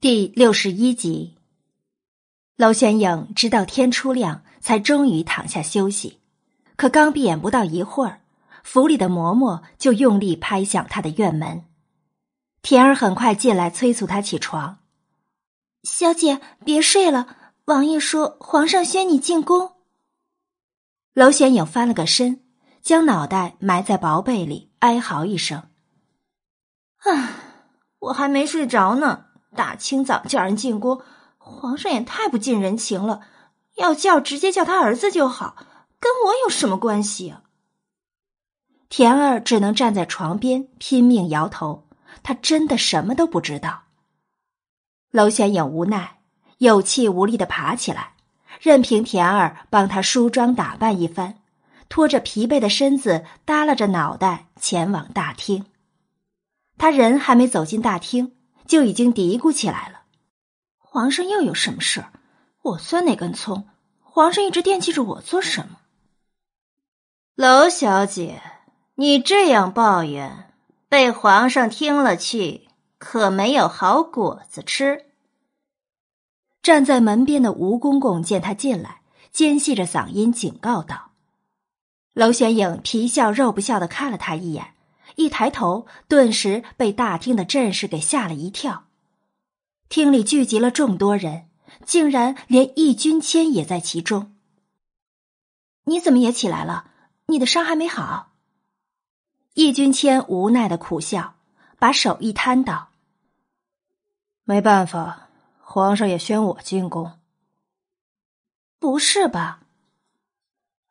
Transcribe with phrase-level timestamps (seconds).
[0.00, 1.34] 第六十一集，
[2.54, 6.20] 娄玄影直到天初亮，才终于躺下休息。
[6.76, 8.20] 可刚闭眼不到一会儿，
[8.62, 11.64] 府里的嬷嬷就用力拍响她的院门。
[12.62, 14.78] 田儿很快进来催促她起床
[15.82, 19.72] ：“小姐，别睡了，王爷说皇上宣你进宫。”
[21.12, 22.44] 娄玄影翻了个身，
[22.82, 25.64] 将脑袋埋在薄被里，哀嚎一声
[27.02, 27.34] ：“啊，
[27.98, 29.24] 我还没睡着呢。”
[29.54, 31.02] 大清早叫人进宫，
[31.38, 33.22] 皇上也太不近人情了。
[33.76, 35.56] 要叫直接叫他儿子就好，
[36.00, 37.42] 跟我有什么关系啊？
[38.88, 41.86] 田儿只能站在床边拼命摇头，
[42.22, 43.82] 他真的什么都不知道。
[45.10, 46.18] 娄玄影无奈，
[46.58, 48.14] 有气无力的爬起来，
[48.60, 51.38] 任凭田儿帮他梳妆打扮一番，
[51.88, 55.66] 拖着疲惫的身子，耷拉着脑袋前往大厅。
[56.76, 58.37] 他人还没走进大厅。
[58.68, 60.02] 就已经嘀咕起来了，
[60.78, 62.12] 皇上又有什么事儿？
[62.62, 63.66] 我算哪根葱？
[64.02, 65.78] 皇上一直惦记着我做什么？
[67.34, 68.42] 娄小姐，
[68.96, 70.52] 你这样抱怨，
[70.88, 75.06] 被皇上听了去，可没有好果子吃。
[76.62, 79.00] 站在门边的吴公公见他进来，
[79.32, 81.12] 尖细着嗓音警告道
[82.12, 84.74] ：“娄玄影皮笑肉不笑的看了他一眼。”
[85.18, 88.84] 一抬头，顿时被大厅的阵势给吓了一跳。
[89.88, 91.48] 厅里聚集了众多人，
[91.84, 94.36] 竟然连易君谦也在其中。
[95.84, 96.92] 你怎么也起来了？
[97.26, 98.30] 你的伤还没好？
[99.54, 101.34] 易君谦无奈的苦笑，
[101.80, 102.90] 把手一摊道
[104.44, 107.18] ：“没办法，皇上也宣我进宫。”
[108.78, 109.62] 不是吧？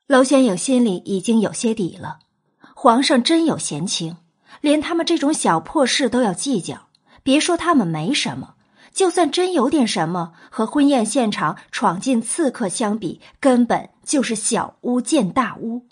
[0.08, 2.20] 娄玄影心里已经有些底了。
[2.80, 4.18] 皇上真有闲情，
[4.62, 6.90] 连他们这种小破事都要计较。
[7.24, 8.54] 别说他们没什么，
[8.94, 15.88] 就算真有点什么，和婚宴现场闯进刺客相比，根本就是小巫见大巫。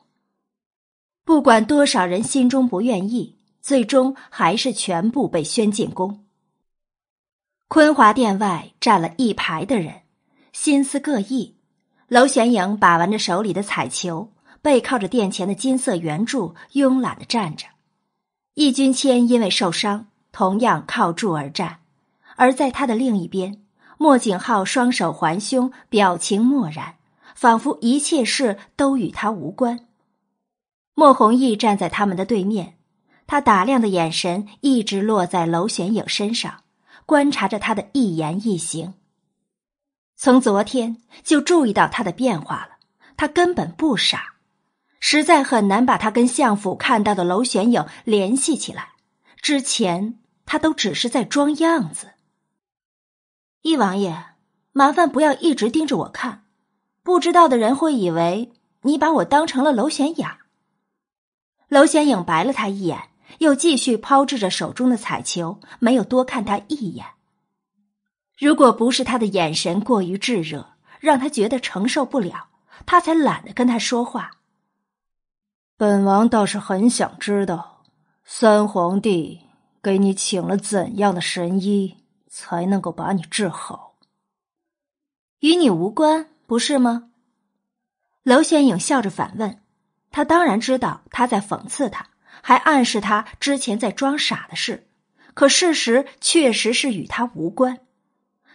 [1.24, 6.24] 不管多少人心中不愿意，最终还是全部被宣进宫。
[7.68, 10.04] 坤华殿外站了一排的人，
[10.54, 11.58] 心思各异。
[12.10, 14.35] 娄玄影把玩着手里的彩球。
[14.66, 17.68] 背靠着殿前的金色圆柱，慵懒的站着。
[18.56, 21.82] 易君谦因为受伤，同样靠柱而站。
[22.36, 23.62] 而在他的另一边，
[24.00, 26.96] 莫景浩双手环胸，表情漠然，
[27.36, 29.82] 仿佛一切事都与他无关。
[30.96, 32.76] 莫弘毅站在他们的对面，
[33.28, 36.64] 他打量的眼神一直落在娄玄影身上，
[37.06, 38.96] 观察着他的一言一行。
[40.16, 42.78] 从昨天就注意到他的变化了，
[43.16, 44.32] 他根本不傻。
[45.08, 48.94] 实在很难把他跟相府看到的娄玄影联系起来。
[49.40, 50.18] 之前
[50.48, 52.14] 他都只是在装样子。
[53.62, 54.34] 易王爷，
[54.72, 56.46] 麻烦不要一直盯着我看，
[57.04, 58.52] 不知道的人会以为
[58.82, 60.40] 你把我当成了娄玄雅。
[61.68, 67.06] 娄玄影白了他一眼，又继续抛掷着手中的彩球，没有多看他一眼。
[68.36, 72.48] 如果不是他的眼神过于炙热，让他觉得承受不了，
[72.88, 74.32] 他才懒得跟他说话。
[75.78, 77.84] 本王倒是很想知道，
[78.24, 79.42] 三皇帝
[79.84, 81.98] 给你请了怎样的神医，
[82.30, 83.96] 才能够把你治好？
[85.40, 87.10] 与你无关，不是吗？
[88.24, 89.60] 娄玄影笑着反问。
[90.12, 92.08] 他当然知道他在讽刺他，
[92.42, 94.88] 还暗示他之前在装傻的事。
[95.34, 97.80] 可事实确实是与他无关。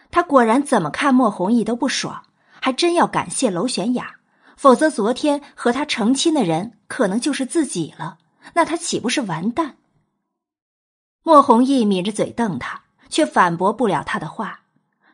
[0.09, 2.23] 他果然怎么看莫弘毅都不爽，
[2.59, 4.20] 还真要感谢娄玄雅。
[4.61, 8.19] 否则，昨天和他成亲的人可能就是自己了，
[8.53, 9.77] 那他岂不是完蛋？
[11.23, 14.59] 莫弘毅抿着嘴瞪他，却反驳不了他的话。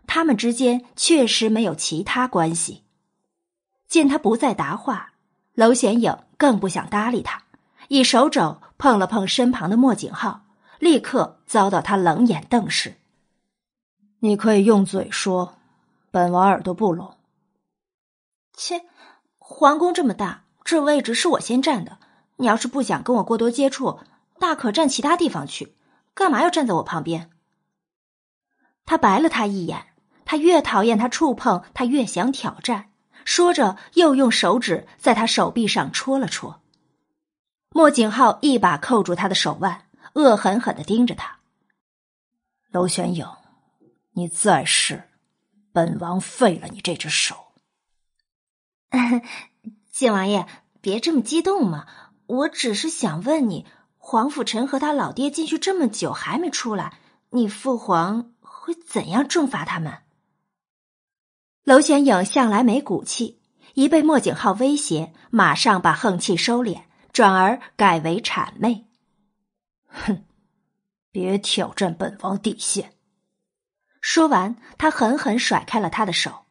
[0.06, 2.84] 他们之间确实没有其他关系。
[3.88, 5.14] 见他不再答话，
[5.54, 7.44] 娄显影更不想搭理他，
[7.88, 10.42] 以手肘碰了碰身旁的莫景浩，
[10.80, 12.98] 立刻遭到他冷眼瞪视。
[14.20, 15.56] 你可以用嘴说，
[16.12, 17.16] 本王耳朵不聋。
[18.52, 18.84] 切。
[19.50, 22.00] 皇宫这么大，这位置是我先占的。
[22.36, 24.02] 你要是不想跟我过多接触，
[24.40, 25.76] 大可站其他地方去。
[26.14, 27.32] 干嘛要站在我旁边？
[28.86, 29.88] 他白了他一眼。
[30.26, 32.92] 他越讨厌他触碰，他越想挑战。
[33.24, 36.62] 说着，又用手指在他手臂上戳了戳。
[37.70, 41.40] 莫景浩一把扣住他的手腕，恶狠狠的盯着他。
[42.72, 43.26] 娄玄影，
[44.12, 45.10] 你再试，
[45.72, 47.47] 本王废了你这只手。
[49.92, 50.48] 靖王爷，
[50.82, 51.86] 别这么激动嘛！
[52.28, 53.66] 我只是想问你，
[53.98, 57.00] 皇甫臣和他老爹进去这么久还没出来，
[57.32, 60.00] 你父皇会怎样重罚他们？
[61.64, 63.42] 娄玄影向来没骨气，
[63.74, 68.88] 一被莫景浩威胁，马上把横气收敛，转而改为谄媚
[69.88, 70.24] ：“哼，
[71.12, 72.94] 别挑战本王底线。”
[74.00, 76.47] 说完，他狠狠甩开了他的手。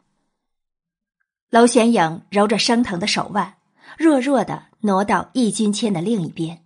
[1.50, 3.54] 娄玄影揉着生疼的手腕，
[3.96, 6.64] 弱弱的挪到易君谦的另一边。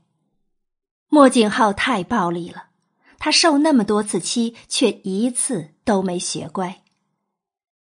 [1.09, 2.67] 莫景浩太暴力了，
[3.19, 6.82] 他受那么多次欺，却一次都没学乖。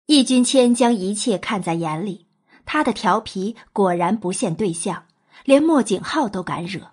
[0.07, 2.27] 易君谦将一切看在眼里，
[2.65, 5.07] 他的调皮果然不限对象，
[5.45, 6.93] 连莫景浩都敢惹。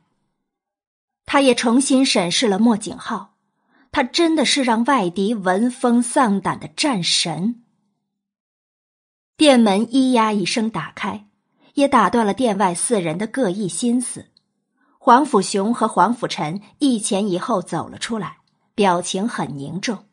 [1.25, 3.36] 他也重新审视了莫景浩，
[3.92, 7.63] 他真的是让外敌闻风丧胆的战神。
[9.41, 11.25] 店门咿呀一声打开，
[11.73, 14.27] 也打断了店外四人的各异心思。
[14.99, 18.38] 黄甫雄和黄甫臣一前一后走了出来，
[18.75, 20.05] 表情很凝重。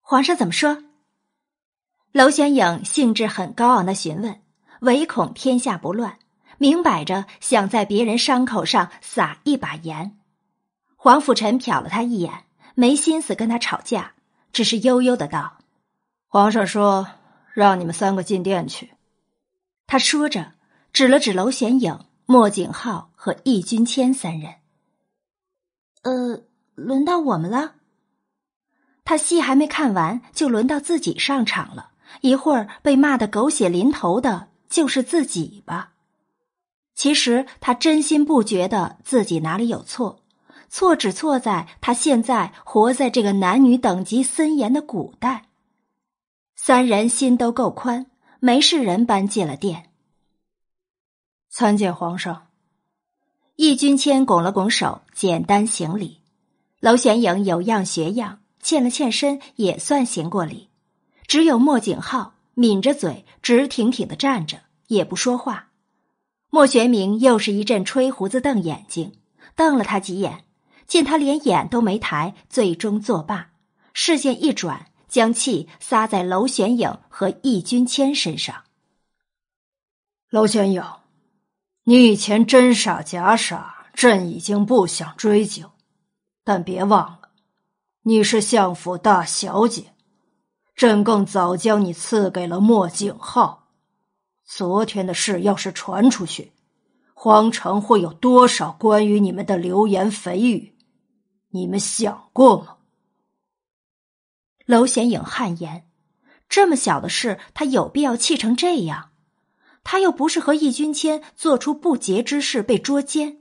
[0.00, 0.82] 皇上怎么说？
[2.10, 4.40] 娄玄影兴致很高昂的询问，
[4.80, 6.18] 唯恐天下不乱，
[6.58, 10.18] 明摆着想在别人伤口上撒一把盐。
[10.96, 14.14] 黄甫臣瞟了他一眼，没心思跟他吵架，
[14.52, 15.58] 只是悠悠的道
[16.26, 17.06] ：“皇上说
[17.54, 18.90] 让你们三个进店去。”
[19.88, 20.52] 他说着，
[20.92, 24.56] 指了指娄玄影、莫景浩和易君谦三人。
[26.02, 26.42] 呃，
[26.74, 27.76] 轮到我们了。
[29.04, 31.92] 他戏还没看完，就轮到自己上场了。
[32.20, 35.92] 一会儿被骂得狗血淋头的，就是自己吧？
[36.94, 40.22] 其实他真心不觉得自己哪里有错，
[40.70, 45.46] 错只错在他现在活在这个男女等级森严的古代。
[46.66, 48.06] 三人心都够宽，
[48.40, 49.90] 没事人般进了殿。
[51.50, 52.46] 参见皇上。
[53.56, 56.22] 易君谦拱了拱手，简单行礼。
[56.80, 60.70] 娄玄影有样学样，欠了欠身，也算行过礼。
[61.26, 65.68] 只有莫景浩抿着嘴，直挺挺的站着，也不说话。
[66.48, 69.12] 莫玄明又是一阵吹胡子瞪眼睛，
[69.54, 70.44] 瞪了他几眼，
[70.86, 73.50] 见他连眼都没抬，最终作罢，
[73.92, 78.64] 视线一转，将气撒在娄玄影和易君谦身上。
[80.28, 80.82] 娄玄影，
[81.84, 85.70] 你以前真傻假傻，朕已经不想追究，
[86.42, 87.28] 但别忘了，
[88.02, 89.92] 你是相府大小姐。
[90.74, 93.68] 朕更早将你赐给了莫景浩。
[94.44, 96.50] 昨天的事要是传出去，
[97.14, 100.74] 皇城会有多少关于你们的流言蜚语？
[101.50, 102.73] 你们想过吗？
[104.66, 105.86] 娄显影汗颜，
[106.48, 109.10] 这么小的事，他有必要气成这样？
[109.82, 113.38] 他又不是和易君谦做出不洁之事被捉奸，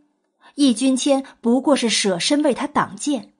[0.56, 3.34] 易君谦不过是舍身为他挡箭。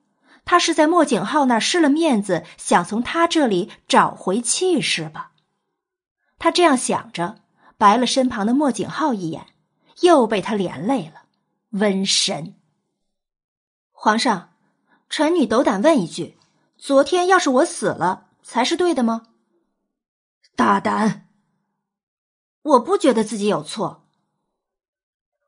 [0.46, 5.32] 他是在莫景浩那儿失了面子，想从他这里找回气势吧？
[6.38, 7.36] 他这样想着，
[7.78, 9.46] 白了身旁的莫景浩一眼，
[10.00, 11.22] 又被他连累了。
[11.72, 12.54] 瘟神！
[13.92, 14.50] 皇上，
[15.08, 16.36] 臣女斗胆问一句：
[16.86, 19.22] 昨天要是我死了，才是对的吗？
[20.54, 21.28] 大胆！
[22.60, 24.04] 我不觉得自己有错。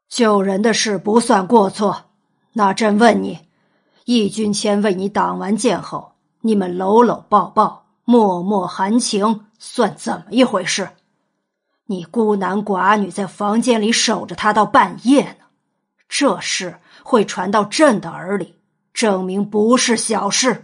[0.08, 2.06] 救人的事不算过错。
[2.54, 3.50] 那朕问你。
[4.06, 10.88] 易君谦为你挡完剑后，你们搂搂抱抱、脉脉含情，算怎么一回事？
[11.84, 15.44] 你孤男寡女在房间里守着他到半夜呢，
[16.08, 18.54] 这事会传到朕的耳里，
[18.94, 20.62] 证明不是小事。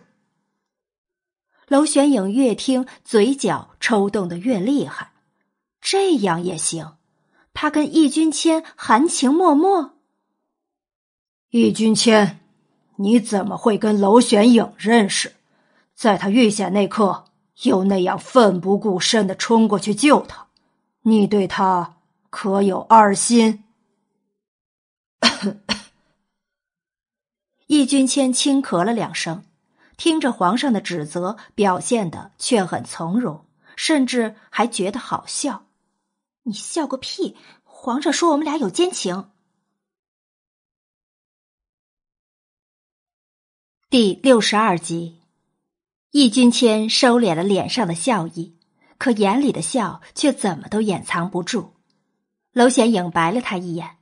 [1.73, 5.13] 娄玄影越听，嘴角抽动的越厉害。
[5.81, 6.99] 这样也行？
[7.55, 9.93] 他跟易君谦含情脉脉？
[11.49, 12.41] 易君谦。
[12.97, 15.33] 你怎么会跟娄玄影认识？
[15.95, 17.25] 在他遇险那刻，
[17.63, 20.49] 又那样奋不顾身的冲过去救他，
[21.01, 21.97] 你对他
[22.29, 23.65] 可有二心？
[27.67, 29.43] 易君谦轻咳了两声，
[29.97, 33.47] 听着皇上的指责，表现的却很从容，
[33.77, 35.67] 甚至还觉得好笑。
[36.45, 37.37] 你笑个屁！
[37.63, 39.31] 皇上说我们俩有奸情。
[43.91, 45.21] 第六十二集，
[46.11, 48.57] 易君谦收敛了脸上的笑意，
[48.99, 51.75] 可眼里的笑却怎么都掩藏不住。
[52.53, 53.99] 娄显影白了他一眼：“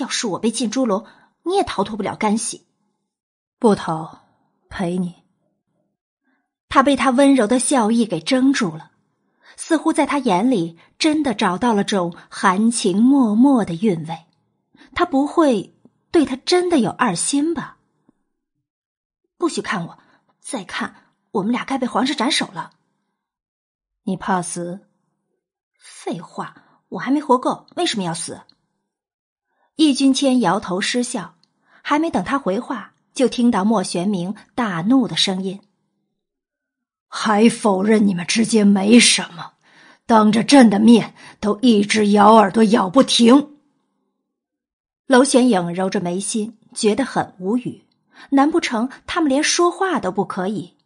[0.00, 1.06] 要是我被进猪笼，
[1.42, 2.66] 你也逃脱不了干系。”
[3.58, 4.21] 不逃，
[4.72, 5.22] 陪你。
[6.70, 8.92] 他被他温柔的笑意给怔住了，
[9.56, 14.24] 似乎在他眼里真的找到了种含情脉脉的韵味。
[14.94, 15.74] 他不会
[16.10, 17.76] 对他真的有二心吧？
[19.36, 19.98] 不许看我，
[20.40, 20.94] 再看
[21.32, 22.70] 我们俩该被皇上斩首了。
[24.04, 24.86] 你怕死？
[25.78, 28.40] 废话，我还没活够，为什么要死？
[29.76, 31.34] 易君谦摇头失笑，
[31.82, 35.60] 还没等他回话，就听到莫玄明大怒的声音
[37.08, 39.52] ：“还否认你们之间没什么？
[40.06, 43.56] 当着朕的面都一直咬耳朵咬不停。”
[45.06, 47.84] 娄玄影揉着眉心，觉得很无语。
[48.30, 50.76] 难不成他们连说话都不可以？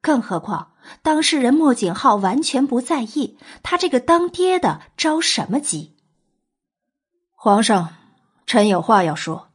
[0.00, 5.94] 更何况当事人莫景浩完全不在意，他这个当爹的着什么急？
[7.34, 7.94] 皇上，
[8.46, 9.50] 臣有话要说。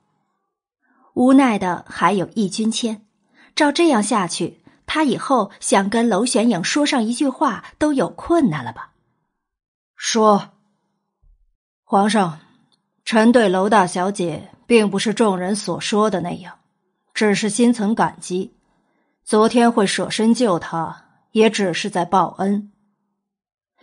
[1.14, 3.06] 无奈的还有易君谦，
[3.56, 8.92] 照这样下去，他以后想跟娄玄影说上一句话都有困难了吧？
[9.96, 10.52] 说，
[11.84, 12.40] 皇上，
[13.06, 16.60] 臣对娄大小姐并不是众人所说的那样。
[17.14, 18.54] 只是心存感激，
[19.24, 22.72] 昨天会舍身救她，也只是在报恩。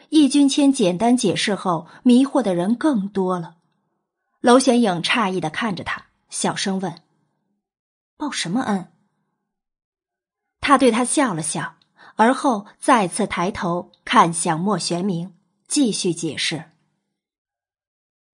[0.09, 3.57] 易君谦简单解释后，迷惑的人更多了。
[4.41, 6.95] 娄玄影诧异的看着他，小声问
[8.19, 8.93] ：“报什么恩？”
[10.61, 11.77] 他对他笑了笑，
[12.17, 15.35] 而后再次抬头看向莫玄明，
[15.67, 16.65] 继续解释：“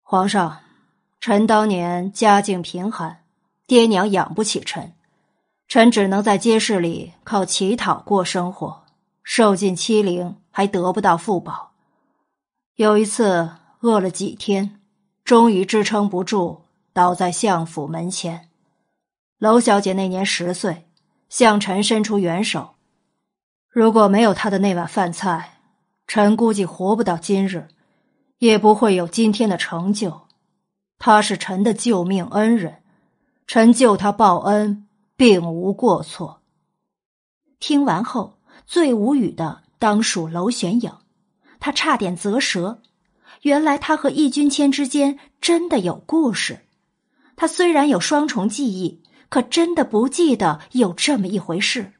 [0.03, 0.61] 皇上，
[1.21, 3.19] 臣当年家境贫寒。”
[3.65, 4.95] 爹娘养不起臣，
[5.67, 8.85] 臣只能在街市里靠乞讨过生活，
[9.23, 11.73] 受尽欺凌，还得不到父保。
[12.75, 14.81] 有一次饿了几天，
[15.25, 18.51] 终于支撑不住，倒在相府门前。
[19.43, 20.87] 娄小姐那年十岁，
[21.29, 22.77] 向臣伸出援手。
[23.69, 25.59] 如果没有她的那碗饭菜，
[26.07, 27.67] 臣估计活不到今日，
[28.39, 30.29] 也不会有今天的成就。
[30.97, 32.85] 她是臣的救命恩人。
[33.49, 36.43] 臣救他报恩，并无过错。
[37.59, 40.93] 听完后，最无语的当属娄玄影，
[41.59, 42.81] 他差点啧舌。
[43.41, 46.61] 原来他和易君谦之间真的有故事。
[47.35, 49.02] 他虽然有双重记忆，
[49.33, 51.95] 可真的不记得有这么一回事。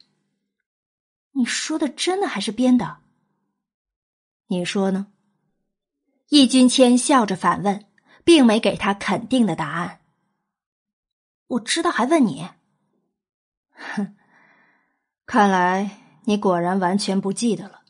[1.31, 2.99] 你说的真的还是编的？
[4.49, 5.07] 你说呢？
[6.29, 7.87] 易君谦笑着反问，
[8.23, 10.03] 并没给他肯定的答案。
[11.47, 12.51] 我知道，还问你？
[13.73, 14.15] 哼，
[15.25, 17.81] 看来你果然完全不记得了。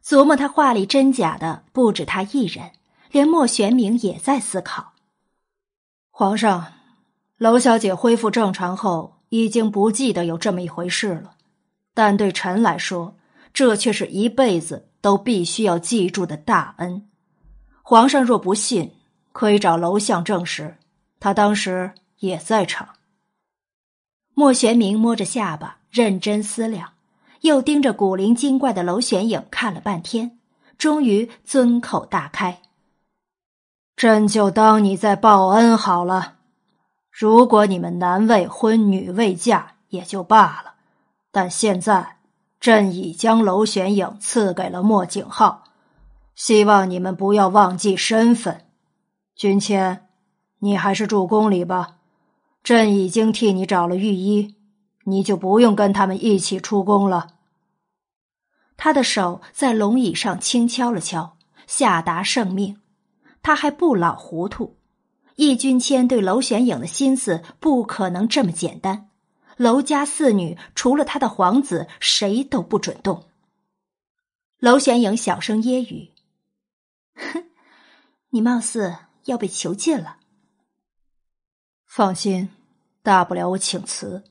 [0.00, 2.70] 琢磨他话里真假的不止他一人，
[3.10, 4.92] 连莫玄明也在思考。
[6.12, 6.74] 皇上，
[7.42, 11.32] 娄小姐恢复正常后，已经不记得有这么一回事了。
[11.92, 13.16] 但对臣来说，
[13.52, 17.08] 这却是一辈子都必须要记住的大恩。
[17.82, 18.92] 皇上若不信，
[19.32, 20.76] 可以找娄相证实，
[21.18, 21.90] 他当时。
[22.20, 22.88] 也在场。
[24.32, 26.90] 莫玄明摸着下巴，认真思量，
[27.40, 30.38] 又盯着古灵精怪的娄玄影看了半天，
[30.78, 32.62] 终于尊口大开
[33.96, 36.41] ：“朕就当你在报恩好了。
[37.12, 40.74] 如果你们男未婚，女未嫁，也就罢了。
[41.30, 42.16] 但现在，
[42.58, 45.64] 朕已将娄玄影赐给了莫景浩，
[46.34, 48.66] 希望你们不要忘记身份。
[49.36, 50.08] 君谦，
[50.60, 51.98] 你还是住宫里吧。”
[52.64, 54.54] 朕已经替你找了御医，
[55.04, 57.26] 你就不用跟他们一起出宫了。
[58.76, 62.80] 他的手在龙椅上轻敲了敲，下达圣命。
[63.42, 64.76] 他还不老糊涂，
[65.36, 69.08] 易君谦对娄玄影的心思不可能这么简单。
[69.56, 73.26] 娄家四女除了他的皇子，谁都不准动。
[74.58, 76.10] 娄玄影小声揶揄
[77.14, 77.44] ：“哼，
[78.30, 80.16] 你貌似要被囚禁了。”
[81.84, 82.48] 放心，
[83.02, 84.24] 大不了我请辞。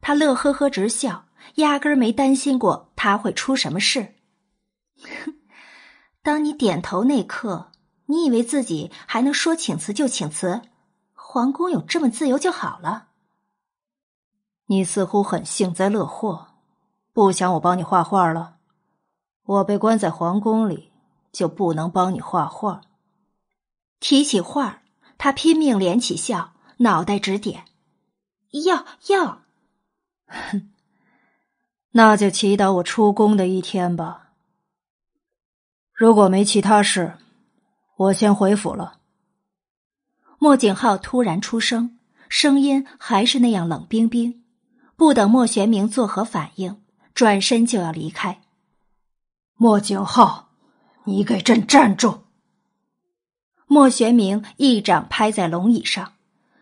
[0.00, 4.14] 他乐呵呵直笑，压根儿没担心过他会出什么事。
[5.02, 5.34] 哼，
[6.22, 7.71] 当你点头那刻，
[8.06, 10.62] 你以为自己还能说请辞就请辞？
[11.14, 13.08] 皇宫有这么自由就好了。
[14.66, 16.48] 你似乎很幸灾乐祸，
[17.12, 18.56] 不想我帮你画画了？
[19.44, 20.92] 我被关在皇宫里，
[21.32, 22.82] 就不能帮你画画？
[23.98, 24.82] 提起画
[25.16, 27.64] 他拼命敛起笑，脑袋直点。
[28.50, 29.42] 要要，
[30.26, 30.70] 哼，
[31.92, 34.32] 那就祈祷我出宫的一天吧。
[35.92, 37.16] 如果没其他事，
[38.02, 38.98] 我先回府了。
[40.38, 44.42] 莫景浩突然出声，声音还是那样冷冰冰。
[44.96, 46.80] 不等莫玄明作何反应，
[47.14, 48.40] 转身就要离开。
[49.56, 50.48] 莫景浩，
[51.04, 52.22] 你给朕站住！
[53.66, 56.14] 莫玄明一掌拍在龙椅上，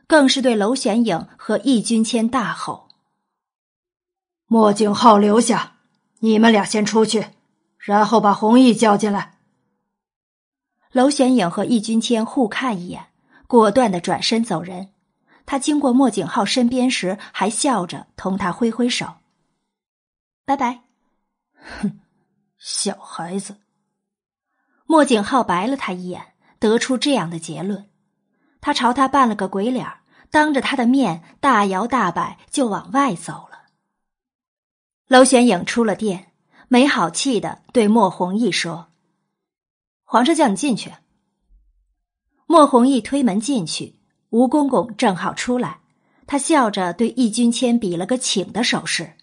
[0.07, 2.89] 更是对娄玄影和易君谦大吼
[4.47, 5.77] ：“莫景浩留下，
[6.19, 7.29] 你们俩先出去，
[7.79, 9.40] 然后把弘毅叫进来。
[10.93, 13.07] 娄玄影和易君谦互看一眼，
[13.47, 14.91] 果断的转身走人。
[15.47, 19.15] 他经过莫景浩身边时，还笑着同他挥挥手
[20.45, 20.83] ：“拜拜。”
[21.55, 22.01] 哼，
[22.59, 23.57] 小孩子。
[24.85, 27.89] 莫景浩白了他一眼，得出这样的结论。
[28.61, 29.87] 他朝他扮了个鬼脸，
[30.31, 33.67] 当着他的面大摇大摆就往外走了。
[35.07, 36.33] 娄玄影出了店，
[36.69, 38.90] 没好气的对莫弘毅说。
[40.13, 40.93] 皇上叫你进去。
[42.47, 44.01] 莫弘毅推门进去，
[44.31, 45.83] 吴公公正好出来，
[46.27, 49.17] 他笑着对易君谦比了个请的手势。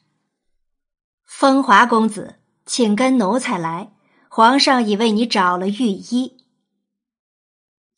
[1.25, 3.91] 风华公子，请跟奴才来，
[4.29, 6.37] 皇上已为你找了御医。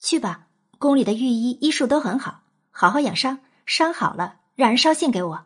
[0.02, 0.48] 去吧，
[0.80, 2.42] 宫里的御医医术都很好，
[2.72, 5.46] 好好养伤，伤好了让人捎信给我。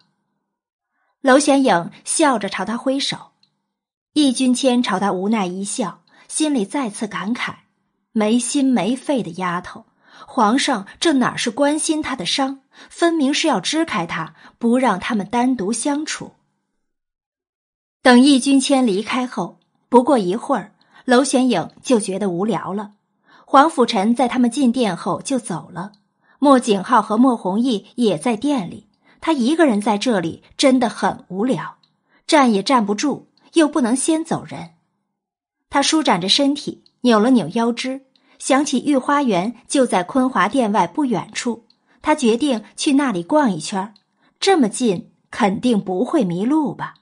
[1.20, 3.34] 娄玄影笑着朝他挥手，
[4.14, 6.03] 易君谦朝他无奈一笑。
[6.36, 7.58] 心里再次感慨：
[8.12, 9.86] 没心没肺的丫头！
[10.26, 16.32] 皇上这哪是关心她的伤，分明是要支开她，不让他们单独相处。
[18.02, 19.60] 等易君谦离开后，
[19.90, 20.74] 不过一会儿，
[21.06, 22.94] 娄玄影就觉得无聊了。
[23.46, 25.92] 黄甫臣在他们进殿后就走了，
[26.40, 28.88] 莫景浩和莫弘毅也在店里。
[29.22, 31.78] 他一个人在这里真的很无聊，
[32.26, 34.72] 站也站不住，又不能先走人。
[35.74, 38.06] 他舒展着身体，扭了扭腰肢，
[38.38, 41.66] 想起御花园就在坤华殿外不远处，
[42.04, 43.92] 他决定去那里逛一圈。
[44.40, 46.94] 这么近，肯定不会迷路吧？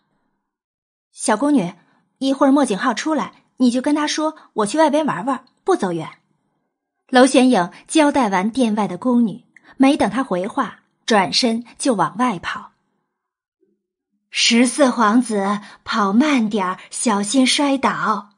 [1.12, 1.74] 小宫女，
[2.20, 6.10] 一会儿莫景浩出来，你就跟他说我去外边玩玩，不走远。
[7.10, 9.44] 娄玄影交代完殿外的宫女，
[9.76, 12.72] 没等他回话，转身就往外跑。
[14.30, 18.30] 十四皇子，跑慢点小心摔倒。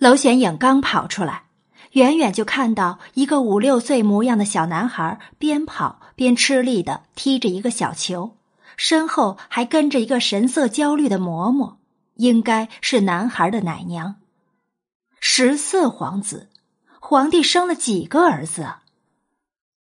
[0.00, 1.44] 娄玄影刚跑出来，
[1.92, 8.34] 远远就看到一个五六岁模样的小男孩边跑边吃力的踢着一个小球，
[8.78, 11.74] 身后还跟着一个神色焦虑的嬷嬷，
[12.14, 14.14] 应该是男孩的奶娘。
[15.20, 16.48] 十四皇子，
[16.98, 18.82] 皇帝生了几个儿子啊？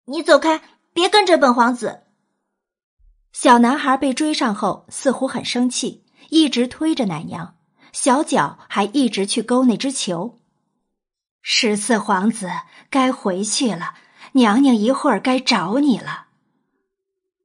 [0.04, 0.62] 你走开，
[0.92, 2.02] 别跟着本皇子。
[3.32, 7.53] 小男孩被追上后，似乎很生气，一直推着奶娘。
[7.94, 10.42] 小脚还一直去勾那只球，
[11.42, 12.50] 十四皇子
[12.90, 13.94] 该回去了，
[14.34, 16.28] 娘娘一会儿该找你了。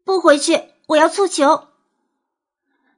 [0.04, 1.68] 不回去，我要蹴球。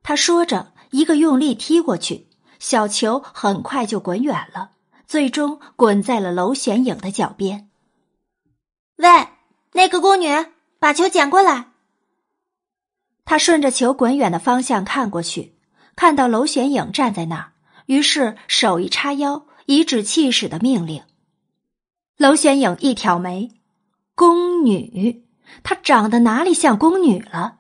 [0.02, 2.28] 他说着，一个用力踢过去，
[2.60, 4.70] 小球很快就滚远了，
[5.08, 7.68] 最终滚在了娄玄影的脚边。
[8.96, 9.08] 喂，
[9.72, 10.28] 那个宫女，
[10.78, 11.72] 把球捡过来。
[13.24, 15.59] 他顺着球滚远的方向看过去。
[15.96, 17.52] 看到娄玄影站在那儿，
[17.86, 21.02] 于是手一叉腰，颐指气使的命令。
[22.16, 23.50] 娄玄影一挑眉，
[24.14, 25.24] 宫女，
[25.62, 27.58] 她长得哪里像宫女了？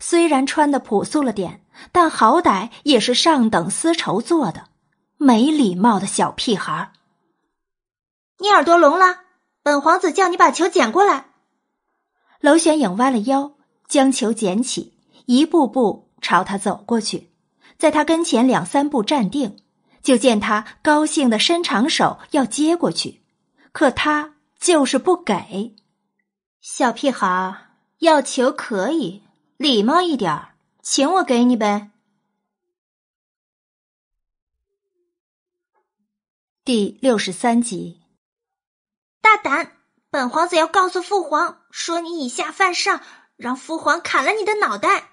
[0.00, 4.68] 虽然穿的朴素了点，但好歹也是上等丝绸做的。
[5.16, 6.92] 没礼貌的小屁孩！
[8.38, 9.22] 你耳朵聋了？
[9.64, 11.26] 本皇子叫你把球捡过来。
[12.40, 13.54] 娄玄影弯了腰，
[13.88, 17.27] 将球捡起，一步步朝他走过去。
[17.78, 19.56] 在他跟前两三步站定，
[20.02, 23.22] 就见他高兴的伸长手要接过去，
[23.70, 25.76] 可他就是不给。
[26.60, 27.68] 小屁孩
[28.00, 29.22] 要求可以，
[29.56, 30.48] 礼貌一点
[30.82, 31.92] 请我给你呗。
[36.64, 38.02] 第六十三集，
[39.22, 39.72] 大胆！
[40.10, 43.00] 本皇子要告诉父皇，说你以下犯上，
[43.36, 45.10] 让父皇砍了你的脑袋。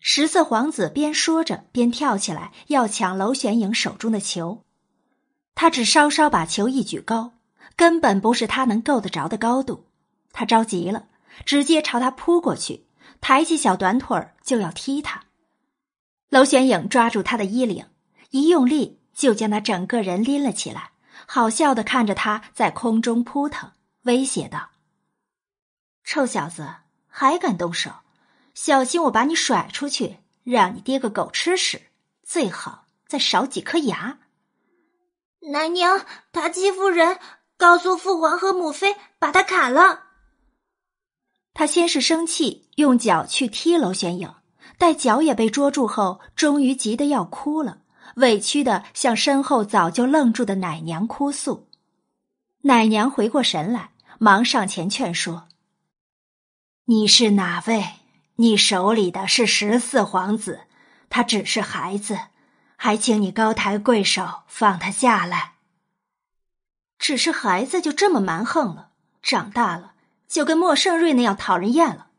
[0.00, 4.64] 十四皇子边说着边跳起来，要抢娄玄影手中的球。
[5.54, 7.32] 他只稍稍把球一举高，
[7.76, 9.86] 根本不是他能够得着的高度。
[10.32, 11.08] 他着急了，
[11.44, 12.86] 直接朝他扑过去，
[13.20, 15.24] 抬起小短腿就要踢他。
[16.28, 17.86] 娄玄影抓住他的衣领，
[18.30, 20.92] 一用力就将他整个人拎了起来，
[21.26, 24.70] 好笑的看着他在空中扑腾，威胁道
[26.04, 26.68] ：“臭小子，
[27.08, 27.90] 还敢动手！”
[28.60, 31.80] 小心我把你甩出去，让你爹个狗吃屎！
[32.24, 34.18] 最好再少几颗牙。
[35.52, 37.20] 奶娘，他欺负人，
[37.56, 40.06] 告诉父皇和母妃，把他砍了。
[41.54, 44.34] 他先是生气，用脚去踢娄玄影，
[44.76, 47.82] 待脚也被捉住后，终于急得要哭了，
[48.16, 51.68] 委屈的向身后早就愣住的奶娘哭诉。
[52.62, 55.46] 奶娘回过神来，忙上前劝说
[56.86, 57.84] ：“你是哪位？”
[58.40, 60.60] 你手里的是十四皇子，
[61.10, 62.20] 他只是孩子，
[62.76, 65.54] 还请你高抬贵手放他下来。
[67.00, 68.90] 只是孩子就这么蛮横了，
[69.22, 69.94] 长大了
[70.28, 72.10] 就跟莫盛瑞那样讨人厌了。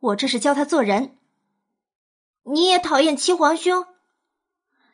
[0.00, 1.18] 我这是教他做人。
[2.44, 3.84] 你也讨厌七皇兄？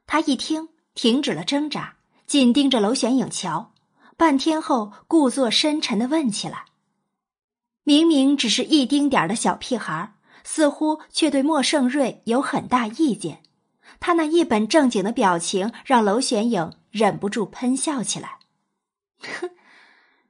[0.05, 1.95] 他一听，停止了挣扎，
[2.27, 3.73] 紧盯着娄玄影瞧，
[4.16, 6.64] 半天后，故作深沉的问起来。
[7.85, 13.42] 明明只是一丁点儿的小屁孩，似乎却对莫盛瑞有很大意见。
[14.00, 18.38] 他那一本正经的表情，让娄玄影忍不住喷笑起来。
[19.20, 19.50] 哼，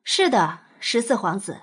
[0.05, 1.61] 是的，十四皇子。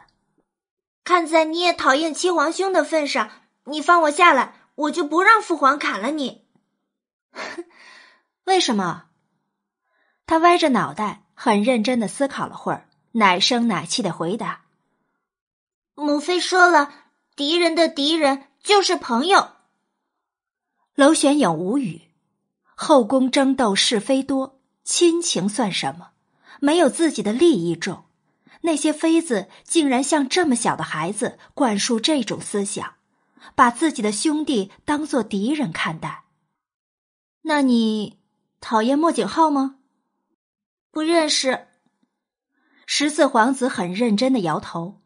[1.03, 3.29] 看在你也讨厌七皇兄的份上，
[3.65, 6.47] 你放我下来，我就不让父皇砍了你。
[8.45, 9.05] 为什么？
[10.25, 14.61] 他歪着脑袋，很认真的思考了会儿，奶声奶气的回答
[15.95, 16.93] ：“母妃说了，
[17.39, 19.51] 敌人的敌人就是朋友。”
[20.95, 22.01] 娄玄影无语。
[22.75, 26.09] 后宫争斗是非多，亲情算什么？
[26.59, 28.03] 没有自己的利益重，
[28.63, 32.95] 那些妃子竟然向这么小的孩子灌输这种思想，
[33.55, 36.25] 把自己的兄弟当做敌人看待。
[37.43, 38.19] 那你
[38.59, 39.77] 讨厌莫景浩吗？
[40.91, 41.67] 不认识。
[42.85, 44.99] 十四皇子很认真的摇头。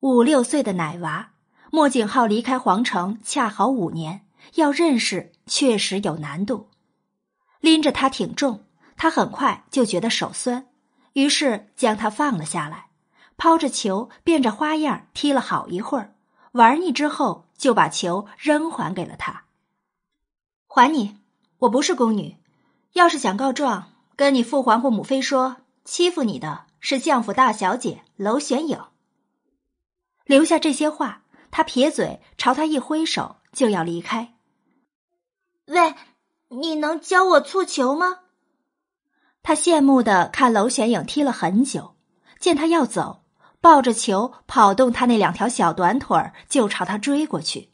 [0.00, 1.32] 五六岁的奶娃，
[1.74, 6.68] 莫景浩离开皇城恰好五年，要认识确实有难度。
[7.58, 8.62] 拎着他挺重，
[8.96, 10.68] 他很快就觉得手酸。
[11.14, 12.90] 于是将他放了下来，
[13.36, 16.14] 抛着球，变着花样踢了好一会儿，
[16.52, 19.42] 玩腻之后，就把球扔还给了他。
[20.68, 21.16] 还你，
[21.58, 22.36] 我不是宫女，
[22.92, 28.80] 要是想告状，跟你父皇或母妃说，欺负你的是相府大小姐娄玄影。
[30.24, 31.22] 留下这些话，
[31.56, 34.34] 他撇嘴朝他一挥手，就要离开。
[35.66, 35.94] 喂，
[36.48, 38.22] 你能教我蹴球吗？
[39.40, 41.94] 他羡慕的看娄玄影踢了很久，
[42.40, 43.22] 见他要走，
[43.60, 47.70] 抱着球跑动他那两条小短腿儿，就朝他追过去。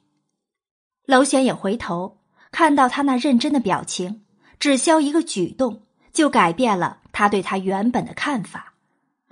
[1.06, 2.18] 娄玄影回头
[2.52, 4.26] 看到他那认真的表情，
[4.58, 8.74] 只消一个举动，就改变了他对他原本的看法。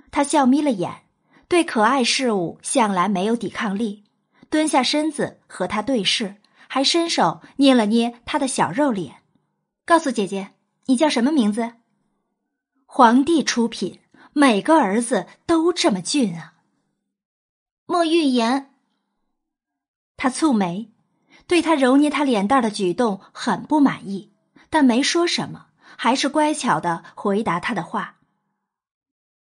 [0.09, 1.03] 他笑眯了眼，
[1.47, 4.05] 对可爱事物向来没有抵抗力，
[4.49, 9.23] 蹲下身子和他对视，还伸手捏了捏他的小肉脸，
[9.85, 10.51] 告诉姐姐
[10.87, 11.73] ：“你叫什么名字？”
[12.85, 13.99] 皇帝出品，
[14.33, 16.55] 每个儿子都这么俊啊。
[17.85, 18.73] 莫玉言，
[20.17, 20.89] 他蹙眉，
[21.45, 24.31] 对他揉捏他脸蛋的举动很不满意，
[24.71, 28.17] 但没说什么，还是乖巧的回答他的话。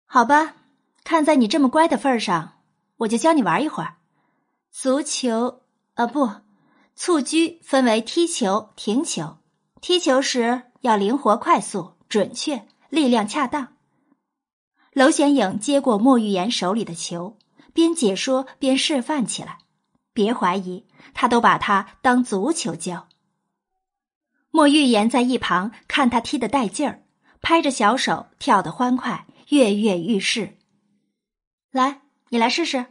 [0.07, 0.55] 好吧，
[1.03, 2.59] 看在你这么乖的份上，
[2.97, 3.97] 我就教你玩一会儿。
[4.77, 5.61] 足球
[5.93, 6.29] 啊，不，
[6.95, 9.37] 蹴鞠分为踢球、停球。
[9.79, 12.67] 踢球时要灵活、快速、准确。
[12.89, 13.77] 力量恰当。
[14.91, 17.37] 娄显影接过莫玉言手里的球，
[17.73, 19.59] 边解说边示范起来。
[20.11, 23.07] 别怀疑，他都把他当足球教。
[24.51, 27.05] 莫玉言在一旁看他踢得带劲儿，
[27.41, 30.57] 拍着小手跳得欢快，跃跃欲试。
[31.71, 32.87] 来，你来试试。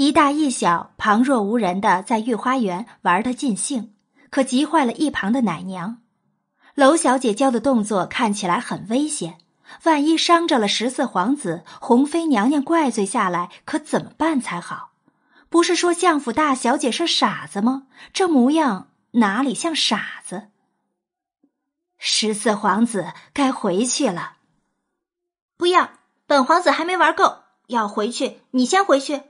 [0.00, 3.92] 一大一小旁若无人的在御花园玩得尽兴，
[4.30, 5.98] 可急坏了一旁的奶娘。
[6.74, 9.36] 娄小姐教的动作看起来很危险，
[9.82, 14.92] 万一伤着了十四皇子，红妃娘娘怪罪下来，可怎么办才好？
[15.50, 17.82] 不是说相府大小姐是傻子吗？
[18.14, 20.44] 这模样哪里像傻子？
[21.98, 24.36] 十四皇子该回去了。
[25.58, 25.90] 不要，
[26.26, 29.24] 本皇子还没玩够，要回去，你先回去。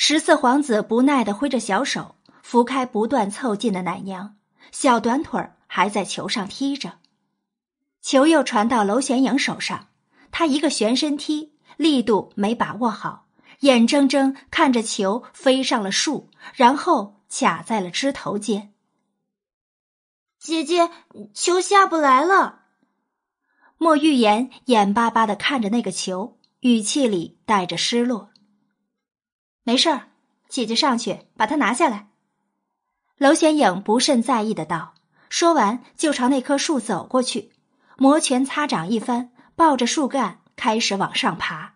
[0.00, 4.36] 十四皇子不耐的挥着小手，拂开不断凑近的奶娘，
[4.70, 5.50] 小短腿。
[5.66, 6.98] 还在球上踢着，
[8.00, 9.88] 球又传到娄玄影手上，
[10.30, 13.26] 他一个旋身踢，力度没把握好，
[13.60, 18.72] 眼睁睁看着球飞上了树，然后卡在了枝头间。
[20.38, 20.88] 姐姐，
[21.34, 22.62] 球下不来了。
[23.76, 28.30] 莫玉言眼巴巴的看着那个球，语气里带着失落。
[29.68, 30.08] 没事儿，
[30.48, 32.08] 姐姐上去把它拿下来。
[33.18, 34.94] 娄玄影不甚在意的道。
[35.28, 37.52] 说完，就朝那棵树走过去，
[37.98, 41.74] 摩拳擦掌一番，抱着树干开始往上爬。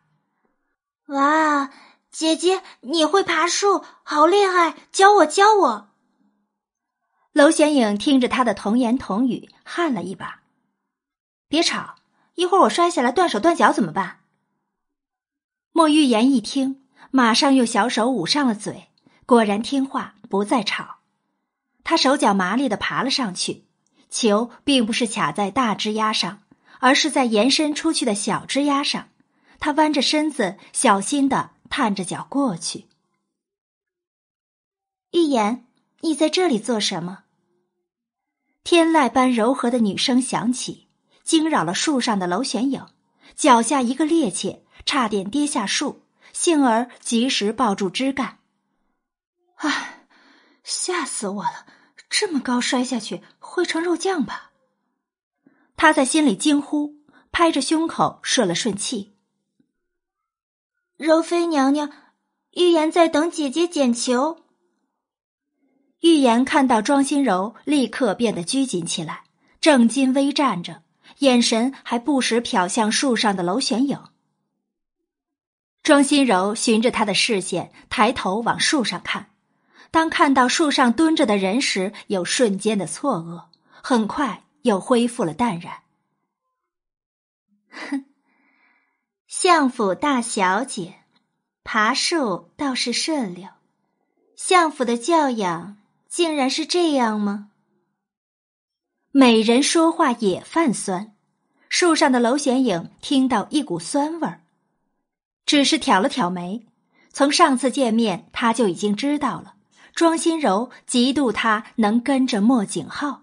[1.09, 1.69] 哇，
[2.11, 4.75] 姐姐，你会爬树，好厉害！
[4.91, 5.91] 教我，教我。
[7.35, 10.41] 娄玄影听着他的童言童语，汗了一把。
[11.47, 11.97] 别吵，
[12.37, 14.21] 一会儿我摔下来断手断脚怎么办？
[15.73, 16.82] 莫玉言一听，
[17.15, 18.89] 马上用小手捂上了嘴，
[19.27, 21.01] 果然听话，不再吵。
[21.85, 23.67] 他手脚麻利的爬了上去，
[24.09, 26.41] 球并不是卡在大枝丫上，
[26.81, 29.11] 而是在延伸出去的小枝丫上。
[29.61, 32.87] 他弯着身子，小心的探着脚过去。
[35.11, 35.67] 预言，
[36.01, 37.25] 你在这里做什么？
[38.65, 40.89] 天籁般柔和的女声响起，
[41.23, 42.87] 惊扰了树上的楼玄影，
[43.37, 46.02] 脚下一个趔趄，差点跌下树，
[46.33, 48.39] 幸而及时抱住枝干。
[49.57, 50.07] 唉，
[50.65, 51.67] 吓死我了！
[52.11, 54.51] 这么高摔下去会成肉酱吧？
[55.77, 56.97] 他在心里惊呼，
[57.31, 59.15] 拍着胸口顺了顺气。
[60.97, 61.91] 柔妃娘娘，
[62.53, 64.45] 玉言在等姐姐捡球。
[66.01, 69.25] 玉言看到庄心柔，立刻变得拘谨起来，
[69.61, 70.83] 正襟危站着，
[71.19, 74.12] 眼神还不时瞟向树上的娄玄影。
[75.83, 79.31] 庄心柔循着他的视线，抬头往树上看，
[79.91, 83.45] 当看到树上蹲着的人时，有瞬间的错愕，
[83.83, 85.83] 很快又恢复了淡然。
[87.71, 88.05] 哼，
[89.27, 91.01] 相府大小姐，
[91.65, 93.49] 爬树倒是顺溜，
[94.37, 95.79] 相府的教养。
[96.09, 97.49] 竟然是这样吗？
[99.13, 101.17] 美人说话也泛酸。
[101.71, 104.42] 树上的娄玄影听到一股酸味儿，
[105.47, 106.67] 只是挑了挑眉。
[107.13, 109.55] 从上次见面，他就已经知道了，
[109.95, 113.23] 庄心柔嫉妒他能跟着莫景浩。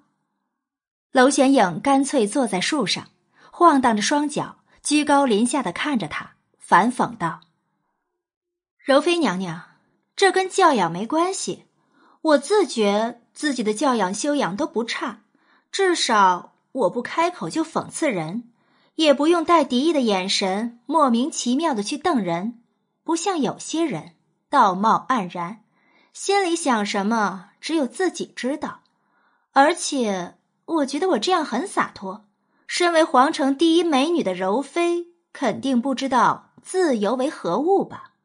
[1.12, 3.08] 娄玄影干脆坐在树上，
[3.52, 7.42] 晃荡着双脚，居高临下的看着他，反讽道
[8.78, 9.64] ：“柔妃娘娘，
[10.16, 11.66] 这跟教养没关系。”
[12.22, 15.22] 我自觉自己的教养修养都不差，
[15.72, 18.52] 至少我不开口就讽刺人，
[19.00, 22.60] 也不用带敌意的眼神莫名其妙的去瞪人，
[23.06, 24.16] 不像有些人
[24.50, 25.64] 道貌岸然，
[26.12, 28.82] 心里想什么只有自己知道。
[29.54, 30.36] 而且
[30.66, 32.26] 我觉得我这样很洒脱。
[32.68, 38.16] 身为皇城第一美女的柔妃，肯定不知道自由为何物吧？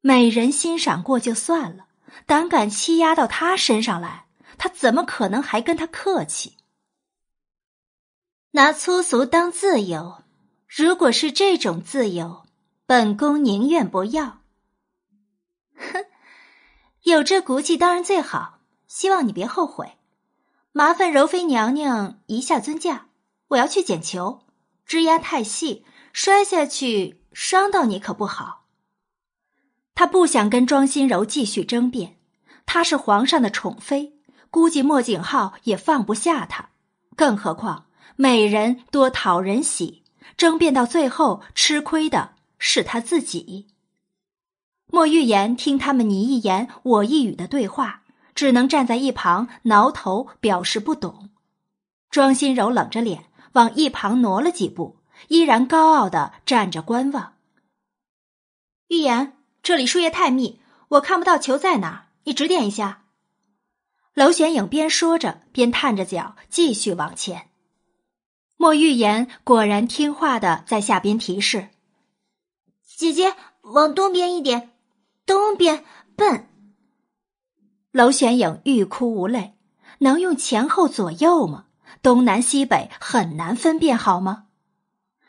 [0.00, 1.88] 美人欣赏过就算了。
[2.24, 6.56] 胆敢欺压到他身上来，他怎么可能还跟他客气？
[8.52, 10.24] 拿粗俗当自由，
[10.66, 12.42] 如果是这种自由，
[12.84, 14.40] 本宫宁愿不要。
[15.76, 16.04] 哼，
[17.04, 18.58] 有这骨气当然最好，
[18.88, 19.92] 希望你别后悔。
[20.72, 23.06] 麻烦柔妃娘娘一下尊驾，
[23.48, 24.40] 我要去捡球，
[24.84, 28.66] 枝丫太细，摔下去伤到你可不好。
[29.94, 32.16] 他不想跟庄心柔继续争辩，
[32.66, 34.18] 她是皇上的宠妃，
[34.50, 36.70] 估计莫景浩也放不下她。
[37.14, 40.02] 更何况美人多讨人喜，
[40.36, 43.68] 争辩到最后吃亏的是他自己。
[44.86, 48.02] 莫玉言听他们你一言我一语的对话，
[48.34, 51.30] 只能站在一旁挠头表示不懂。
[52.10, 54.96] 庄心柔冷着脸往一旁挪了几步，
[55.28, 57.34] 依然高傲的站着观望。
[58.88, 59.36] 玉言。
[59.62, 62.06] 这里树叶太密，我看不到球在哪儿。
[62.24, 63.04] 你指点一下。
[64.14, 67.49] 娄玄影边说着，边探着脚继续往前。
[68.60, 71.70] 莫玉言果然听话的在下边提示
[72.94, 74.72] ：“姐姐，往东边一点，
[75.24, 75.82] 东边。”
[76.14, 76.46] 笨。
[77.90, 79.54] 娄玄影欲哭无泪，
[80.00, 81.68] 能用前后左右吗？
[82.02, 84.44] 东南西北很难分辨，好吗？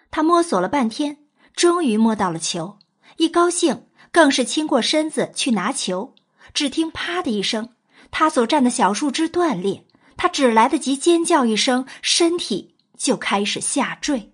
[0.10, 1.20] 他摸索了半天，
[1.56, 2.80] 终于摸到了球，
[3.16, 3.88] 一高兴。
[4.12, 6.16] 更是倾过身子去拿球，
[6.54, 7.70] 只听“啪”的一声，
[8.12, 9.86] 他所站的小树枝断裂，
[10.18, 14.32] 他只来得及尖叫一声，身体就开始下坠。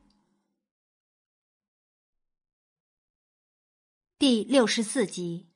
[4.19, 5.47] 第六十四集，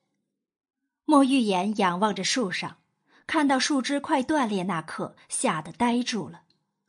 [1.04, 2.80] 莫玉言仰望着树上，
[3.26, 6.44] 看到树枝快断裂那刻，吓得呆住了。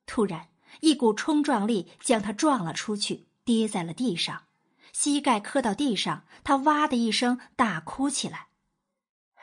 [0.06, 0.48] 突然，
[0.80, 4.48] 一股冲撞力将他撞了出去，跌在了地上。
[4.94, 8.48] 膝盖磕到地上，他哇的一声大哭起来。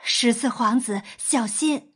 [0.01, 1.93] 十四皇子，小心！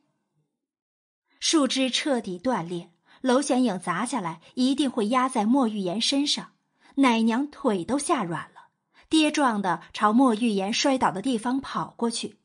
[1.39, 2.91] 树枝彻底断裂，
[3.25, 6.51] 娄玄影砸下来，一定会压在莫玉言身上。
[6.97, 8.67] 奶娘腿都吓软了，
[9.09, 12.37] 跌撞的朝莫玉言摔倒的地方跑过去。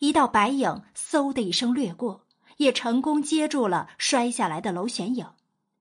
[0.00, 2.26] 一道白影嗖的一声掠过，
[2.58, 5.30] 也成功接住了摔下来的娄玄影，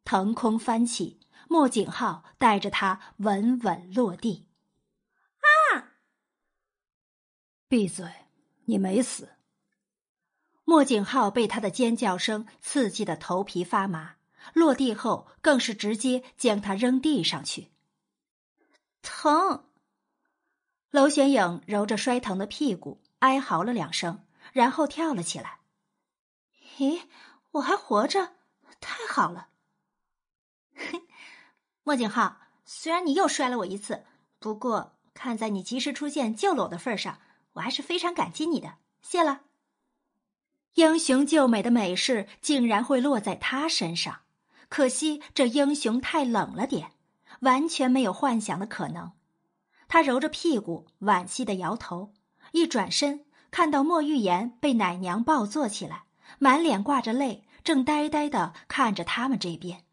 [0.06, 1.20] 腾空翻起。
[1.50, 4.48] 莫景浩带着他稳稳落地。
[5.76, 5.92] 啊！
[7.68, 8.08] 闭嘴，
[8.64, 9.35] 你没死。
[10.66, 14.16] 莫景浩被他的尖叫声刺激的头皮发麻，
[14.54, 17.70] 落地后更是直接将他扔地上去。
[19.02, 19.64] 疼！
[20.90, 25.60] 娄玄影揉着摔疼的屁股，哀嚎了两声，然后跳了起来。
[26.78, 27.04] 咦，
[27.52, 28.34] 我还活着，
[28.82, 29.50] 太好了！
[31.84, 34.04] 莫景浩，虽然你又摔了我一次，
[34.40, 37.20] 不过看在你及时出现救了我的份上，
[37.54, 39.42] 我还是非常感激你的，谢了。
[40.76, 44.20] 英雄救美的美事竟然会落在他身上，
[44.68, 46.92] 可惜这英雄太冷了点，
[47.40, 49.14] 完全没有幻想的可能。
[49.88, 52.12] 他揉着屁股，惋惜的摇头，
[52.52, 56.04] 一转身看到莫玉言被奶娘抱坐起来，
[56.40, 59.86] 满脸挂着泪，正呆呆的看着他们这边。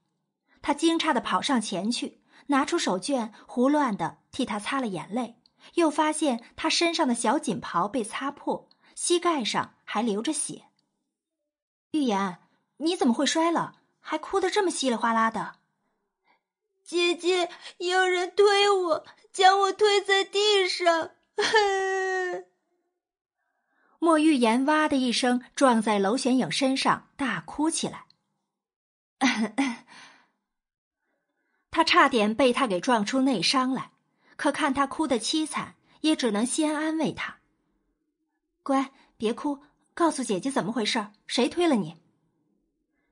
[0.62, 2.18] 他惊诧的跑上前去，
[2.49, 5.37] 拿出手绢，胡乱的替他擦了眼泪，
[5.75, 10.64] 又发现他身上的小锦袍被擦破，膝盖上还流着血。
[11.92, 12.38] 玉言，
[12.78, 13.76] 你怎么会摔了？
[14.00, 15.57] 还哭得这么稀里哗啦的？
[16.83, 21.11] 姐姐，有人推我，将我推在地上。
[24.00, 28.07] 莫玉言哇的一声撞在娄玄影身上，大哭起来。
[31.70, 33.92] 他差点被他给撞出内伤来，
[34.37, 37.37] 可看他哭得凄惨，也只能先安慰他
[38.64, 39.62] ：“乖，别哭。”
[39.94, 41.07] 告诉姐姐怎么回事？
[41.26, 41.96] 谁推了你？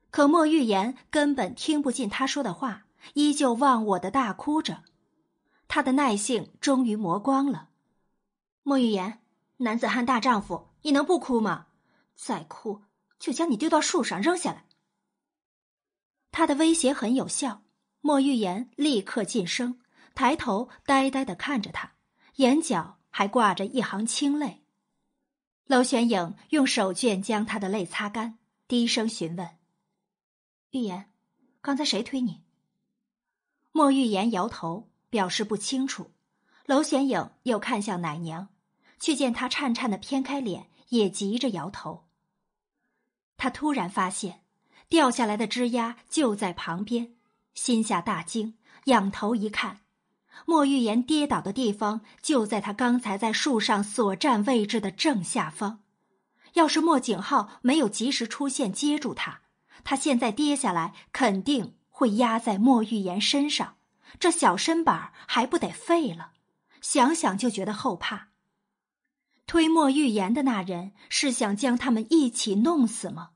[0.09, 4.83] 可莫玉言根本听不进他说的话，依旧忘我的大哭着。
[5.67, 7.69] 他的耐性终于磨光了。
[8.63, 9.21] 莫玉言，
[9.57, 11.67] 男子汉大丈夫，你能不哭吗？
[12.15, 12.81] 再哭
[13.19, 14.65] 就将你丢到树上扔下来。
[16.31, 17.63] 他的威胁很有效。
[18.01, 19.79] 莫玉言立刻噤声，
[20.15, 21.93] 抬头呆呆的看着他，
[22.37, 24.60] 眼角还挂着一行清泪。
[25.71, 29.51] 娄玄影用手绢将他的泪擦干，低声询问
[30.71, 31.09] ：“玉言，
[31.61, 32.41] 刚才谁推你？”
[33.71, 36.11] 莫玉言摇头，表示不清楚。
[36.65, 38.49] 娄玄影又看向奶娘，
[38.99, 42.03] 却见她颤颤的偏开脸，也急着摇头。
[43.37, 44.43] 他突然发现
[44.89, 47.15] 掉下来的枝丫就在旁边，
[47.53, 48.57] 心下大惊，
[48.87, 49.79] 仰头一看。
[50.45, 55.79] 莫玉言跌倒的地方就在他刚才在树上所站位置的正下方。
[56.53, 59.41] 要是莫景浩没有及时出现接住他，
[59.83, 63.77] 他现在跌下来肯定会压在莫玉言身上，
[64.19, 66.31] 这小身板还不得废了？
[66.81, 68.29] 想想就觉得后怕。
[69.47, 73.29] 推莫玉言的那人是想将他们一起弄死吗？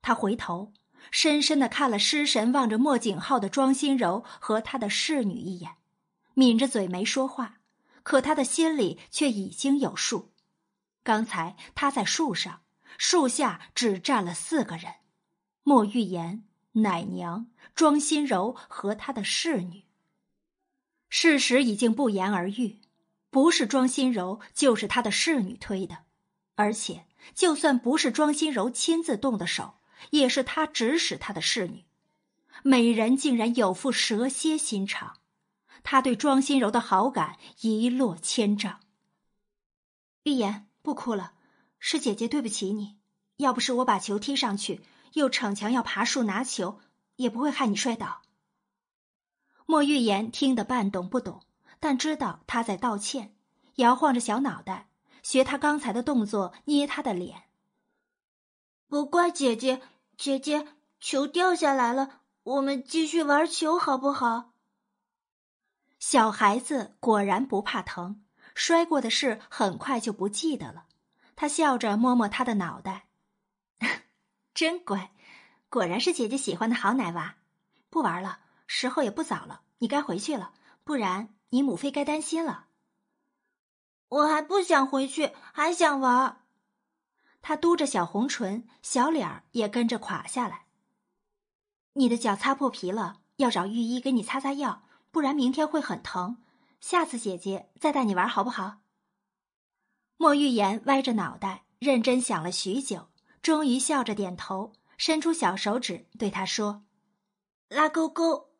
[0.00, 0.72] 他回头
[1.10, 5.72] 深深的看了失神望着莫景浩的庄心柔和他的侍女一眼。
[6.34, 7.60] 抿着嘴没说话，
[8.02, 10.32] 可他的心里却已经有数。
[11.02, 12.62] 刚才他在树上，
[12.98, 14.94] 树下只站了四个人：
[15.62, 19.84] 莫玉言、奶娘、庄心柔和他的侍女。
[21.08, 22.80] 事实已经不言而喻，
[23.30, 25.98] 不是庄心柔，就是他的侍女推的。
[26.54, 29.74] 而且，就算不是庄心柔亲自动的手，
[30.10, 31.84] 也是他指使他的侍女。
[32.62, 35.18] 美人竟然有副蛇蝎心肠。
[35.82, 38.80] 他对庄心柔的好感一落千丈。
[40.22, 41.34] 玉言，不哭了，
[41.78, 42.98] 是姐姐对不起你。
[43.38, 44.82] 要不是我把球踢上去，
[45.14, 46.78] 又逞强要爬树拿球，
[47.16, 48.22] 也不会害你摔倒。
[49.66, 51.42] 莫玉言听得半懂不懂，
[51.80, 53.34] 但知道他在道歉，
[53.76, 54.88] 摇晃着小脑袋，
[55.22, 57.44] 学他刚才的动作捏他的脸。
[58.86, 59.80] 不怪姐姐，
[60.16, 60.68] 姐姐，
[61.00, 64.51] 球掉下来了，我们继续玩球好不好？
[66.02, 68.24] 小孩子果然不怕疼，
[68.56, 70.86] 摔过的事很快就不记得了。
[71.36, 73.06] 他笑着摸摸他的脑袋，
[74.52, 75.12] 真乖，
[75.68, 77.36] 果然是姐姐喜欢的好奶娃。
[77.88, 82.66] 不玩了，时候也不早了，你该回去了，不然你母妃该担心了。
[84.08, 86.42] 我还不想回去，还想玩。
[87.42, 90.66] 他嘟着小红唇，小脸儿也跟着垮下来。
[91.92, 94.82] 你的脚擦破皮了，要找御医给你擦擦药。
[95.12, 96.38] 不然明天会很疼，
[96.80, 98.78] 下次姐姐再带你玩好不好？
[100.16, 103.08] 莫玉言歪着脑袋，认真想了许久，
[103.42, 106.84] 终于笑着点头，伸出小手指对他说
[107.68, 108.52] ：“拉勾勾。”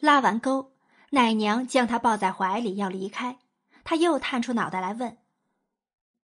[0.00, 0.74] 拉完钩，
[1.10, 3.38] 奶娘将他抱在怀里要离开，
[3.84, 5.18] 他又探出脑袋来问：“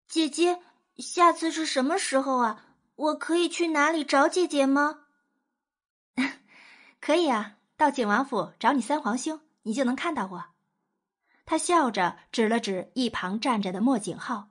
[0.08, 0.60] 姐姐，
[0.96, 2.64] 下次是什么时候啊？
[2.96, 5.04] 我可以去哪里找姐姐吗
[7.00, 10.44] ？”“可以啊。”到景王府找你三皇兄，你就能看到我。
[11.44, 14.50] 他笑着指了指一旁站着的莫景浩。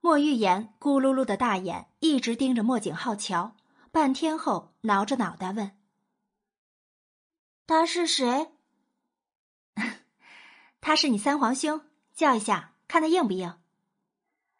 [0.00, 3.56] 莫玉言咕噜噜的大眼一直盯着莫景浩瞧，
[3.90, 5.76] 半天后挠着脑袋问
[7.66, 8.52] ：“他是谁
[10.80, 11.82] ？”“他是你三皇兄，
[12.14, 13.60] 叫一下，看他硬不硬。”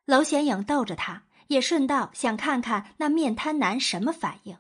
[0.05, 4.59] 娄显影逗着他，也顺道想看看那面瘫男什么反应。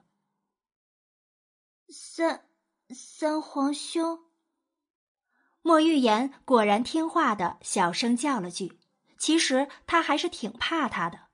[1.89, 2.47] 三
[2.93, 4.19] 三皇兄，
[5.63, 8.79] 莫玉言果然听话的小声叫了句。
[9.17, 11.29] 其实他还是挺怕他的。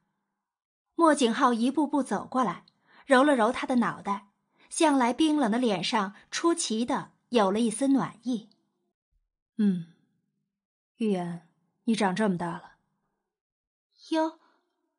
[0.97, 2.65] 莫景浩一步步走过来，
[3.07, 4.27] 揉了揉他的脑袋，
[4.69, 8.51] 向来冰冷的脸上出奇的有了一丝暖意。
[9.57, 9.93] 嗯，
[10.97, 11.49] 玉言，
[11.85, 12.73] 你长这么大了。
[14.11, 14.41] 哟，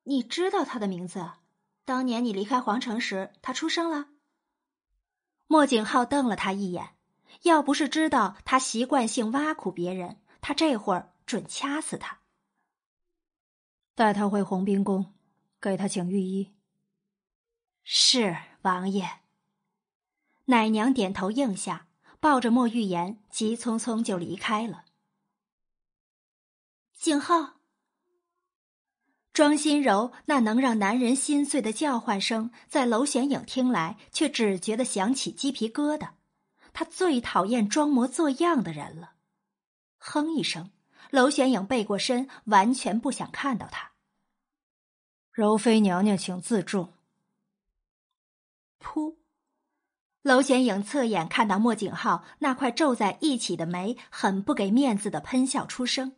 [0.04, 1.32] 你知道他的名字？
[1.84, 4.08] 当年你离开皇城时，他出生了。
[5.48, 6.96] 莫景浩瞪了他一眼，
[7.44, 12.20] 要不是知道他习惯性挖苦别人，他这会儿准掐死他。
[13.96, 15.14] 带他回红冰宫，
[15.60, 16.54] 给他请御医。
[17.84, 19.22] 是王爷。
[20.46, 21.88] 奶娘点头应下，
[22.20, 24.86] 抱着莫玉言，急匆匆就离开了。
[26.94, 27.57] 景浩。
[29.38, 36.14] 庄心柔那能让男人心碎的叫唤声，在娄玄影听来，却只觉得响起鸡皮疙瘩。
[36.74, 39.12] 他最讨厌装模作样的人了。
[40.00, 40.72] 哼一声，
[41.12, 43.92] 娄玄影背过身，完全不想看到他。
[45.32, 46.94] 柔妃娘娘，请自重。
[48.82, 49.18] 噗！
[50.24, 56.14] 娄玄影侧眼看到莫景浩那块皱在一起的眉，很不给面子的喷笑出声，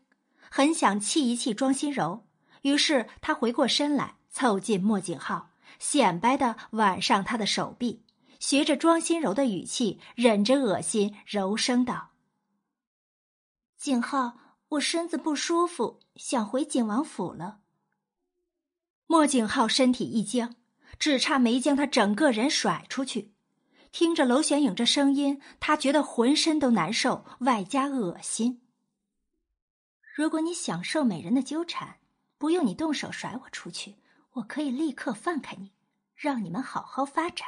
[0.50, 2.24] 很想气一气庄心柔。
[2.62, 5.50] 于是他回过身来，凑近莫景浩，
[5.80, 8.04] 显摆的挽上他的手臂，
[8.40, 12.12] 学着庄心柔的语气，忍着恶心，柔声道
[13.78, 14.38] ：“景浩，
[14.70, 17.60] 我身子不舒服，想回景王府了。”
[19.08, 20.56] 莫景浩身体一僵，
[21.00, 23.32] 只差没将他整个人甩出去。
[23.92, 28.62] 听着娄玄影这声音，他觉得浑身都难受，外加恶心。
[30.14, 31.99] 如果你享受美人的纠缠，
[32.40, 33.98] 不用你动手甩我出去，
[34.32, 35.74] 我可以立刻放开你，
[36.16, 37.48] 让你们好好发展。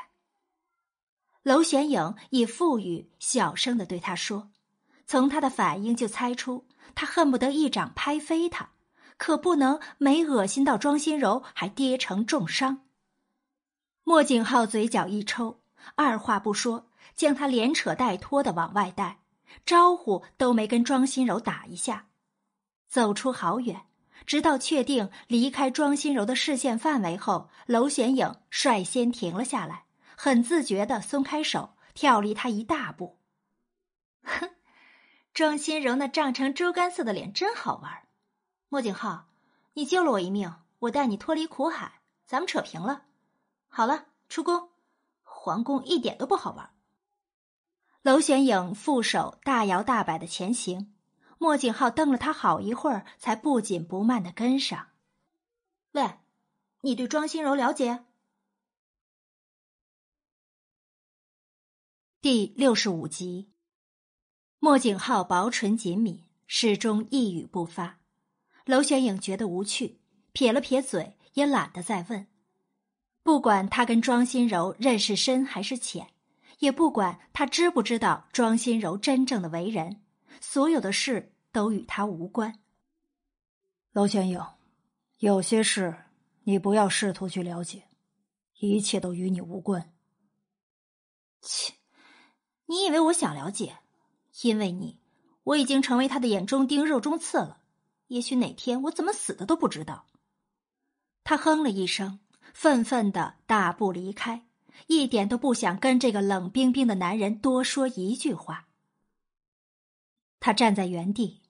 [1.43, 4.51] 娄玄影以腹语小声的对他说，
[5.07, 8.71] 从他的反应就猜出他恨不得一掌拍飞他，
[9.17, 12.85] 可不能没恶心到庄心柔还跌成重伤。
[14.03, 15.61] 莫景浩嘴角一抽，
[15.95, 19.21] 二话不说将他连扯带拖的往外带，
[19.65, 22.09] 招呼都没跟庄心柔打一下，
[22.89, 23.85] 走出好远。
[24.25, 33.19] 直到确定离开庄心柔的视线范围后，娄玄影率先停了下来，很自觉的松开手，跳离他一大步。
[34.23, 34.49] 哼，
[35.33, 38.03] 庄心柔那涨成猪肝色的脸真好玩。
[38.69, 39.27] 莫景浩，
[39.73, 43.03] 你救了我一命，我带你脱离苦海，咱们扯平了。
[43.67, 44.69] 好了，出宫。
[45.23, 46.69] 皇宫一点都不好玩。
[48.03, 50.90] 娄玄影负手大摇大摆的前行。
[51.41, 54.89] 莫景浩瞪了他好一会儿，才不紧不慢的跟上。
[55.93, 56.19] 喂，
[56.81, 58.05] 你对庄心柔了解？
[62.21, 63.49] 第六十五集，
[64.59, 68.01] 莫景浩薄唇紧抿，始终一语不发。
[68.65, 69.99] 娄玄影觉得无趣，
[70.33, 72.27] 撇了撇嘴，也懒得再问。
[73.23, 76.11] 不管他跟庄心柔认识深还是浅，
[76.59, 80.03] 也不管他知不知道庄心柔真正的为人。
[80.39, 82.59] 所有的事都与他无关。
[83.91, 84.43] 娄玄影，
[85.17, 86.05] 有些事
[86.43, 87.87] 你不要试图去了解，
[88.59, 89.93] 一切都与你无关。
[91.41, 91.73] 切，
[92.67, 93.79] 你以为我想了解？
[94.43, 94.99] 因为你，
[95.43, 97.61] 我已经成为他的眼中钉、肉中刺了。
[98.07, 100.05] 也许哪天我怎么死的都不知道。
[101.23, 102.19] 他哼了一声，
[102.53, 104.45] 愤愤的大步离开，
[104.87, 108.67] 一点都不想跟这个冷冰冰的男人多说一句话。
[110.39, 111.40] 他站在原地，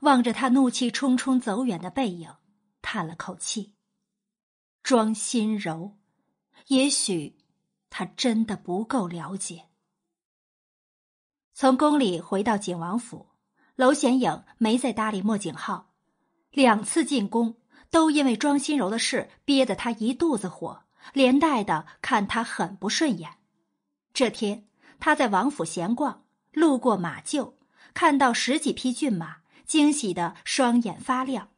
[0.00, 2.32] 望着他怒气冲冲走远的背影，
[2.80, 3.74] 叹了口气。
[4.82, 5.98] 庄心柔，
[6.68, 7.36] 也许
[7.90, 9.66] 他真的不够了解。
[11.52, 13.28] 从宫里回到景王府，
[13.76, 15.92] 娄显影没再搭理莫景浩。
[16.50, 17.56] 两次进宫
[17.90, 23.38] 都因为庄心柔的事憋得他一肚子火，连带的看他很不顺眼。
[24.14, 24.66] 这天
[24.98, 27.54] 他在王府闲逛，路过马厩。
[27.92, 29.38] 看到十几匹骏马，
[29.70, 31.48] 惊喜的双眼发亮，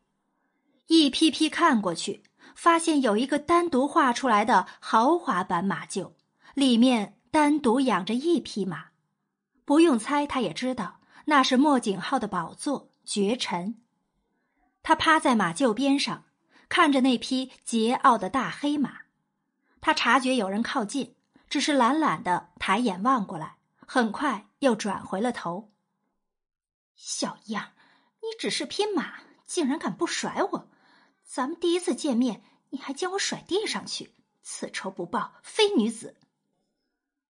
[0.89, 2.23] 一批批看过去，
[2.55, 6.13] 发现有一个单独画出来的豪华版马厩，
[6.53, 8.89] 里面单独养着一匹马，
[9.65, 13.81] 不用猜，他也知道那是莫景浩的宝座绝尘。
[14.83, 16.25] 他趴在马厩边上，
[16.69, 19.05] 看着那匹桀骜的大黑马，
[19.81, 21.15] 他察觉有人靠近，
[21.49, 23.57] 只是懒懒的抬眼望过来，
[23.87, 25.71] 很快又转回了头。
[26.95, 27.71] 小样，
[28.23, 30.71] 你只是匹马，竟然敢不甩我！
[31.25, 36.17] 咱们第一次见面，你还将我甩地上去，此仇不报非女子。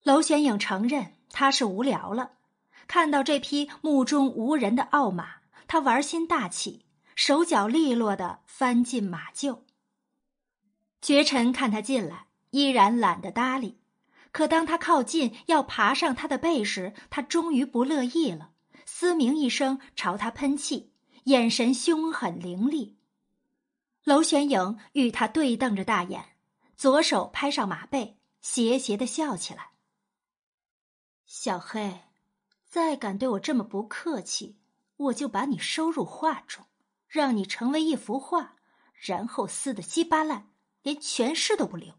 [0.03, 2.33] 娄玄影承认他是无聊了，
[2.87, 9.61] 看到这匹目中无人的傲马，他玩心大起，手脚利落的翻进马厩。
[11.03, 13.79] 绝尘看他进来，依然懒得搭理。
[14.33, 18.53] 可当他靠近要爬上他的背时，他终于不乐意了，
[19.01, 20.93] 嘶鸣一声，朝他喷气，
[21.27, 22.99] 眼神凶狠凌厉。
[24.03, 26.35] 娄玄影与他对瞪着大眼，
[26.77, 29.71] 左手拍上马背，邪邪的笑起来。
[31.27, 32.01] 小黑，
[32.67, 34.59] 再敢对我这么不客气，
[34.97, 36.67] 我就把你收入画中，
[37.07, 38.57] 让你成为一幅画，
[38.95, 40.49] 然后撕得稀巴烂。
[40.83, 41.95] 连全尸都不留。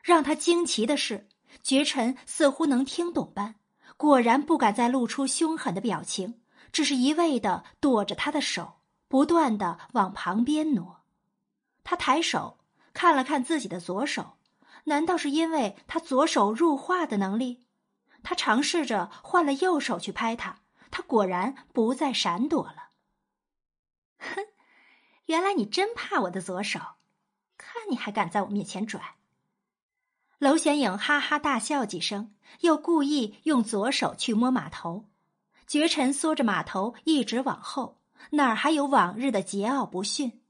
[0.00, 1.28] 让他惊奇的是，
[1.64, 3.56] 绝尘似乎能听懂般，
[3.96, 6.40] 果然不敢再露出凶狠的表情，
[6.70, 11.02] 只是一味的躲着他的手，不断的往旁边挪。
[11.82, 12.58] 他抬手
[12.92, 14.36] 看了看自己的左手，
[14.84, 17.64] 难道是因为他左手入画的能力？
[18.22, 22.90] 他尝试着换了右手去拍他，他果然不再闪躲了。
[24.18, 24.46] 哼，
[25.26, 26.80] 原来你真怕我的左手。
[27.56, 29.15] 看你还敢在我面前拽！
[30.38, 35.06] 娄玄影哈哈大笑几声，又故意用左手去摸马头。
[35.66, 40.40] 绝尘缩着马头一直往后，哪儿还有往日的桀骜不驯？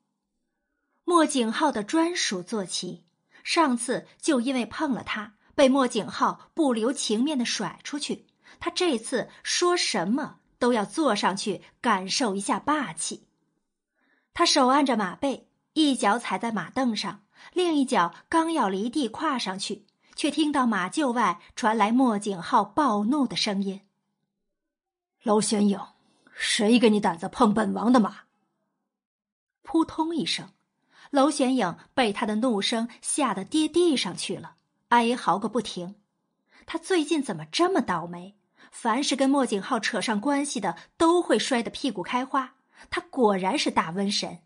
[1.05, 3.05] 莫景浩的专属坐骑，
[3.45, 8.27] 上次就因为碰了他，被莫景浩不留情面的甩出去。
[8.59, 13.29] 他这次说什么都要坐上去感受一下霸气。
[14.35, 15.49] 他手按着马背。
[15.79, 23.83] 一脚踩在马凳上，另一脚刚要离地跨上去，却听到马厩外传来莫景浩暴怒的声音
[25.25, 25.81] ：“娄玄影，
[26.35, 28.21] 谁给你胆子碰本王的马？”
[29.63, 30.51] 扑通一声，
[31.11, 34.57] 娄玄影被他的怒声吓得跌地上去了，
[34.89, 35.97] 哀嚎个不停。
[36.67, 38.37] 他最近怎么这么倒霉？
[38.71, 42.55] 凡是跟莫景浩扯上关系的，都会摔得屁股开花。
[42.91, 44.41] 他果然是大瘟神。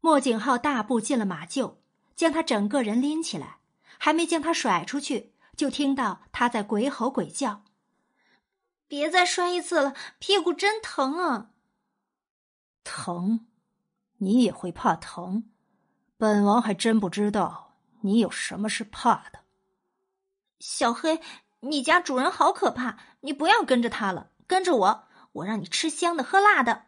[0.00, 1.76] 莫景浩大步进了马厩，
[2.14, 3.58] 将他整个人拎起来，
[3.98, 7.62] 还没将他甩出去，就听到他在鬼吼鬼叫
[8.86, 11.50] ：“别再摔一次了，屁股真疼啊！”
[12.84, 13.46] 疼？
[14.18, 15.50] 你也会怕疼？
[16.16, 19.40] 本王还真不知道你有什么是怕的。
[20.60, 21.20] 小黑，
[21.60, 26.84] 你家主人好可怕，你不要跟着他了，跟着我，我让你吃香的喝辣的。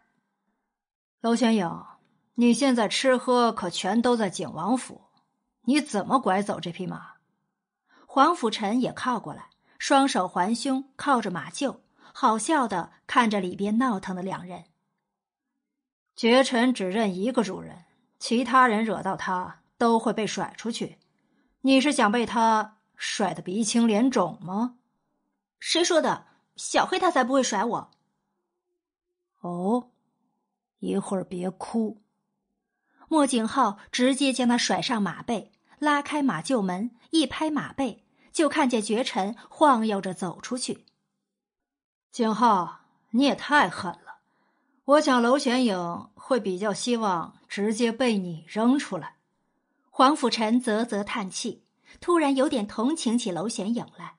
[1.20, 1.97] 娄玄影。
[2.40, 5.00] 你现在吃喝可全都在景王府，
[5.62, 7.14] 你怎么拐走这匹马？
[8.06, 11.80] 黄甫臣也靠过来，双手环胸，靠着马厩，
[12.14, 14.66] 好笑的看着里边闹腾的两人。
[16.14, 17.86] 绝尘只认一个主人，
[18.20, 20.98] 其他人惹到他都会被甩出去。
[21.62, 24.76] 你是想被他甩得鼻青脸肿吗？
[25.58, 26.26] 谁说的？
[26.54, 27.90] 小黑他才不会甩我。
[29.40, 29.90] 哦，
[30.78, 32.00] 一会儿别哭。
[33.08, 40.84] 莫景浩直接将他甩上马背，拉开马厩门，一拍马背，就看见绝尘晃悠着走出去。
[42.12, 42.80] 景浩，
[43.10, 44.18] 你也太狠了！
[44.84, 49.16] 我想娄玄影会比较希望直接被你扔出来。
[49.90, 51.64] 黄甫臣啧啧叹气，
[52.00, 54.16] 突然有点同情起娄玄影来。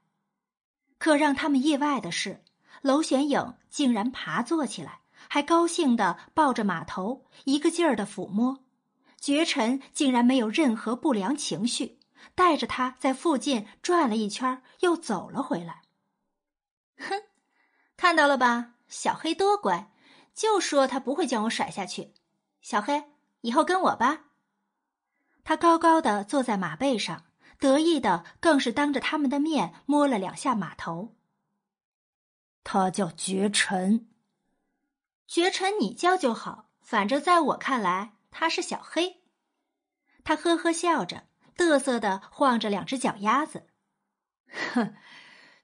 [0.97, 2.43] 可让他们意外的是，
[2.81, 8.59] 娄玄影竟然爬坐起来，还高兴的抱着马头，一个劲儿的抚摸。
[9.19, 11.99] 绝尘竟然没有任何不良情绪，
[12.35, 15.81] 带着他在附近转了一圈，又走了回来。
[16.97, 17.23] 哼，
[17.97, 19.91] 看到了吧，小黑多乖，
[20.33, 22.13] 就说他不会将我甩下去。
[22.61, 23.11] 小黑，
[23.41, 24.25] 以后跟我吧。
[25.43, 27.25] 他高高的坐在马背上，
[27.59, 31.15] 得意的更是当着他们的面摸了两下马头。
[32.63, 34.09] 他叫绝尘，
[35.27, 38.13] 绝尘你叫就好，反正在我看来。
[38.31, 39.21] 他是小黑，
[40.23, 43.67] 他呵呵笑着，嘚瑟的晃着两只脚丫子。
[44.73, 44.95] 哼，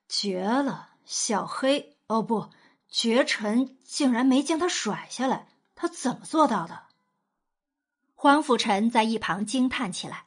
[0.07, 0.89] 绝了！
[1.05, 2.49] 小黑哦不，
[2.89, 6.87] 绝尘竟然没将他甩下来，他怎么做到的？
[8.13, 10.25] 黄甫臣在一旁惊叹起来。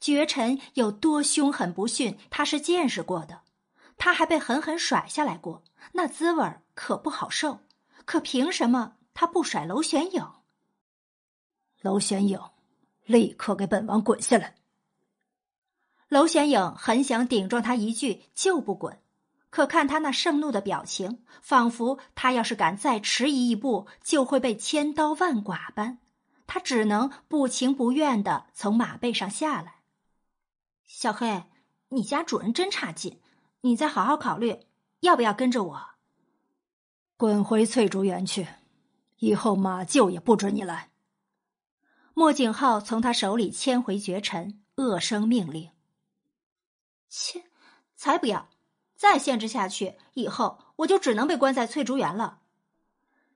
[0.00, 3.42] 绝尘有多凶狠不逊，他是见识过的。
[3.96, 7.60] 他还被狠狠甩下来过，那滋味可不好受。
[8.04, 10.32] 可凭什么他不甩娄玄影？
[11.88, 12.38] 娄玄影，
[13.06, 14.56] 立刻给本王滚下来！
[16.10, 19.00] 娄玄影很想顶撞他一句就不滚，
[19.48, 25.98] 可看他那盛怒的表情，仿佛他要是敢再迟疑一步，就会被千刀万剐般。
[26.46, 29.76] 他只能不情不愿的从马背上下来。
[30.84, 31.44] 小黑，
[31.88, 33.18] 你家主人真差劲，
[33.62, 34.60] 你再好好考虑
[35.00, 35.80] 要不要跟着我。
[37.16, 38.46] 滚回翠竹园去，
[39.20, 40.90] 以后马厩也不准你来。
[42.18, 45.70] 莫景浩从他手里牵回绝尘，恶声命令
[47.08, 47.44] ：“切，
[47.94, 48.48] 才不要！
[48.96, 52.40] 再限制下去，以后我就只能被关在翠竹园了。”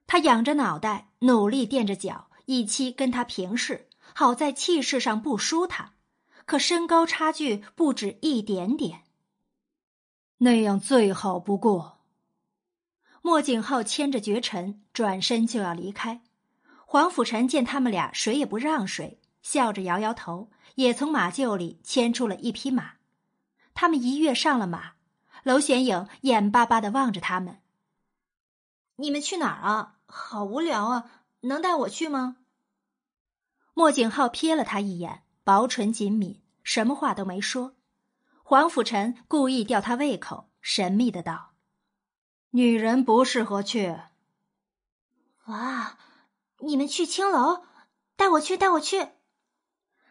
[0.09, 5.93] 他仰着脑袋，努力垫着脚，以期跟他平视，好在气势上不输他。
[6.45, 9.05] 可身高差距不止一点点，
[10.39, 12.01] 那样最好不过。
[13.23, 16.21] 莫景浩牵着绝尘转身就要离开，
[16.93, 22.97] 黄甫臣见他们俩谁也不让谁，笑着摇摇头，也从马厩里牵出了一匹马。
[23.73, 24.93] 他们一跃上了马，
[25.45, 27.63] 娄玄影眼巴巴的望着他们
[28.97, 29.95] ：“你们去哪儿啊？
[30.05, 31.11] 好无聊啊！
[31.41, 32.37] 能带我去吗？”
[33.73, 35.23] 莫景浩瞥了他一眼。
[35.45, 37.75] 薄唇紧抿，什么话都没说。
[38.43, 41.53] 黄甫臣故意吊他胃口，神秘的道
[42.53, 43.97] ：“女人不适合去。”
[45.49, 45.97] 哇！
[46.63, 47.65] 你们去青楼，
[48.17, 49.09] 带我去，带我去！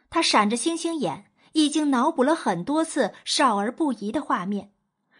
[0.09, 4.73] 他闪着星星眼，已经脑补了很多次少儿不宜的画面。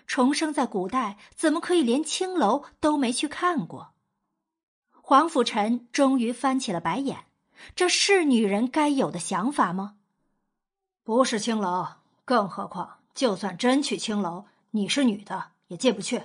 [0.05, 3.93] 重生在古代，怎么可以连青楼都没去看过？
[4.91, 7.25] 黄甫臣终于翻起了白眼，
[7.75, 9.95] 这是女人该有的想法吗？
[11.03, 11.87] 不是青楼，
[12.25, 16.23] 更何况，就算真去青楼，你是女的也进不去。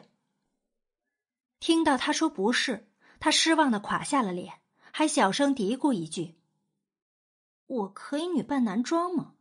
[1.61, 2.88] 听到他说不是，
[3.20, 4.54] 他失望的垮下了脸，
[4.99, 6.36] 还小声嘀咕一句
[7.66, 9.34] ：“我可以女扮男装吗？”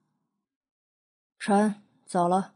[1.39, 2.55] 臣走了，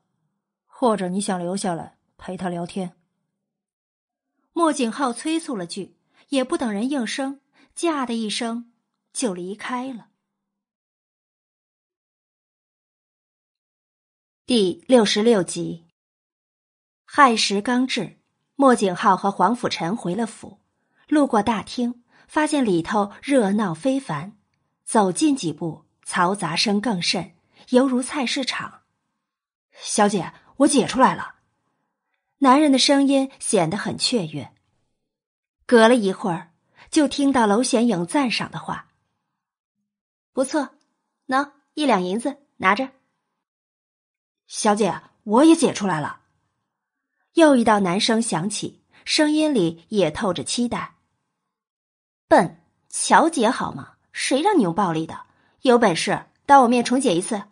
[0.65, 2.97] 或者你想留下来陪他聊天？
[4.51, 5.95] 莫景浩催促了句，
[6.27, 7.39] 也不等人应声，
[7.73, 8.73] 驾的一声
[9.13, 10.09] 就离开了。
[14.45, 15.87] 第六十六集，
[17.05, 18.19] 亥时刚至，
[18.55, 20.59] 莫景浩和黄甫臣回了府，
[21.07, 24.37] 路过大厅，发现里头热闹非凡。
[24.85, 27.33] 走近几步，嘈杂声更甚，
[27.69, 28.81] 犹如菜市场。
[29.73, 31.35] 小姐，我解出来了。
[32.37, 34.53] 男人的声音显得很雀跃。
[35.65, 36.51] 隔了一会儿，
[36.89, 38.89] 就听到娄显影赞赏的话
[40.31, 40.69] ：“不错，
[41.27, 42.89] 喏，一两银子，拿着。”
[44.47, 46.21] 小姐，我也解出来了。
[47.33, 50.95] 又一道男声响起，声音里也透着期待。
[52.29, 53.93] 笨，乔姐好吗？
[54.11, 55.21] 谁让你用暴力的？
[55.63, 57.45] 有本事当我面重解一次。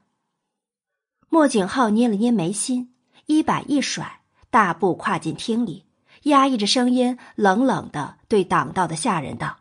[1.30, 2.93] 莫景浩捏了捏眉心，
[3.25, 4.21] 衣摆一甩，
[4.51, 5.88] 大步跨进厅里，
[6.25, 9.57] 压抑着声音，冷冷的对挡道的下人道：“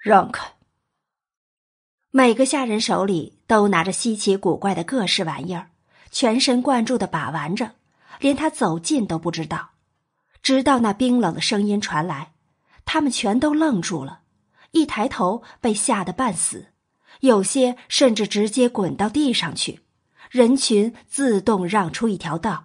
[0.00, 0.54] 让开。”
[2.10, 5.68] 每个下人手里都拿着稀奇古怪的各式玩意儿。
[6.10, 7.72] 全神贯注的把玩着，
[8.18, 9.72] 连他走近都不知道。
[10.42, 12.32] 直到那冰冷的声音传来，
[12.92, 14.22] 他们全都愣住了，
[14.72, 16.72] 一抬头被吓得半死，
[17.20, 19.78] 有些甚至直接滚到地上去。
[20.28, 22.64] 人群自动让出一条道，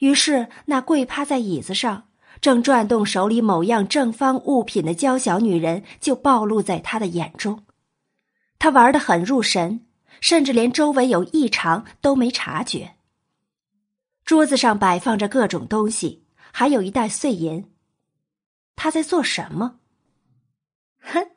[0.00, 2.08] 于是那跪趴在椅子上，
[2.42, 7.64] 正转动手里某样正方物品的娇小女人就暴露在他的眼中。
[8.58, 9.86] 他玩的很入神。
[10.20, 12.94] 甚至连周围有异常都没察觉。
[14.24, 16.22] 桌子上摆放着各种东西，
[16.52, 17.71] 还有一袋碎银。
[18.76, 19.78] 他在做什么？
[21.00, 21.30] 哼，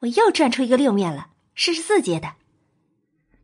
[0.00, 2.34] 我又转出一个六面了，是四阶的。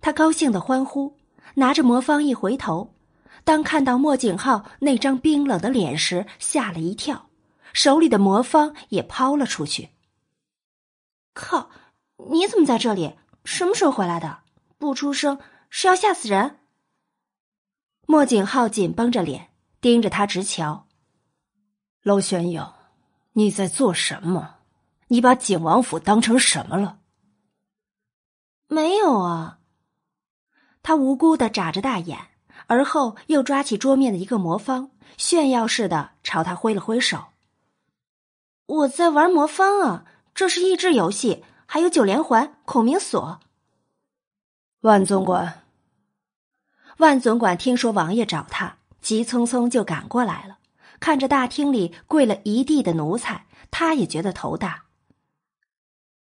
[0.00, 1.16] 他高兴的欢呼，
[1.54, 2.94] 拿着魔方一回头，
[3.42, 7.28] 当看到莫景浩那张冰冷的脸时，吓了一跳，
[7.72, 9.90] 手里的魔方也抛了出去。
[11.32, 11.70] 靠！
[12.30, 13.16] 你怎么在这里？
[13.44, 14.40] 什么时候回来的？
[14.78, 16.60] 不出声是要吓死人。
[18.06, 20.86] 莫景浩紧绷着脸盯着他直瞧。
[22.02, 22.73] 娄玄影，
[23.34, 24.56] 你在做什么？
[25.08, 26.98] 你把景王府当成什么了？
[28.66, 29.58] 没有啊。
[30.82, 32.18] 他无辜的眨着大眼，
[32.66, 37.26] 而后又抓起桌面的一个魔方，炫耀似的朝他挥了挥手。
[38.66, 40.04] 我在玩魔方啊，
[40.34, 43.40] 这是益智游戏，还有九连环、孔明锁。
[44.80, 45.64] 万总管，
[46.98, 50.58] 万总管听说王爷找他，急匆匆就赶过来了。
[51.04, 54.84] 看着大厅里跪了一地的奴才，他也觉得头大。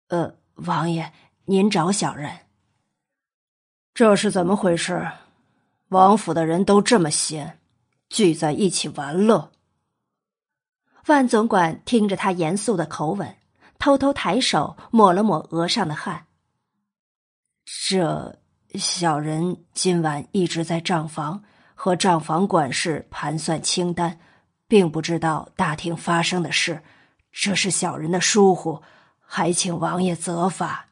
[0.10, 1.14] 呃，王爷，
[1.46, 2.40] 您找小人，
[3.94, 5.10] 这是怎么回事？
[5.88, 7.58] 王府的人都这么闲，
[8.10, 9.54] 聚在一起玩乐。
[11.06, 13.34] 万总管听着他严肃的口吻，
[13.80, 16.26] 偷偷抬手抹了抹额上的汗。
[17.64, 18.38] 这
[18.74, 21.42] 小人今晚一直在账房
[21.74, 24.20] 和账房管事盘算清单，
[24.68, 26.82] 并不知道大厅发生的事，
[27.32, 28.82] 这是小人的疏忽，
[29.20, 30.88] 还请王爷责罚。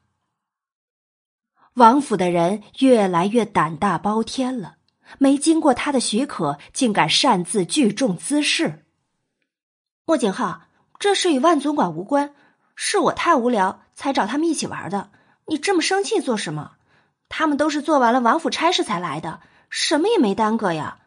[1.73, 4.75] 王府的人越来越胆大包天了，
[5.17, 8.85] 没经过他的许可，竟敢擅自聚众滋事。
[10.05, 10.63] 莫景浩，
[10.99, 12.35] 这事与万总管无关，
[12.75, 15.09] 是我太无聊才找他们一起玩的。
[15.47, 16.73] 你这么生气做什么？
[17.27, 20.99] 他们都是做完了王府差事才来的，什么也没耽搁呀。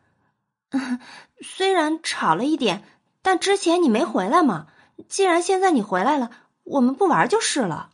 [1.42, 2.84] 虽然吵了一点，
[3.22, 4.66] 但之前你没回来嘛。
[5.08, 6.30] 既然现在你回来了，
[6.64, 7.90] 我们不玩就是了。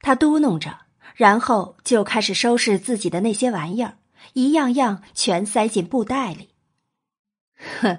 [0.00, 0.78] 他嘟哝着。
[1.16, 3.98] 然后就开始收拾自己的那些玩意儿，
[4.32, 6.54] 一样样全塞进布袋里。
[7.80, 7.98] 哼，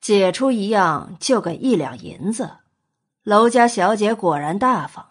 [0.00, 2.56] 解出一样就给一两银子，
[3.22, 5.06] 楼家小姐果然大方。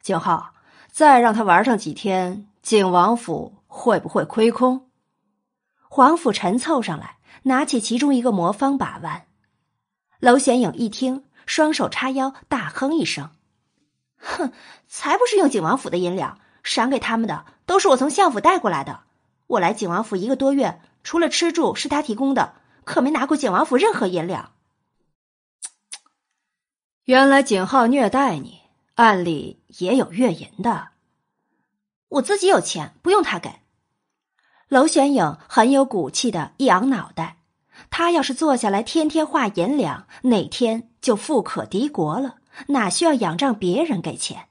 [0.00, 0.54] 景浩，
[0.90, 4.88] 再让他玩上几天，景王府会不会亏空？
[5.94, 9.26] 黄甫臣凑上来，拿起其中一个魔方把玩。
[10.20, 13.28] 娄显影一听，双手叉腰，大哼一声
[14.16, 14.54] ：“哼，
[14.88, 19.02] 才不是用景王府的银两！”赏给他们的都是我从相府带过来的。
[19.46, 24.54] 我来景王府一个多月，除了吃住是他提供的，可没拿过景王府任何银两。
[27.04, 28.62] 原来景浩虐待你，
[28.94, 30.88] 暗里也有月银的。
[32.08, 33.60] 我自己有钱，不用他给。
[34.72, 37.36] 娄玄影很有骨气的一昂脑袋，
[37.90, 42.36] 他要是坐下来天天画银两，哪天就富可敌国了，
[42.68, 44.48] 哪需要仰仗别人给钱？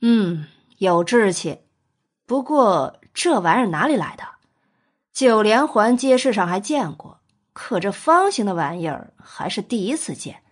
[0.00, 0.46] 嗯，
[0.78, 1.62] 有志气，
[2.24, 4.22] 不过这玩意儿哪里来的？
[5.12, 7.18] 九连环街市上还见过，
[7.52, 10.44] 可这方形的玩意儿还是第一次见。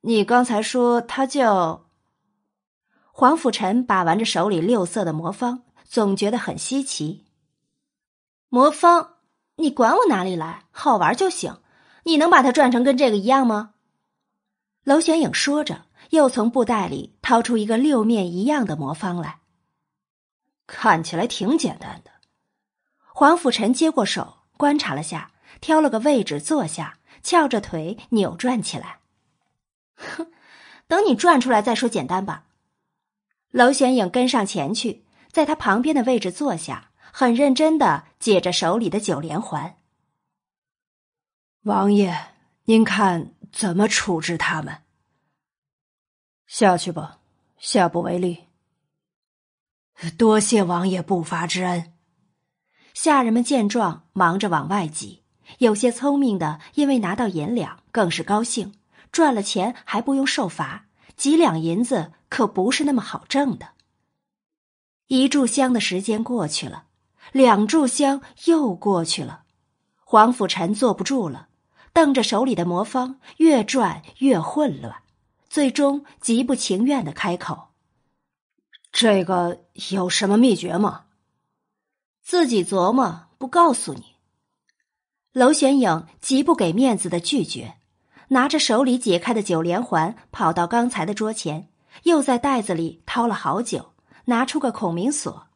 [0.00, 1.84] 你刚才说它叫……
[3.12, 7.26] 黄甫臣把玩着手里六色的魔方，总觉得很稀奇。
[8.48, 9.16] 魔方，
[9.56, 10.64] 你管我哪里来？
[10.70, 11.60] 好玩就行。
[12.04, 13.74] 你能把它转成跟这个一样吗？
[14.84, 15.86] 娄玄影说着。
[16.10, 19.40] 又从布袋里掏出一个六面一样的魔方来，
[20.66, 22.10] 看起来挺简单的。
[22.98, 29.00] 黄甫臣接过手，观察了下，挑了个位置坐下，翘着腿扭转起来。
[29.96, 30.32] 哼，
[30.86, 32.46] 等你转出来再说简单吧。
[33.50, 39.76] 娄玄影跟上前去，在他旁边的位置坐下，很认真的解着手里的九连环。
[41.62, 42.16] 王爷，
[42.64, 44.82] 您看怎么处置他们？
[46.46, 47.18] 下去吧，
[47.58, 48.44] 下不为例。
[50.16, 51.92] 多谢王爷不罚之恩。
[52.94, 55.22] 下人们见状，忙着往外挤。
[55.58, 58.74] 有些聪明的，因为拿到银两，更是高兴，
[59.10, 60.86] 赚了钱还不用受罚。
[61.16, 63.70] 几两银子可不是那么好挣的。
[65.06, 66.84] 一炷香的时间过去了，
[67.32, 69.42] 两炷香又过去了，
[70.04, 71.48] 黄甫臣坐不住了，
[71.92, 75.02] 瞪着手里的魔方，越转越混乱。
[75.48, 77.68] 最终极不情愿的开口
[78.92, 81.06] ：“这个有什么秘诀吗？
[82.22, 84.16] 自己琢磨，不告诉你。”
[85.32, 87.76] 娄玄影极不给面子的拒绝，
[88.28, 91.70] 拿着手里解开的九连环，跑到刚才的桌前，
[92.02, 93.92] 又在袋子里掏了好久，
[94.26, 95.46] 拿出个孔明锁。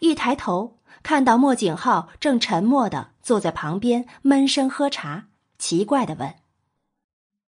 [0.00, 5.28] 一抬头，看到莫景浩正沉默的坐在旁边，闷声喝茶，
[5.58, 6.34] 奇怪的问：“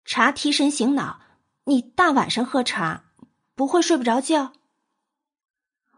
[0.06, 1.22] 茶提神醒脑。”
[1.66, 3.06] 你大晚上喝茶，
[3.56, 4.52] 不会睡不着觉？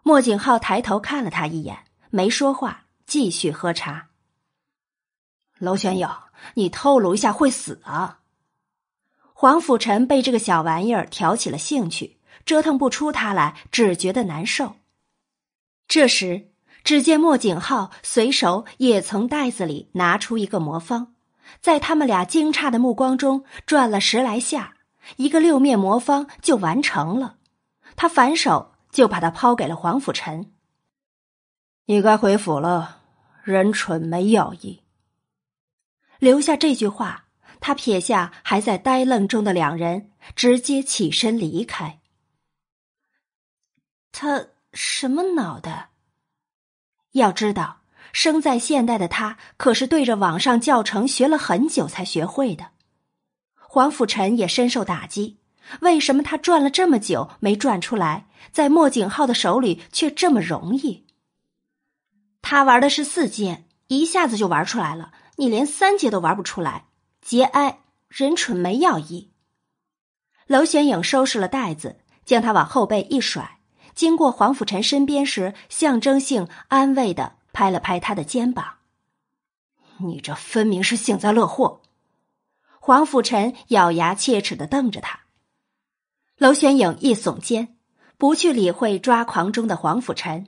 [0.03, 4.09] 莫景浩抬头看了他一眼，没说话，继续喝茶。
[5.57, 6.07] 娄玄友，
[6.53, 8.19] 你透露一下会死啊！
[9.33, 14.75] 黄甫臣被这个小玩意儿挑起了兴趣，折腾不出他来，只觉得难受。
[15.87, 16.51] 这时，
[16.85, 21.13] 只见莫景浩随手也从袋子里拿出一个魔方，
[21.59, 24.75] 在他们俩惊诧的目光中转了十来下。
[25.17, 27.37] 一个六面魔方就完成了，
[27.95, 30.51] 他反手就把它抛给了黄甫臣。
[31.85, 33.01] 你该回府了，
[33.43, 34.81] 人蠢没要义。
[36.17, 37.25] 留下这句话，
[37.59, 41.99] 他撇下还在呆愣中的两人，直接起身离开。
[44.11, 45.91] 他什么脑袋？
[47.15, 47.77] 要知道，
[48.11, 52.71] 生在现代的他，可是对着网上教程学了很久才学会的。
[53.55, 55.39] 黄甫臣也深受打击，
[55.79, 61.05] 为什么他转了这么久没转出来，在莫景浩的手里却这么容易？
[62.41, 66.87] 他玩的是四阶，一下子就玩出来了，你连三阶都玩不出来，
[67.21, 69.31] 节哀，人蠢没药医。
[70.47, 73.54] 娄玄影收拾了袋子，将他往后背一甩，
[73.95, 78.75] 经过黄甫臣身边时，象征性安慰的拍了拍他的肩膀
[79.99, 81.81] ：“你这分明是幸灾乐祸。”
[82.79, 85.21] 黄甫臣咬牙切齿的瞪着他。
[86.37, 87.77] 娄玄影一耸肩，
[88.17, 90.47] 不去理会抓狂中的黄甫臣，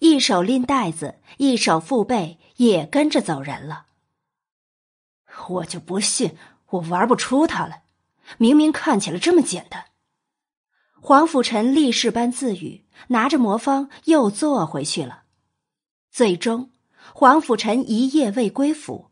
[0.00, 3.86] 一手拎袋子，一手负背，也跟着走人了。
[5.48, 6.36] 我就不信
[6.70, 7.82] 我玩不出他了，
[8.36, 9.84] 明明看起来这么简单。
[11.00, 15.22] 黄甫臣立誓般自语，拿着魔方又坐回去了。
[16.10, 16.70] 最终，
[17.12, 19.10] 黄甫臣一夜未归府，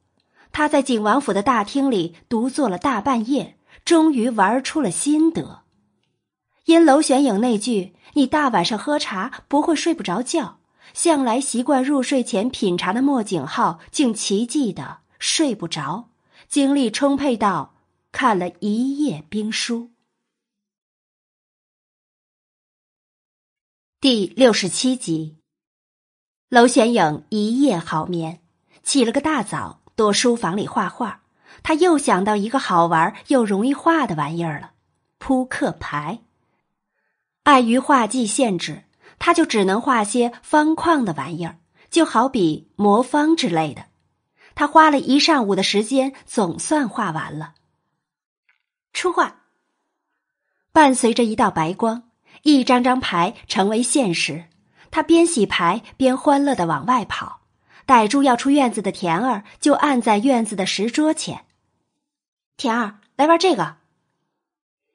[0.53, 5.63] 他在景王府的大厅里独坐了大半夜，终于玩出了心得。
[6.65, 10.59] 因娄玄影那句“你大晚上喝茶不会睡不着觉”，
[10.93, 16.09] 向来习惯入睡前品茶的莫景浩竟奇迹的睡不着，
[16.49, 17.75] 精力充沛到
[18.11, 19.91] 看了一夜兵书。
[23.99, 25.39] 第六十七集，
[26.51, 28.43] 娄玄影一夜好眠，
[28.83, 31.23] 起了个大早，躲书房里画画。
[31.63, 34.73] 他又想到一个好玩又容易画的玩意儿了——
[35.17, 36.21] 扑克牌。
[37.45, 38.85] 碍于画技限制，
[39.19, 43.87] 他就只能画些方框的玩意儿，就好比魔方之类的。
[44.55, 47.55] 他花了一上午的时间，总算画完了。
[48.93, 49.41] 出画，
[50.71, 52.06] 伴随着一道白光，
[52.43, 54.45] 一张张牌成为现实。
[54.91, 57.41] 他边洗牌边欢乐的往外跑，
[57.85, 61.45] 逮住要出院子的田儿，就按在院子的石桌前。
[62.57, 63.77] 田儿，来玩这个。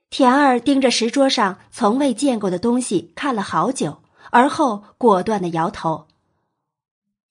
[0.10, 6.08] 田儿盯着石桌上从未见过的东西看了好久，而后果断的摇头：“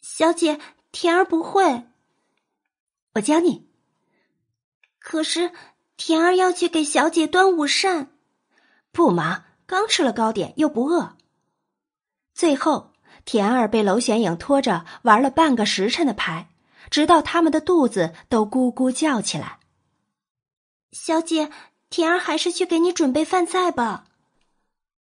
[0.00, 0.58] 小姐，
[0.92, 1.84] 田儿不会。
[3.14, 3.68] 我教你。
[4.98, 5.50] 可是
[5.96, 8.12] 田儿要去给小姐端午膳，
[8.92, 11.16] 不忙，刚吃了糕点又不饿。”
[12.34, 12.90] 最后，
[13.24, 16.48] 田儿被娄玄影拖着玩了半个时辰的牌，
[16.90, 19.60] 直到他们的肚子都咕咕叫起来。
[20.90, 21.52] 小姐。
[21.92, 24.04] 田儿还是去给你准备饭菜吧。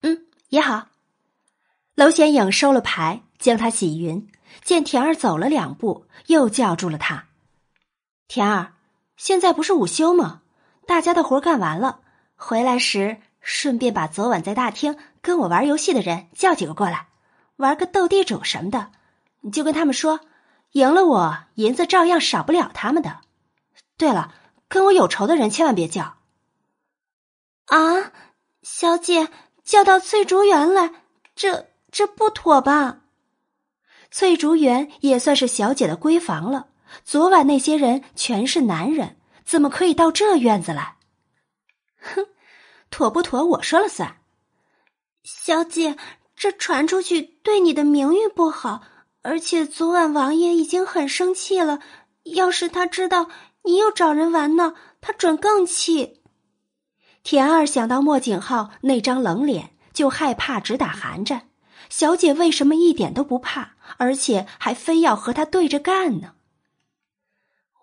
[0.04, 0.88] 嗯，也好。
[1.96, 4.26] 娄显影收了牌，将他洗匀。
[4.64, 7.28] 见田儿走了两步，又叫住了他
[8.30, 8.76] ：“田儿，
[9.18, 10.44] 现在不是午休吗？
[10.86, 12.00] 大家的活干完了，
[12.38, 13.18] 回来时
[13.50, 17.08] 顺便把昨晚在大厅跟我玩游戏的人叫几个过来，
[17.56, 18.92] 玩个斗地主什么的。
[19.40, 20.20] 你就跟他们说，
[20.74, 23.22] 赢了我，银子照样少不了他们的。
[23.96, 24.34] 对了，
[24.68, 26.18] 跟我有仇的人千万别叫。”
[27.68, 28.12] 啊，
[28.64, 29.30] 小姐
[29.64, 30.92] 叫到翠竹园来，
[31.34, 33.00] 这这不妥吧？
[34.12, 36.68] 翠竹园也算是小姐的闺房了。
[37.06, 40.98] 昨晚那些人全是男人，怎么可以到这院子来？
[42.02, 42.28] 哼，
[42.90, 44.18] 妥不妥我说了算。
[45.24, 45.98] 小姐，
[46.36, 48.82] 这传出去对你的名誉不好，
[49.22, 51.80] 而且昨晚王爷已经很生气了。
[52.24, 53.30] 要是他知道
[53.64, 56.22] 你又找人玩闹，他准更气。
[57.24, 61.50] 田二想到莫景浩那张冷脸，就害怕直打寒战。
[61.90, 66.36] 小姐为什么一点都不怕，而且还非要和他对着干呢？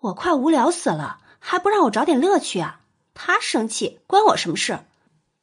[0.01, 2.81] 我快无聊死了，还不让我找点乐趣啊！
[3.13, 4.79] 他生气关我什么事？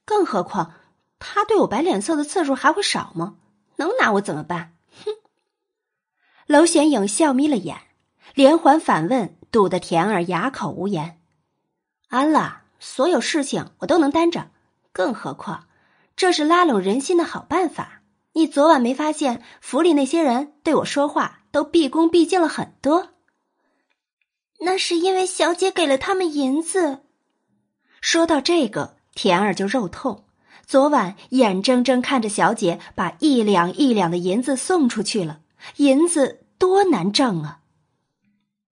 [0.05, 0.75] 更何况
[1.19, 3.37] 他对我摆脸色的次数还会少吗？
[3.77, 4.77] 能拿我怎么办？
[5.05, 5.13] 哼！
[6.47, 7.79] 娄显影笑眯了眼，
[8.35, 11.21] 连环反问，堵得田儿哑口无言。
[12.09, 12.61] 安了。
[12.85, 14.51] 所有事情我都能担着，
[14.91, 15.69] 更何况
[16.17, 18.03] 这是拉拢人心的好办法。
[18.33, 23.11] 你昨晚没发现府里那些人对我说话都毕恭毕敬了很多？
[24.59, 27.05] 那是因为小姐给了他们银子。
[28.01, 30.25] 说到这个，田儿就肉痛。
[30.65, 35.41] 昨晚眼睁睁看着小姐把一两一两的银子送出去了，
[35.77, 37.61] 银子多难挣啊！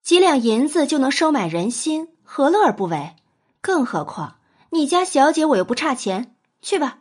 [0.02, 3.16] 几两银子就能收买人心，何乐而不为？
[3.60, 4.38] 更何况
[4.70, 7.00] 你家小姐我又不差钱，去吧。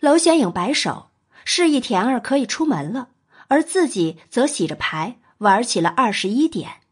[0.00, 1.10] 娄玄影摆手，
[1.44, 3.08] 示意田儿可以出门了，
[3.48, 6.82] 而自己则洗着牌玩起了二十一点。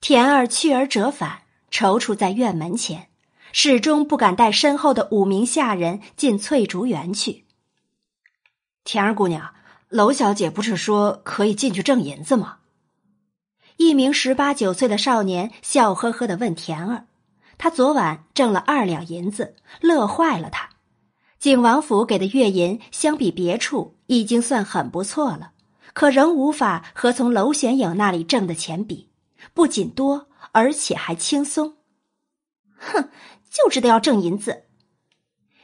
[0.00, 3.08] 田儿去而折返，踌躇在院门前，
[3.58, 7.46] 始终不敢带身后的五名下人进翠竹园去。
[8.84, 9.54] 田儿姑娘，
[9.88, 12.58] 娄小姐不是说可以进去挣银子吗？
[13.78, 17.06] 一名十八九岁的少年笑呵呵的问田儿
[17.56, 20.68] ：“他昨晚挣了二两银子，乐坏了他。
[21.38, 25.52] 景王府给的月银相比别处已经算很不错了，
[25.94, 29.08] 可仍无法和从娄玄影那里挣的钱比。
[29.54, 31.76] 不仅多，而且还轻松。
[32.78, 33.08] 哼，
[33.56, 34.64] 就知道要挣银子。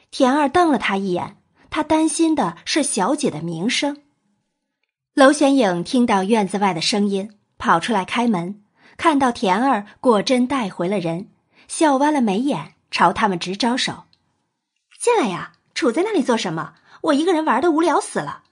[0.09, 1.37] 田二瞪了他一眼，
[1.69, 4.01] 他担心的是小姐的名声。
[5.13, 8.63] 娄玄影听到院子外的声音，跑出来开门，
[8.97, 11.29] 看到田二果真带回了人，
[11.67, 14.05] 笑弯了眉眼，朝他们直招手
[14.99, 16.73] ：“进来呀，杵在那里做什么？
[17.01, 18.43] 我一个人玩的无聊死了。”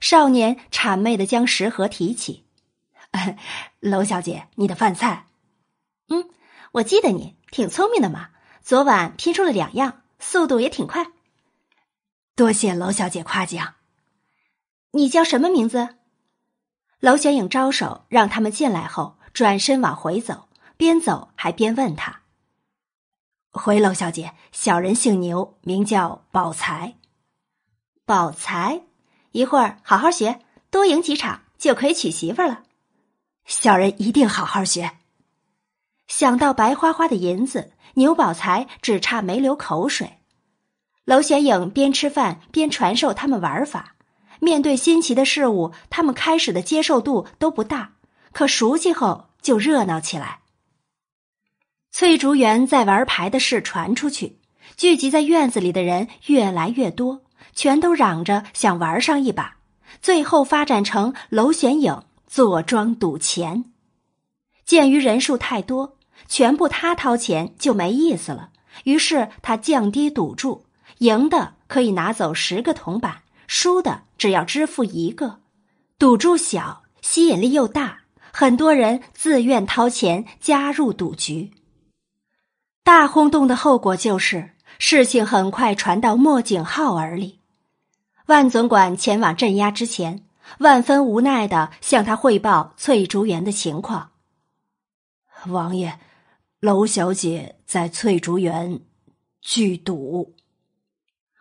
[0.00, 2.44] 少年谄媚的将食盒提起
[3.80, 5.26] ：“娄小姐，你的饭菜。
[6.08, 6.28] ”“嗯，
[6.72, 8.30] 我记得你挺聪明的嘛，
[8.62, 11.06] 昨晚拼出了两样，速度也挺快。
[12.36, 13.74] ”“多谢娄小姐夸奖。”
[14.92, 15.96] 你叫什么名字？
[17.00, 22.22] 娄玄影招手让他们进来后，转身往回走，边走还边问他
[23.52, 26.96] ：“回娄小姐，小人姓牛，名叫宝才。
[28.04, 28.82] 宝才，
[29.32, 30.40] 一会儿好好学，
[30.70, 32.64] 多赢几场就可以娶媳妇了。
[33.44, 34.97] 小人一定好好学。”
[36.08, 40.18] 想到白花花的银子，牛宝才只差没流口水。
[41.04, 43.94] 娄玄影边吃饭边传授他们玩法。
[44.40, 47.94] 面对新奇的事物，他们开始的接受度都不大，
[48.32, 50.40] 可熟悉后就热闹起来。
[51.90, 54.38] 翠竹园在玩牌的事传出去，
[54.76, 57.22] 聚集在院子里的人越来越多，
[57.54, 59.56] 全都嚷着想玩上一把，
[60.00, 63.64] 最后发展成娄玄影坐庄赌钱。
[64.64, 65.96] 鉴于人数太多，
[66.28, 68.50] 全部他掏钱就没意思了，
[68.84, 70.64] 于是他降低赌注，
[70.98, 73.22] 赢的可以拿走十个铜板。
[73.46, 75.40] 输的只要支付一个，
[75.98, 78.00] 赌注小，吸引力又大，
[78.30, 81.50] 很多人自愿掏钱加入赌局。
[82.84, 87.40] 大轰动的后果就是，事情很快传到莫景浩耳里。
[88.26, 90.26] 万总管前往镇压之前，
[90.58, 94.10] 万分无奈的向他汇报翠竹园的情况。
[95.46, 95.98] 王爷，
[96.60, 98.80] 娄小姐在翠竹园
[99.40, 100.34] 聚赌。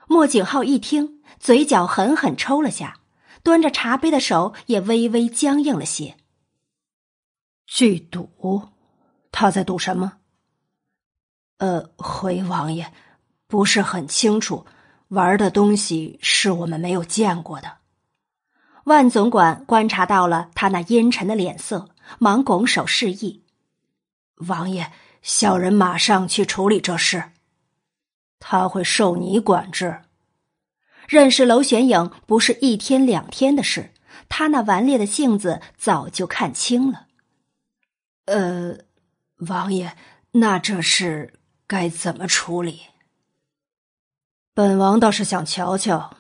[0.08, 1.18] 莫景浩一听。
[1.40, 3.00] 嘴角狠狠抽了下，
[3.44, 6.16] 端着茶杯的手也微微僵硬了些。
[7.68, 8.70] 聚赌，
[9.32, 10.14] 他在赌什么？
[11.58, 12.92] 呃，回王爷，
[13.46, 14.66] 不是很清楚，
[15.10, 17.78] 玩的东西是我们没有见过的。
[18.86, 23.44] 万总管观察到了他那阴沉的脸色，忙拱手示意
[24.48, 24.92] ：“王爷，
[25.28, 27.32] 小人马上去处理这事。
[28.40, 30.04] 他会受你管制。”
[31.06, 33.92] 认识娄玄影不是一天两天的事，
[34.30, 37.08] 他那顽劣的性子早就看清了。
[38.26, 38.78] 呃，
[39.40, 39.98] 王爷，
[40.32, 41.34] 那这事
[41.66, 42.84] 该怎么处理？
[44.54, 46.16] 本王倒是想瞧瞧，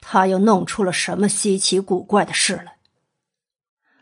[0.00, 2.76] 他又弄出了什么稀奇古怪的事来。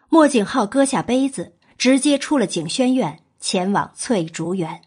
[0.08, 4.82] 莫景浩搁下杯子，直接出了景轩院，前往翠竹园。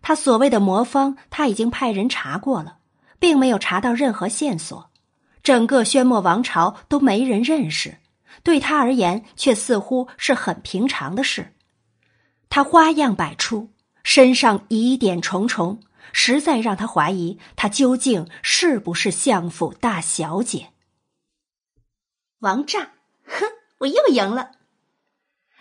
[0.00, 2.76] 他所谓的魔方，他已经派人查过了。
[3.20, 4.90] 并没有查到任何线索，
[5.42, 7.98] 整个宣墨王朝都没人认识，
[8.42, 11.52] 对他而言却似乎是很平常的事。
[12.48, 13.70] 他花样百出，
[14.04, 15.80] 身上疑点重重，
[16.12, 20.68] 实在让他怀疑他究竟是不是相府大小姐。
[22.38, 22.92] 王炸，
[23.24, 23.46] 哼，
[23.78, 24.52] 我又赢了。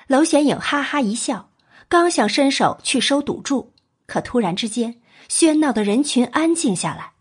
[0.07, 1.49] 娄显影哈哈一笑，
[1.89, 3.73] 刚想伸手去收赌注，
[4.05, 7.13] 可突然之间，喧闹的人群安静下来。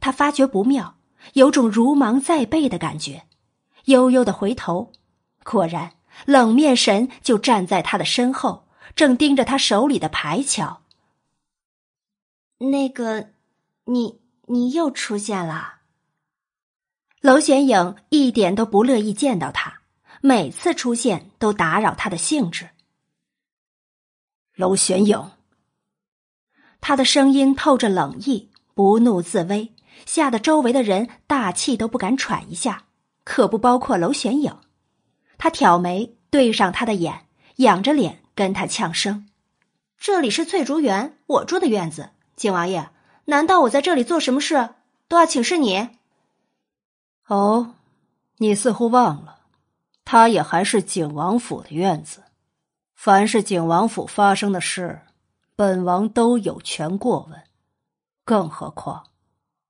[0.00, 0.96] 他发觉不妙，
[1.34, 3.24] 有种如芒在背的感觉，
[3.84, 4.92] 悠悠的回头，
[5.44, 5.92] 果然
[6.24, 8.66] 冷面神就站在他的身后，
[8.96, 10.80] 正盯着他手里的牌瞧。
[12.58, 13.30] 那个，
[13.84, 15.80] 你你又出现了。
[17.20, 19.82] 娄玄影一点都不乐意见到他，
[20.22, 22.69] 每次出现都打扰他的兴致。
[24.60, 25.30] 娄玄影，
[26.82, 29.72] 他的声音透着冷意，不怒自威。
[30.04, 32.84] 吓得周围的人大气都不敢喘一下，
[33.24, 34.54] 可不包括娄玄影。
[35.38, 39.26] 他挑眉对上他的眼，仰着脸跟他呛声
[39.96, 42.10] ：“这里是翠竹园，我住的院子。
[42.36, 42.90] 景王爷，
[43.24, 44.74] 难道我在这里做什么事
[45.08, 45.88] 都要请示你？”
[47.28, 47.76] 哦，
[48.36, 49.38] 你似乎忘了，
[50.04, 52.24] 他也还是景王府的院子。
[53.02, 55.00] 凡是景王府发生的事，
[55.56, 57.42] 本王都有权过问，
[58.26, 59.06] 更何况……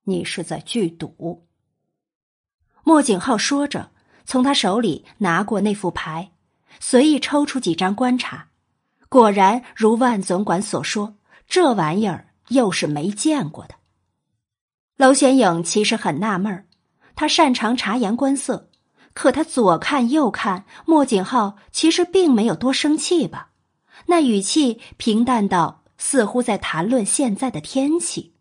[0.03, 1.47] 你是在剧赌。
[2.83, 3.91] 莫景浩说着，
[4.25, 6.33] 从他手里拿过那副牌，
[6.81, 8.49] 随意抽出几张观察。
[9.07, 11.15] 果然如万总管所说，
[11.47, 13.75] 这玩意儿又是没见过的。
[14.97, 16.65] 娄显影其实很纳闷儿，
[17.15, 18.69] 他擅长察言观色，
[19.13, 23.51] 可他左看右看，莫景浩其实并没有多生气吧？
[24.07, 28.33] 那语气平淡到似乎在谈论现在的天气。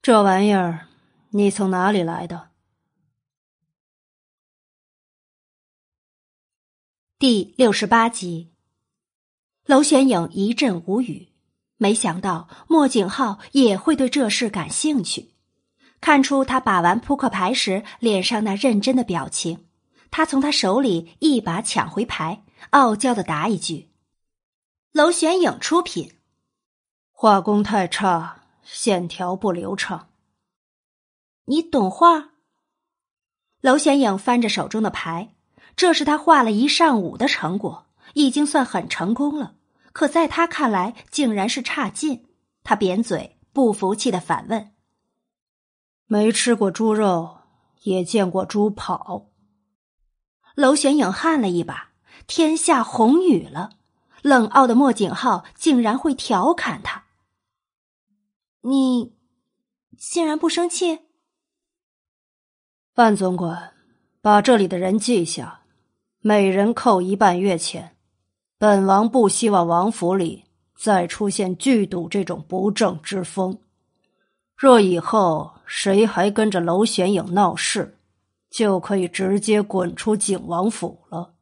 [0.00, 0.88] 这玩意儿，
[1.30, 2.50] 你从哪里来的？
[7.18, 8.50] 第六十八集，
[9.64, 11.28] 娄玄影一阵无语，
[11.76, 15.31] 没想到莫景浩也会对这事感兴趣。
[16.02, 19.66] 看出他把玩扑克牌时脸上那认真的表情，
[20.10, 23.88] 他从他手里一把抢回牌，傲娇的答一句
[24.92, 26.12] ：“娄玄影出品，
[27.12, 30.08] 画工太差，线条不流畅。”
[31.46, 32.30] 你懂画？
[33.60, 35.36] 娄玄影翻着手中的牌。
[35.76, 39.54] 这是他画了一上午的成果，已经算很成功了。
[39.92, 42.26] 可在他看来，竟然是差劲。
[42.64, 44.71] 他扁嘴，不服气的反问
[46.12, 47.38] ：“没吃过猪肉，
[47.84, 49.30] 也见过猪跑。”
[50.56, 51.92] 娄玄影汗了一把，
[52.26, 53.78] 天下红雨了。
[54.20, 57.04] 冷傲的莫景浩竟然会调侃他
[58.60, 59.16] ：“你
[59.96, 60.98] 竟然不生气？”
[62.92, 63.72] 范总管，
[64.20, 65.62] 把这里的人记下。
[66.20, 67.96] 每人扣一半月钱，
[68.58, 70.44] 本王不希望王府里
[70.76, 73.61] 再出现剧赌这种不正之风。
[74.62, 77.98] 若以后谁还跟着娄玄影闹事，
[78.48, 81.34] 就可以直接滚出景王府了。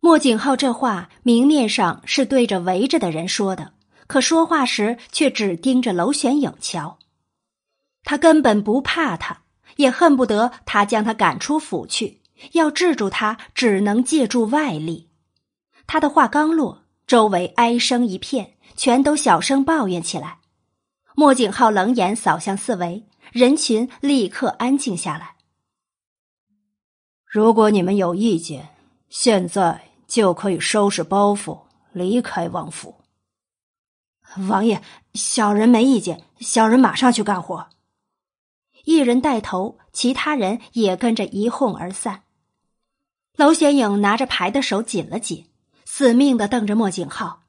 [0.00, 3.74] 莫景浩这话明面上是对着围着的人说的，
[4.08, 6.98] 可说话时却只盯着娄玄影瞧。
[8.02, 9.42] 他根本不怕他，
[9.76, 12.22] 也恨不得他将他赶出府去。
[12.54, 15.10] 要制住他，只能借助外力。
[15.86, 20.38] 他的话刚落，周围哀声一片，全都小声抱怨起来。
[21.14, 25.36] 莫景浩冷眼扫向四围，人群立刻安静下来。
[27.24, 28.74] 如果你们有意见，
[29.08, 32.96] 现在就可以收拾包袱离开王府。
[34.48, 34.82] 王爷，
[35.14, 37.68] 小人没意见，小人马上去干活。
[38.84, 42.24] 一人带头，其他人也跟着一哄而散。
[43.36, 45.50] 娄玄影拿着牌的手紧了紧，
[45.84, 47.42] 死命的瞪着莫景浩。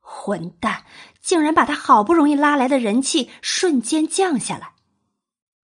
[0.00, 0.84] 混蛋，
[1.20, 4.74] 竟然把他好不容易拉来的人气瞬间降下来。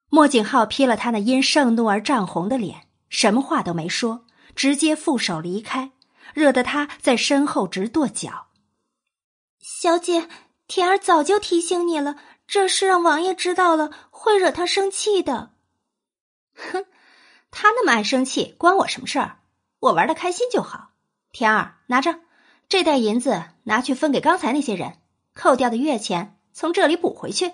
[0.09, 5.91] 莫景浩瞥了他那因盛怒而涨红的脸，什么话都没说，直接负手离开，
[6.33, 8.47] 惹得他在身后直跺脚。
[9.61, 10.29] 小姐，
[10.69, 15.51] 田儿早就提醒你了，这事让王爷知道了会惹他生气的。
[16.55, 16.87] 哼，
[17.51, 19.41] 他那么爱生气，关我什么事儿？
[19.81, 20.93] 我玩的开心就好，
[21.33, 22.21] 田儿拿着
[22.69, 24.99] 这袋银子，拿去分给刚才那些人，
[25.37, 27.53] 扣掉的月钱从这里补回去。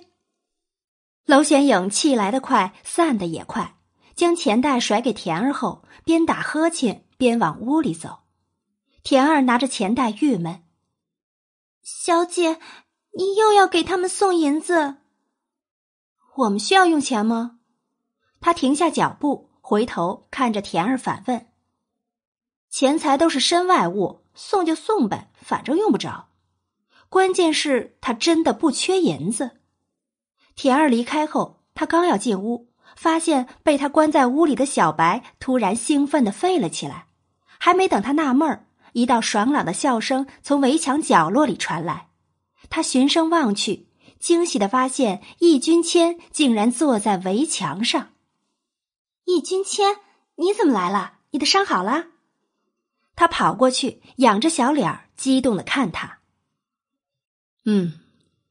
[1.26, 3.76] 娄显影气来得快，散的也快，
[4.14, 8.20] 将钱袋甩给田儿后，边打呵欠边往屋里走。
[9.02, 10.62] 田儿拿着钱袋郁闷
[11.82, 12.60] ：“小姐，
[13.18, 14.98] 你又要给他们送银子？
[16.36, 17.58] 我们需要用钱吗？”
[18.40, 21.48] 他停下脚步，回头看着田儿反问。
[22.70, 26.28] 钱财都是身外物，送就送呗，反正用不着。
[27.12, 29.50] 关键是他真的不缺银子。
[30.56, 37.08] 田儿离开后，他刚要进屋，发现被他关在屋里的小白突然兴奋的吠了起来。
[37.58, 42.08] 还没等他纳闷儿，一道爽朗的笑声从围墙角落里传来。
[42.70, 43.88] 他循声望去，
[44.18, 48.08] 惊喜的发现易君谦竟然坐在围墙上。
[49.26, 49.96] 易君谦，
[50.36, 51.18] 你怎么来了？
[51.32, 52.06] 你的伤好了？
[53.14, 56.20] 他跑过去，仰着小脸儿，激动的看他。
[57.64, 57.92] 嗯，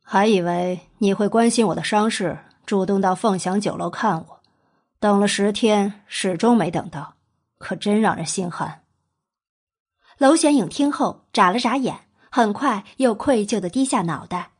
[0.02, 4.40] 还以为你会关心我的伤势，主动到凤翔酒楼看我，
[5.00, 7.16] 等了十天，始终没等到，
[7.58, 8.84] 可真让人心寒。
[10.18, 14.52] 娄玄影听后眨了眨眼，很快又愧疚的低下脑袋。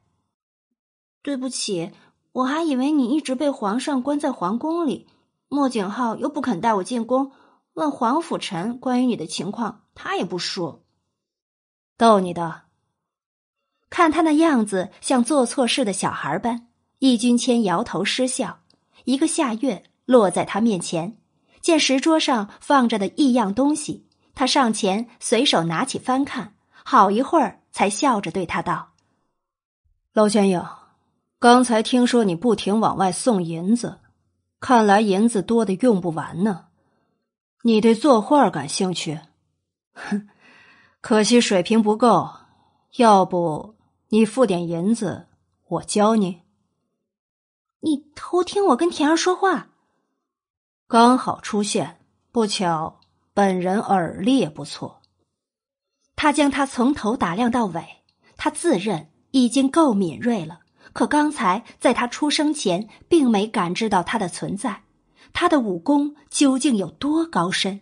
[1.22, 1.92] 对不起，
[2.34, 5.08] 我还以为你一直被皇上关在皇宫里，
[5.48, 7.32] 莫景浩又不肯带我进宫。
[7.74, 10.84] 问皇甫臣关于你的情况，他也不说。
[11.96, 12.64] 逗你的。
[13.92, 16.66] 看他那样子，像做错事的小孩般。
[17.00, 18.62] 易君谦摇头失笑。
[19.04, 21.18] 一个下月落在他面前，
[21.62, 28.94] 见石桌上放着的异样东西，他上前随手拿起翻看，好一会儿才笑着对他道
[30.14, 30.64] ：“娄玄影，
[31.40, 34.00] 刚才听说你不停往外送银子，
[34.62, 36.68] 看来银子多的用不完呢。”
[37.64, 39.20] 你对作画感兴趣？
[39.94, 40.30] 哼，
[41.02, 42.30] 可惜水平不够。
[42.98, 43.76] 要不
[44.14, 45.28] 你付点银子，
[45.70, 46.42] 我教你。
[47.80, 49.70] 你偷听我跟田儿说话，
[50.86, 53.00] 刚好出现，不巧
[53.34, 55.02] 本人耳力也不错。
[56.18, 58.04] 他将他从头打量到尾，
[58.36, 60.60] 他自认已经够敏锐了，
[60.92, 64.84] 可刚才在他出生前，并没感知到他的存在。
[65.32, 67.80] 他的武功究竟有多高深？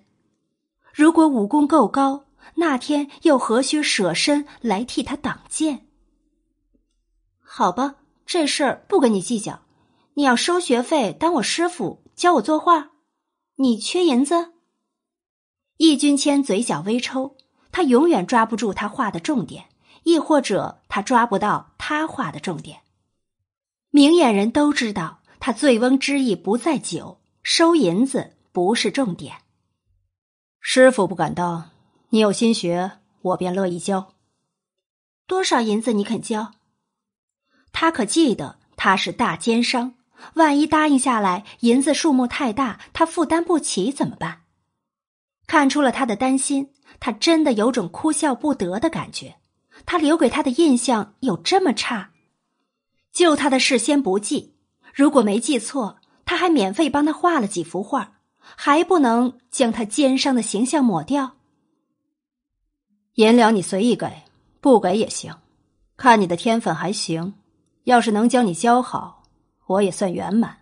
[0.93, 5.88] 如果武功够高，那天又何须舍身来替他挡剑？
[7.60, 7.95] 好吧，
[8.26, 9.64] 这事儿不跟你计较。
[10.14, 12.91] 你要收学费，当我师傅教我作画，
[13.56, 14.53] 你缺银子？
[15.76, 17.36] 易君谦嘴角微抽，
[17.73, 19.65] 他永远抓不住他画的重点，
[20.03, 22.80] 亦或者他抓不到他画的重点。
[23.90, 29.36] 明眼人都知道，他醉翁之意不在酒，收银子不是重点。
[30.61, 31.72] 师傅不敢当，
[32.11, 34.14] 你有心学，我便乐意教。
[35.27, 36.53] 多少银子你肯交？
[37.72, 39.94] 他可记得他是大奸商，
[40.36, 44.41] 万一答应下来，银子数目太大，他负担不起怎么办？
[45.48, 49.36] 看出了他的担心，他真的有种哭笑不得的感觉。
[49.86, 52.12] 他留给他的印象有这么差？
[53.12, 54.56] 救他的事先不记，
[54.94, 58.16] 如果没记错，他还免费帮他画了几幅画。
[58.56, 61.36] 还不能将他奸商的形象抹掉。
[63.14, 64.24] 银两你随意给，
[64.60, 65.36] 不给也行，
[65.96, 67.36] 看你的天分还行。
[67.85, 69.23] 要是能将你教好，
[69.65, 70.57] 我也算圆满。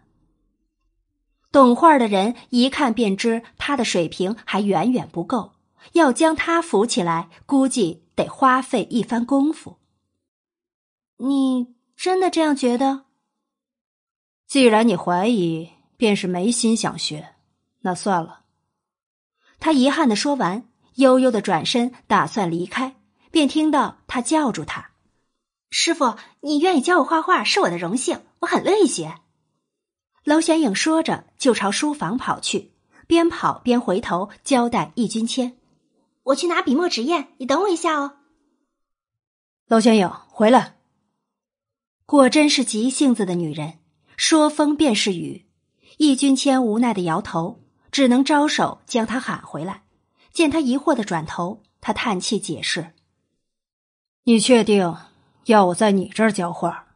[1.52, 5.54] 懂画的人一看便知他的水平还远远不够，
[5.94, 9.78] 要将他扶起来，估计得花费一番功夫。
[11.18, 13.06] 你真的这样觉得？
[14.46, 17.36] 既然你怀疑，便是没心想学。
[17.82, 18.42] 那算了。
[19.60, 22.96] 他遗憾的说完，悠悠的转身打算离开，
[23.32, 24.87] 便听到他叫住他
[25.70, 29.16] ：“师傅，你愿意教我画画是我的荣幸，我很乐意学。”
[30.26, 32.72] 娄玄影说着就朝书房跑去，
[33.08, 35.58] 边跑边回头交代易君谦
[36.24, 38.18] ：“我去拿笔墨纸砚，你等我一下哦。”
[39.68, 40.78] 娄玄影回来。
[42.06, 43.80] 果真是急性子的女人，
[44.16, 45.46] 说风便是雨。
[45.98, 47.64] 易君谦无奈的摇头。
[47.90, 49.84] 只能招手将他喊回来。
[50.32, 52.94] 见他疑惑的转头，他叹气解释
[54.26, 54.96] ：“你确定
[55.48, 56.88] 要我在你这儿教画，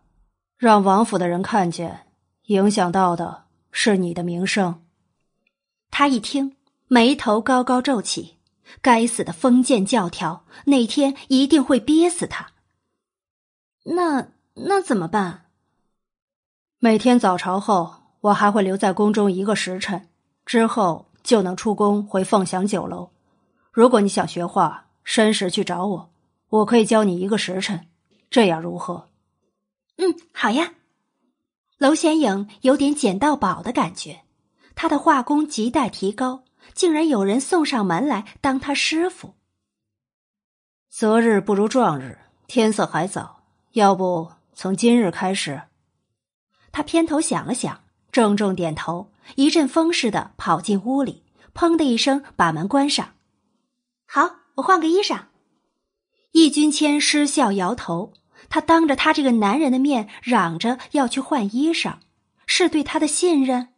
[0.58, 2.08] 让王府的人看见，
[2.44, 4.82] 影响到的是你的名声？”
[5.92, 6.56] 他一听，
[6.88, 8.38] 眉头高高皱起。
[8.82, 12.52] 该死的封建教条，那天一定会憋死他。
[13.84, 15.48] 那那怎么办？
[16.80, 20.08] 每天早朝后，我还会留在宫中一个时辰。
[20.46, 23.10] 之后就能出宫回凤翔酒楼。
[23.74, 26.14] 如果你想学画，申时去找我，
[26.48, 27.88] 我可以教你一个时辰，
[28.32, 29.10] 这样如何？
[29.98, 30.74] 嗯，好呀。
[31.78, 34.22] 娄显影有点捡到宝的感觉，
[34.74, 36.44] 他的画工亟待提高，
[36.74, 39.36] 竟然有人送上门来当他师傅。
[40.90, 42.18] 择日不如撞日，
[42.48, 43.44] 天色还早，
[43.74, 45.62] 要不从今日开始？
[46.72, 47.84] 他偏头想了想。
[48.12, 53.14] 郑重点头，一阵风似的跑进屋里，砰的一声把门关上。
[54.06, 55.28] 好，我换个衣裳。
[56.34, 58.12] 易君谦失笑摇头，
[58.52, 61.96] 他当着他这个男人的面嚷着要去换衣裳，
[62.46, 63.70] 是对他的信任。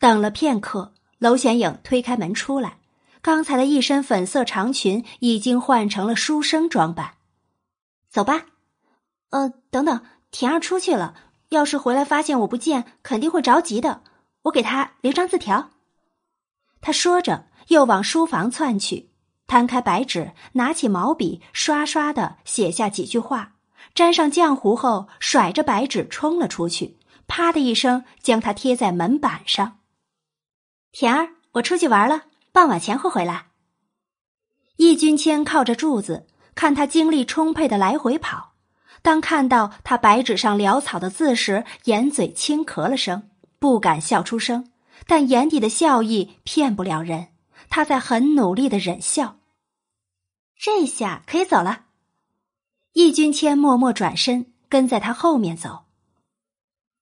[0.00, 2.78] 等了片刻，娄显影推开门出来，
[3.22, 7.14] 刚才的一身粉色长裙已经换成了书生装扮。
[8.10, 8.46] 走吧。
[9.30, 10.02] 呃，等等，
[10.32, 11.14] 田儿出去了。
[11.50, 14.02] 要是回来发现我不见，肯定会着急的。
[14.42, 15.70] 我给他留张字条。
[16.80, 19.07] 他说着，又往书房窜去，
[19.48, 23.54] 摊开白纸，拿起毛笔，刷刷的写下几句话，
[23.94, 29.78] 沾上浆糊后，甩着白纸冲了出去，啪的一声将它贴在门板上。
[30.92, 33.46] 田儿，我出去玩了，傍晚前后回来。
[34.76, 38.52] 易君谦靠着柱子，看他精力充沛的来回跑。
[39.00, 44.70] 当看到他白纸上潦草的字时，掩嘴轻咳了声，不敢笑出声，
[45.06, 47.28] 但眼底的笑意骗不了人。
[47.70, 49.37] 他在很努力的忍笑。
[50.58, 51.84] 这下可以走了。
[52.92, 55.84] 易君谦默默转身，跟在他后面走。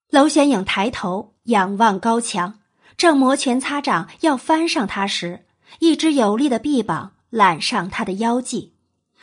[0.09, 2.59] 娄玄影抬头仰望高墙，
[2.95, 5.45] 正摩拳擦掌要翻上他时，
[5.79, 8.75] 一只有力的臂膀揽上他的腰际，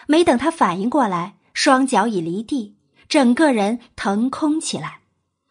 [0.07, 1.37] 没等他反应过来。
[1.55, 2.77] 双脚已离地，
[3.09, 5.03] 整个人腾空起来，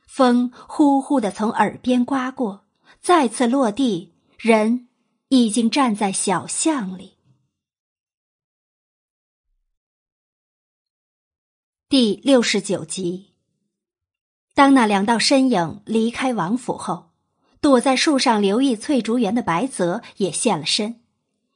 [0.05, 2.65] 风呼呼的从耳边刮过，
[2.99, 4.89] 再次落地，人
[5.29, 7.12] 已经站在小巷里。
[11.95, 13.35] 第六十九集，
[14.55, 17.11] 当那两道身影离开王府后，
[17.61, 21.01] 躲在树上留意翠竹园的白泽也现了身，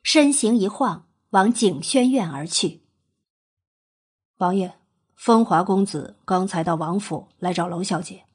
[0.03, 2.83] 身形一晃，往景轩院而去。
[4.37, 4.75] 王爷，
[5.15, 8.25] 风华公子刚才到王府来找娄小姐，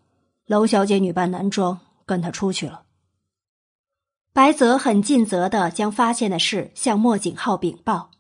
[0.47, 2.83] 娄小姐女扮男装跟他出去了。
[4.33, 8.11] 白泽很尽责的将发现的事向莫景浩禀报。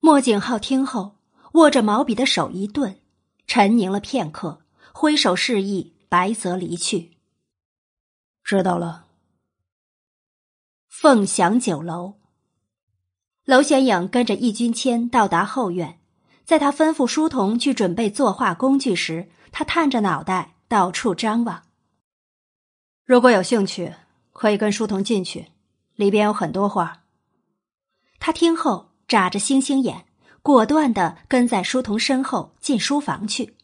[0.00, 1.16] 莫景浩听后，
[1.54, 2.98] 握着毛笔的手一顿，
[3.46, 4.62] 沉凝了片刻，
[4.92, 7.12] 挥手示意白泽离去。
[8.42, 9.06] 知道了。
[10.88, 12.14] 凤翔酒楼，
[13.44, 16.00] 娄玄影跟着易君谦到达后院。
[16.44, 21.62] 在他吩咐书童去准备作画工具时，他探着脑袋到处张望。
[23.04, 23.94] 如果有兴趣，
[24.32, 25.52] 可以跟书童进去，
[25.94, 27.04] 里边有很多画。
[28.18, 30.06] 他听后眨着星星眼，
[30.44, 33.56] 果断的跟在书童身后进书房去。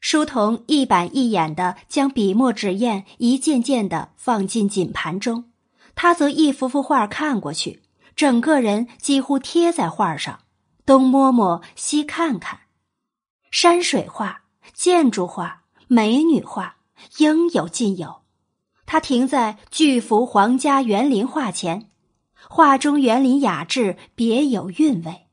[0.00, 5.44] 书童一板一眼的将笔墨纸砚一件件的放进锦盘中，
[5.94, 7.80] 他则一幅幅画看过去，
[8.16, 10.40] 整个人几乎贴在画上。
[10.84, 12.58] 东摸摸，西看看，
[13.52, 14.42] 山水画、
[14.74, 16.78] 建筑画、美女画，
[17.18, 18.22] 应有尽有。
[18.84, 21.88] 他停在巨幅皇家园林画前，
[22.48, 25.25] 画中园林雅致，别有韵味。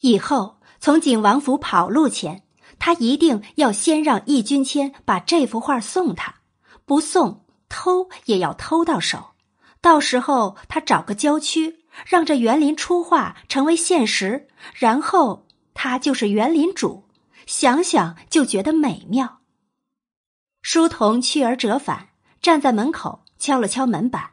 [0.00, 2.42] 以后从景王府跑路前，
[2.78, 6.36] 他一定要先让易君谦把这幅画送他，
[6.84, 9.30] 不送偷也要偷到手。
[9.80, 11.78] 到时候他找个郊区。
[12.06, 17.08] 让这园林出画成为现实，然后他就是园林主，
[17.44, 19.40] 想想就觉得美妙。
[20.62, 22.10] 书童去而折返，
[22.40, 24.30] 站在门口敲了敲门板：“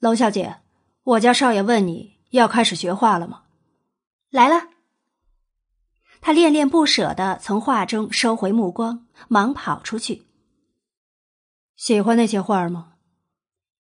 [0.00, 0.56] 娄小姐，
[1.04, 3.43] 我家少爷问你要开始学画了吗
[4.34, 4.70] ？”“来了。”
[6.20, 10.26] 他恋恋不舍地从画中收回目光，忙跑出去。
[11.76, 12.94] “喜欢那些画吗？”“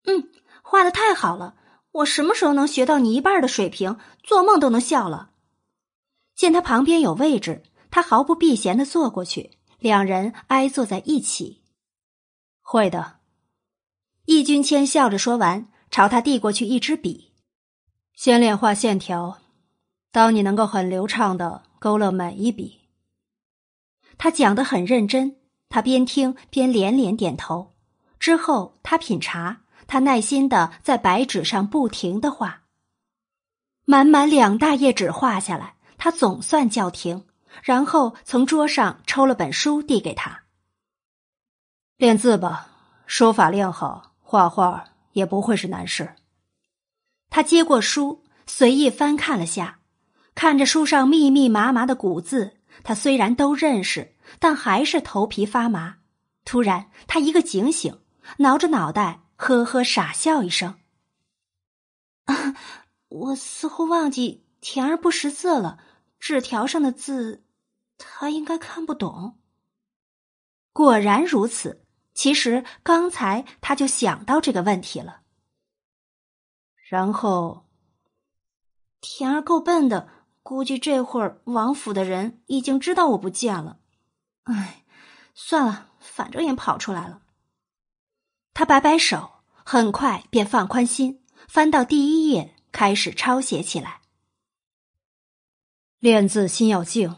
[0.07, 0.31] 嗯，
[0.63, 1.55] 画的太好了。”
[1.97, 3.97] 我什么时候能学到你一半的水平？
[4.21, 5.31] 做梦都能笑了。
[6.35, 11.63] 见他旁边有位置，他毫不避嫌的坐过去，两人挨坐在一起。
[12.61, 13.17] 会的，
[14.25, 17.33] 易君谦笑着说完，朝他递过去一支笔。
[18.13, 19.39] 先练画线条，
[20.17, 22.79] 当你能够很流畅的勾勒每一笔。
[24.17, 25.35] 他讲的很认真，
[25.69, 27.75] 他边听边连连点头。
[28.17, 29.61] 之后他品茶。
[29.85, 32.63] 他耐心的在白纸上不停的画，
[33.85, 37.25] 满满两大页纸画下来，他总算叫停，
[37.63, 40.43] 然后从桌上抽了本书递给他。
[41.95, 42.67] 练字吧，
[43.05, 44.83] 书法练好，画画
[45.13, 46.15] 也不会是难事。
[47.29, 49.76] 他接过书，随意翻看了下，
[50.37, 55.97] 看着书上密密麻麻的古字，他虽然都认识，但还是头皮发麻。
[56.45, 57.99] 突然，他一个警醒，
[58.37, 59.23] 挠着脑袋。
[59.35, 60.75] 呵呵，傻笑一声。
[62.25, 62.55] 啊，
[63.09, 65.79] 我似乎忘记田儿不识字了。
[66.19, 67.43] 纸条上的字，
[67.97, 69.39] 他应该看不懂。
[70.71, 71.83] 果然如此。
[72.13, 75.21] 其实刚才他就想到这个问题了。
[76.75, 77.65] 然后，
[79.01, 80.09] 田儿够笨的，
[80.47, 83.79] 估计这会儿王府的人已经知道我不见了。
[84.43, 84.85] 哎，
[85.35, 87.21] 算了，反正也跑出来了。
[88.53, 89.29] 他摆摆手，
[89.65, 93.99] 很快便放宽心，翻到第一页，开始抄写起来。
[95.99, 97.17] 练字心要静，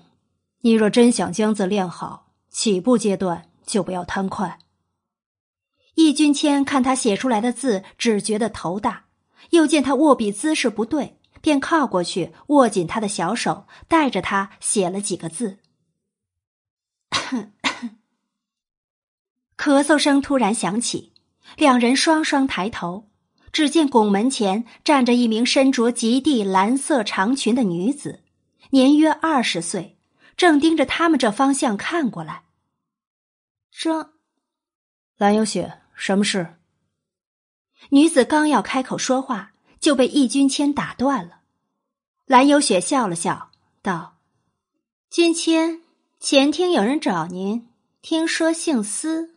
[0.62, 4.58] 你若真想将字练好，起步阶段就不要贪快。
[5.94, 9.06] 易君谦看他写出来的字，只觉得头大，
[9.52, 15.60] 又见他握笔姿势不对，便靠过去握紧他的小手，带着他写了几个字。
[19.58, 21.14] 咳嗽声突然响起。
[21.58, 23.10] 两人双双抬头，
[23.52, 28.24] 只见拱门前站着一名身着极地蓝色长裙的女子，
[28.70, 29.98] 年约二十岁，
[30.38, 32.44] 正盯着他们这方向看过来。
[33.72, 34.12] 这，
[35.18, 36.60] 蓝有雪，什么事？
[37.90, 41.42] 女子刚要开口说话，就被易君谦打断了。
[42.26, 43.52] 蓝有雪笑了笑，
[43.82, 44.18] 道
[45.10, 45.82] ：“君谦，
[46.20, 47.70] 前厅有人找您，
[48.02, 49.36] 听说姓司。”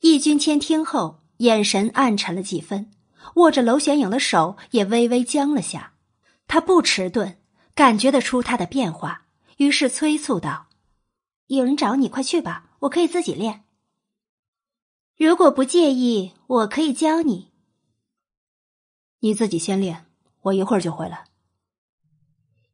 [0.00, 2.90] 易君谦听后，眼神暗沉了几分，
[3.34, 5.92] 握着娄玄影的手也微微僵了下。
[6.48, 7.38] 他不迟钝，
[7.74, 9.26] 感觉得出他的变化，
[9.58, 10.68] 于是催促道
[11.48, 13.64] ：“有人找你，快去吧，我可以自己练。
[15.18, 17.49] 如果不介意，我可以教你。
[19.20, 20.06] 你自己先练，
[20.42, 21.24] 我一会儿就回来。”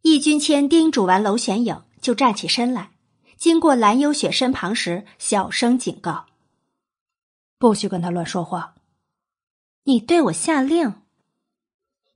[0.03, 2.93] 易君谦叮嘱完娄玄影，就站起身来，
[3.37, 6.27] 经过蓝幽雪身旁时，小声警告。
[7.59, 8.75] 不许跟他乱说话！
[9.85, 11.03] 你对我下令。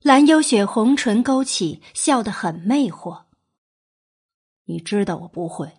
[0.03, 3.25] 蓝幽雪红唇勾起，笑得很魅惑。
[4.67, 5.73] 你知道我不会。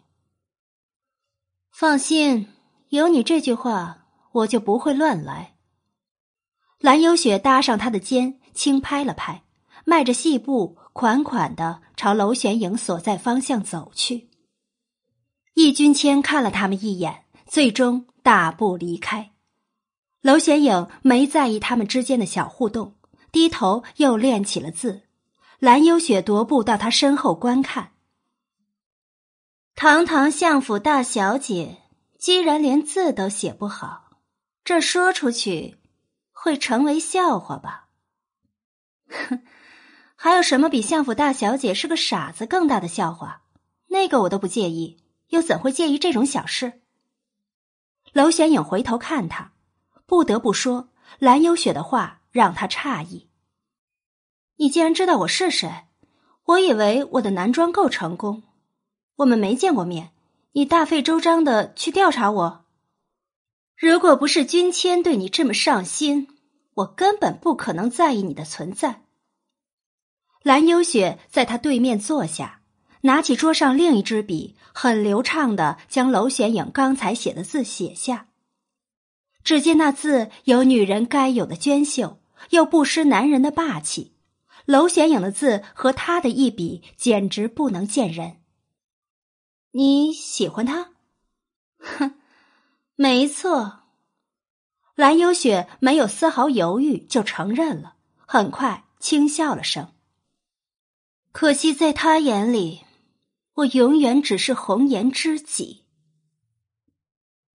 [1.72, 2.50] 放心，
[2.90, 5.56] 有你这句话，我就不会乱来。
[6.80, 9.44] 蓝幽雪搭上他的肩，轻拍了拍，
[9.86, 14.30] 迈着细步，款款的朝娄玄影所在方向走去。
[15.54, 19.32] 易君谦看了他们一眼，最终大步离开。
[20.22, 22.96] 娄玄影没在意他们之间的小互动，
[23.32, 25.04] 低头又练起了字。
[25.60, 27.92] 蓝幽雪踱步到他身后观看。
[29.76, 31.84] 堂堂相府大小姐，
[32.20, 34.12] 居然连字都写不好，
[34.64, 35.78] 这说出去
[36.32, 37.81] 会成为笑话吧？
[39.12, 39.44] 哼，
[40.16, 43.42] 还有什么比相府大小姐是个傻子更大的笑话？
[43.88, 44.98] 那个我都不介意。
[45.30, 46.82] 又怎会介意这种小事？
[48.12, 49.54] 娄玄影回头看他，
[50.06, 50.90] 不得不说，
[51.20, 53.30] 蓝幽雪的话让他诧异。
[54.58, 55.86] 你竟然知道我是谁？
[56.44, 58.44] 我以为我的男装够成功。
[59.16, 60.12] 我们没见过面，
[60.52, 62.66] 你大费周章的去调查我。
[63.78, 66.28] 如果不是君谦对你这么上心，
[66.76, 69.04] 我根本不可能在意你的存在。
[70.44, 72.60] 蓝幽雪在他对面坐下。
[73.04, 78.28] 拿起桌上另一支笔，很流畅的将娄玄影刚才写的字写下。
[79.44, 82.22] 只见那字有女人该有的娟秀，
[82.52, 84.16] 又不失男人的霸气。
[84.66, 88.38] 娄玄影的字和他的一比，简直不能见人。
[89.72, 90.92] 你喜欢他？
[91.80, 92.20] 哼，
[92.94, 93.81] 没错。
[95.02, 97.96] 蓝幽雪没有丝毫犹豫就承认了，
[98.28, 99.92] 很快轻笑了声。
[101.32, 102.82] 可惜在他眼里。
[103.56, 105.88] 我永远只是红颜知己。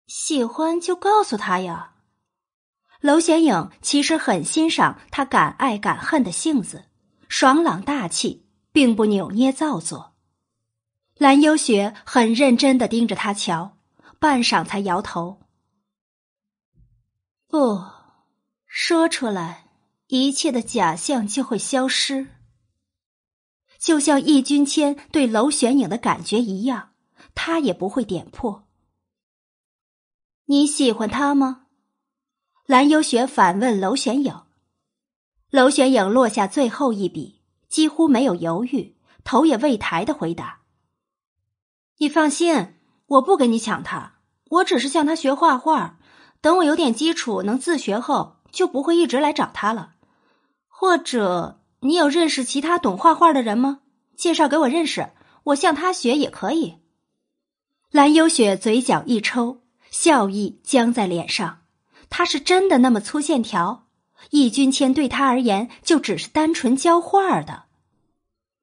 [0.08, 1.92] 喜欢就告诉他呀。
[3.00, 6.86] 娄玄影其实很欣赏他敢爱敢恨的性子，
[7.28, 10.16] 爽朗大气，并不扭捏造作。
[11.16, 13.76] 蓝幽雪很认真的盯着他瞧，
[14.18, 15.38] 半晌才摇头
[17.48, 17.84] ：“不
[18.66, 19.68] 说出来，
[20.08, 22.28] 一切的假象就会消失。”
[23.78, 26.94] 就像易君谦对娄玄影的感觉一样，
[27.34, 28.66] 他也不会点破。
[30.46, 31.66] 你喜欢他吗？
[32.64, 34.42] 蓝幽雪反问娄玄影。
[35.50, 40.62] 娄玄影落下最后一笔，几乎没有犹豫，头也未抬的回答
[41.98, 42.74] ：“你放心，
[43.06, 44.20] 我不跟你抢他，
[44.50, 45.95] 我只是向他学画画。
[46.46, 49.94] 等我有点基础，能自学后，就不会一直来找他了。
[50.68, 53.80] 或者……”你有认识其他懂画画的人吗？
[54.16, 55.10] 介绍给我认识，
[55.42, 56.76] 我向他学也可以。
[57.90, 61.62] 蓝幽雪嘴角一抽，笑意僵在脸上。
[62.10, 63.88] 他是真的那么粗线条？
[64.30, 67.64] 易君谦对他而言就只是单纯教画的。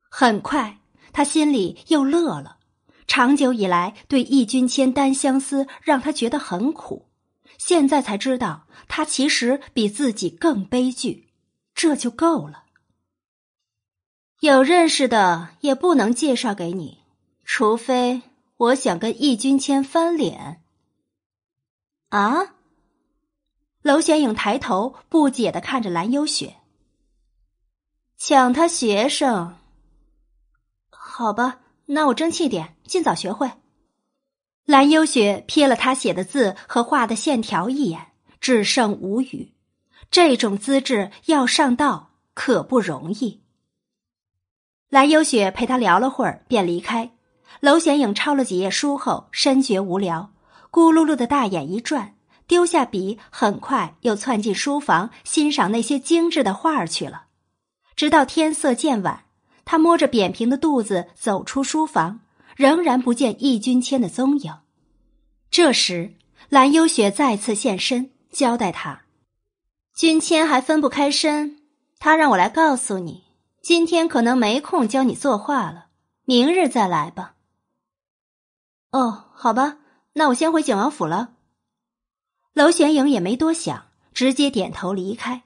[0.10, 0.80] 很快，
[1.12, 2.60] 他心里又乐了。
[3.08, 7.10] 长久以来对易君谦单相思，让他觉得很苦。
[7.66, 11.30] 现在才知道，他其实比自己更悲剧，
[11.74, 12.66] 这就够了。
[14.42, 17.06] 有认识的也不能介绍给你，
[17.46, 18.22] 除非
[18.58, 20.62] 我想跟易君谦翻脸。
[22.10, 22.56] 啊！
[23.82, 26.58] 娄玄影抬头不解的看着蓝幽雪，
[28.18, 29.56] 抢他学生？
[30.90, 33.50] 好吧，那我争气点，尽早学会。
[34.66, 38.08] 蓝幽雪瞥了他写的字和画的线条一眼，
[38.40, 39.54] 只剩无语。
[40.10, 43.42] 这种资质要上道可不容易。
[44.90, 47.12] 蓝幽雪陪他聊了会儿，便离开。
[47.60, 50.32] 娄玄影抄了几页书后，深觉无聊，
[50.72, 52.16] 咕噜噜的大眼一转，
[52.48, 57.26] 丢下笔，很快又窜进书房欣赏那些精致的画儿去了。
[57.96, 59.26] 直到天色渐晚，
[59.66, 62.20] 他摸着扁平的肚子走出书房，
[62.56, 64.54] 仍然不见易君谦的踪影。
[65.50, 66.16] 这时，
[66.50, 69.04] 蓝幽雪再次现身，交代他
[69.96, 71.60] ：“君谦还分不开身，
[72.00, 73.24] 他让我来告诉你。”
[73.64, 75.86] 今天可能没空教你作画了，
[76.26, 77.36] 明日再来吧。
[78.92, 79.78] 哦，好吧，
[80.12, 81.36] 那我先回景王府了。
[82.52, 85.44] 娄玄影也没多想，直接点头离开。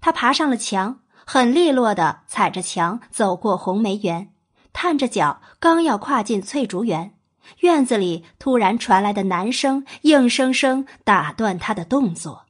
[0.00, 4.34] 他爬上了墙，很利落的踩着墙走过红梅园，
[4.80, 7.18] 探着脚，刚要跨进翠竹园，
[7.62, 12.46] 院子里突然传来的男声硬生生打断他的动作。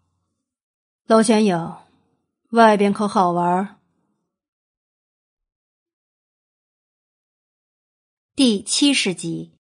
[1.06, 1.76] 娄玄影，
[2.50, 3.78] 外边可好玩？
[8.36, 9.54] 第七十集，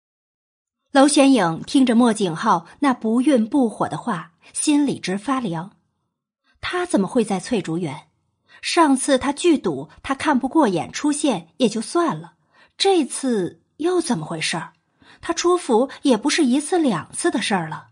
[0.92, 5.78] 娄玄影听着莫景浩那不愠不火的话，心里直发凉。
[6.62, 8.08] 他怎么会在翠竹园？
[8.60, 12.35] 上次他剧赌，他看不过眼出现也就算了，
[12.78, 14.74] 这次又怎么回事儿？
[15.22, 17.90] 他出府也不是一次两次的事儿了。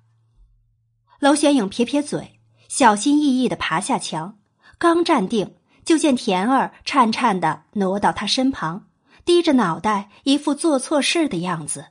[1.19, 4.38] 娄玄影撇撇嘴，小心翼翼的爬下墙，
[4.77, 5.55] 刚站定，
[5.85, 8.88] 就见田儿颤颤的挪到他身旁，
[9.26, 11.88] 低着脑袋，一副做错事的样子。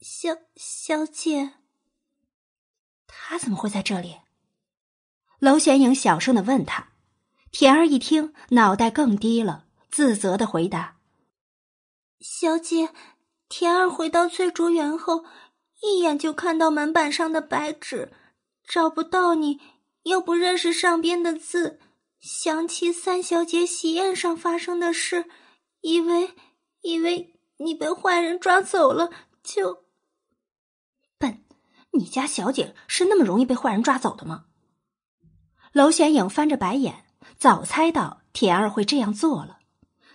[0.00, 1.54] 小小姐，
[3.06, 4.18] 他怎么会在这里？
[5.38, 6.88] 娄玄影小声的问他。
[7.50, 10.98] 田儿一听，脑袋更低了，自责的回答
[12.20, 12.90] ：“小姐，
[13.48, 15.24] 田儿回到翠竹园后，
[15.82, 18.12] 一眼就看到门板上的白纸，
[18.62, 19.58] 找不到你，
[20.02, 21.80] 又不认识上边的字，
[22.20, 25.24] 想起三小姐喜宴上发生的事，
[25.80, 26.34] 以为
[26.82, 29.10] 以为你被坏人抓走了，
[29.42, 29.84] 就
[31.16, 31.42] 笨。
[31.92, 34.44] 你家小姐是那么容易被坏人抓走的吗？”
[35.72, 37.06] 娄玄影翻着白眼。
[37.38, 39.58] 早猜到田儿会这样做了，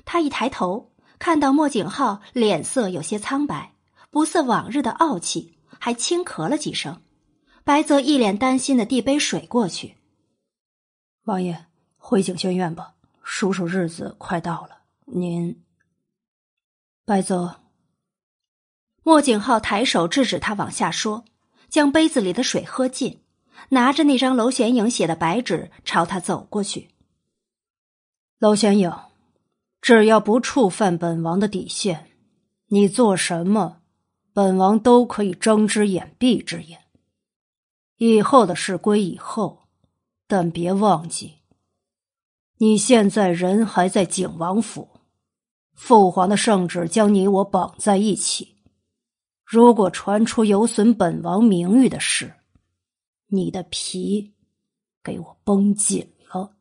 [0.05, 3.73] 他一抬头看到莫景浩脸色有些苍白，
[4.09, 7.01] 不似往日的傲气，还轻咳了几声。
[7.63, 9.95] 白泽一脸担心的递杯水过去
[11.25, 11.65] ：“王爷，
[11.97, 12.93] 回景轩院吧，
[13.23, 14.81] 叔叔日子快到了。
[15.05, 15.63] 您。”
[17.05, 17.61] 白泽。
[19.03, 21.25] 莫景浩抬手制止他往下说，
[21.69, 23.21] 将杯子里的水喝尽，
[23.69, 26.89] 拿着那张娄玄影写的白纸朝他走过去。
[28.39, 28.91] 娄玄影，
[29.85, 32.09] 只要不触犯本王的底线，
[32.69, 33.83] 你做什么，
[34.33, 36.85] 本王都可以睁只眼闭只眼。
[37.97, 39.67] 以后的事归以后，
[40.25, 41.35] 但别忘记，
[42.57, 44.89] 你现在人还在景王府，
[45.75, 48.55] 父皇的圣旨将你我绑在一起。
[49.43, 52.33] 如果传出有损本王名誉的事，
[53.27, 54.33] 你的皮
[55.03, 56.55] 给我绷紧了。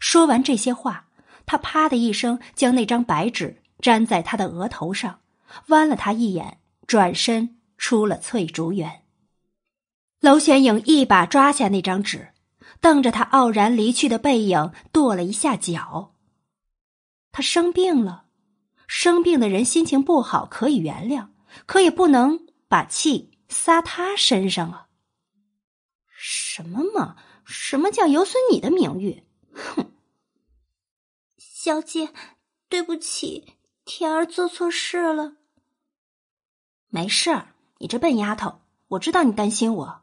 [0.00, 1.07] 说完这些话，
[1.48, 5.20] 他啪的一声将那张白纸粘在他的额头上，
[5.66, 9.02] 剜了他一眼，转身出了翠竹园。
[10.20, 12.28] 娄玄影一把抓下那张纸，
[12.82, 16.14] 瞪着他傲然离去的背影，跺了一下脚。
[17.32, 18.26] 他生病了，
[18.86, 21.28] 生病的人心情不好可以原谅，
[21.64, 24.88] 可也不能把气撒他身上啊！
[26.14, 27.16] 什么嘛？
[27.46, 29.24] 什么叫有损你的名誉？
[29.54, 29.92] 哼，
[31.68, 32.14] 小姐，
[32.70, 33.44] 对不起，
[33.84, 35.34] 田儿做错事了。
[36.88, 37.48] 没事儿，
[37.80, 40.02] 你这笨丫头，我知道你担心我。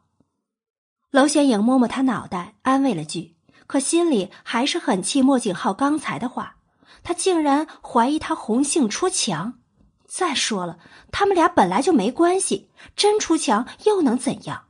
[1.10, 3.34] 娄显影摸摸他脑袋，安慰了句，
[3.66, 6.58] 可心里还是很气莫景浩刚才的话。
[7.02, 9.58] 他竟然怀疑他红杏出墙。
[10.06, 10.78] 再说了，
[11.10, 14.68] 他们俩本来就没关系，真出墙又能怎样？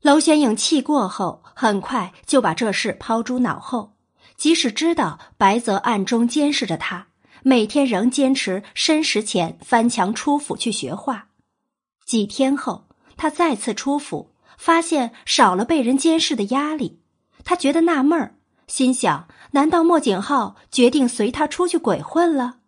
[0.00, 3.94] 娄玄影气过后，很快就把这事抛诸脑后。
[4.38, 7.08] 即使知道白泽暗中监视着他，
[7.42, 11.28] 每天仍坚持申时前翻墙出府去学画。
[12.06, 12.86] 几天后，
[13.16, 17.00] 他再次出府，发现少了被人监视的压力。
[17.44, 18.36] 他觉得纳闷儿，
[18.68, 22.60] 心想：难道莫景浩决定随他出去鬼混了？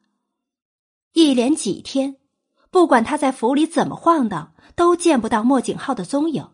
[1.13, 2.17] 一连几天，
[2.71, 6.49] 不管他在府里怎么晃荡，都见不到莫景浩的踪影。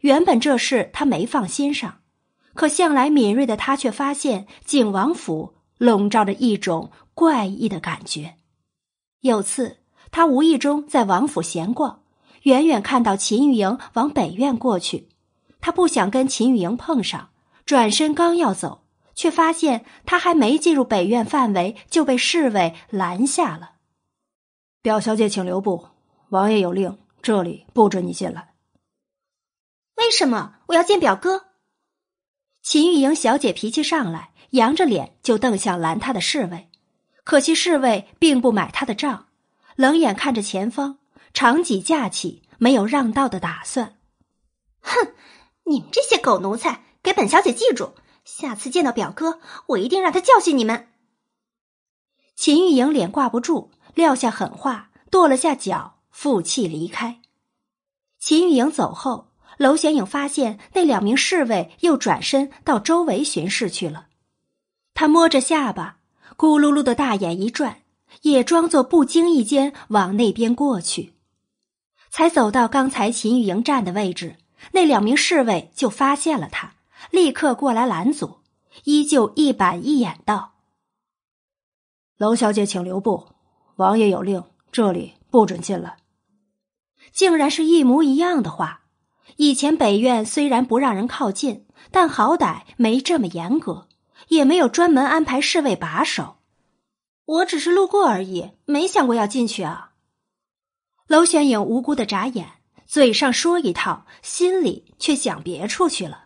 [0.00, 2.00] 原本这事他没放心上，
[2.54, 8.36] 可向来敏锐的他却发现景王府笼罩着一种怪异的感觉。
[9.20, 9.78] 有次
[10.10, 12.02] 他无意中在王府闲逛，
[12.42, 15.08] 远远看到秦玉莹往北院过去，
[15.60, 17.30] 他不想跟秦玉莹碰上，
[17.64, 23.72] 转身刚要走，却发现他还没进入北院范围就被侍卫拦下了。
[24.82, 25.86] 表小姐，请留步，
[26.28, 28.52] 王爷有令，这里不准你进来。
[29.96, 31.46] 为什么我要见表哥？
[32.64, 36.70] 秦玉莹小姐脾气上来，扬着脸就瞪向拦她的侍卫。
[37.22, 39.26] 可惜侍卫并不买她的账，
[39.76, 40.98] 冷眼看着前方，
[41.34, 43.98] 长戟架起，没有让道的打算。
[44.80, 45.12] 哼！
[45.64, 47.92] 你们这些狗奴才，给本小姐记住，
[48.24, 50.88] 下次见到表哥，我一定让他教训你们。
[52.34, 57.20] 秦玉莹脸挂不住，撂下狠话，跺了下脚，负气离开。
[58.18, 59.33] 秦玉莹走后。
[59.58, 64.06] 娄玄影发现那两名侍卫又转身到周围巡视去了，
[64.94, 65.98] 他摸着下巴，
[66.36, 67.82] 咕噜噜的大眼一转，
[68.22, 71.14] 也装作不经意间往那边过去。
[72.10, 74.36] 才走到刚才秦玉莹站的位置，
[74.72, 76.74] 那两名侍卫就发现了他，
[77.10, 78.38] 立刻过来拦阻，
[78.84, 80.54] 依旧一板一眼道
[82.18, 83.28] ：“娄小姐，请留步，
[83.76, 85.96] 王爷有令，这里不准进来。”
[87.12, 88.83] 竟然是一模一样的话。
[89.36, 93.88] 以前北院虽然不让人靠近，但好歹没这么严格，
[94.28, 96.36] 也没有专门安排侍卫把守。
[97.24, 99.92] 我只是路过而已，没想过要进去啊。
[101.08, 102.46] 娄玄影无辜的眨眼，
[102.86, 106.24] 嘴上说一套，心里却想别处去了。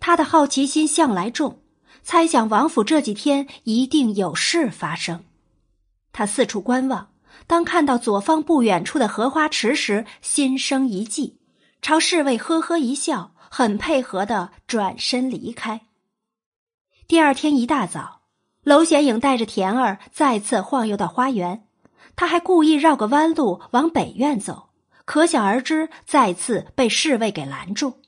[0.00, 1.62] 他的好奇心向来重，
[2.02, 5.24] 猜想王府这几天一定有事发生。
[6.12, 7.12] 他四处观望，
[7.46, 11.38] 当看到左方不远处的荷花池时，心生一计，
[11.82, 15.80] 朝侍卫呵呵一笑，很配合的转身离开。
[17.08, 18.22] 第二天一大早。
[18.62, 21.66] 娄显影带着田儿再次晃悠到花园，
[22.14, 24.70] 他还故意绕个弯路往北院走，
[25.04, 27.98] 可想而知，再次被侍卫给拦住。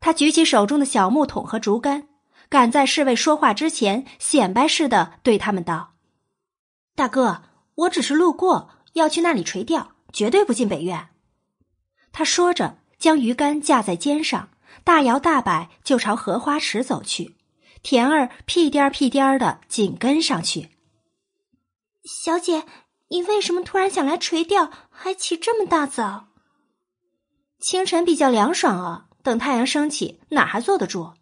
[0.00, 2.08] 他举起手中的小木桶和竹竿，
[2.48, 5.92] 赶在侍卫说话之前，显摆似的对他们道
[6.96, 7.42] ：“大哥，
[7.76, 11.10] 我只是路过，要去那里垂钓，绝对不进北院。”
[12.10, 14.48] 他说着，将鱼竿架在肩上，
[14.84, 17.36] 大摇大摆就朝荷花池走去。
[17.82, 20.70] 田儿屁颠儿屁颠儿的紧跟上去。
[22.04, 22.64] 小姐，
[23.08, 26.28] 你为什么突然想来垂钓，还起这么大早？
[27.60, 31.14] 清晨比较凉爽啊，等太阳升起，哪还坐得住？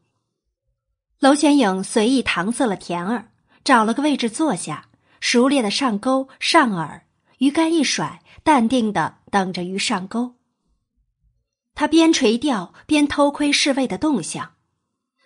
[1.21, 3.31] 娄玄影随意搪塞了田儿，
[3.63, 4.89] 找了个位置坐下，
[5.21, 7.03] 熟练的上钩上饵，
[7.39, 10.35] 鱼竿一甩，淡定的等着鱼上钩。
[11.75, 14.55] 他边垂钓边偷窥侍卫的动向。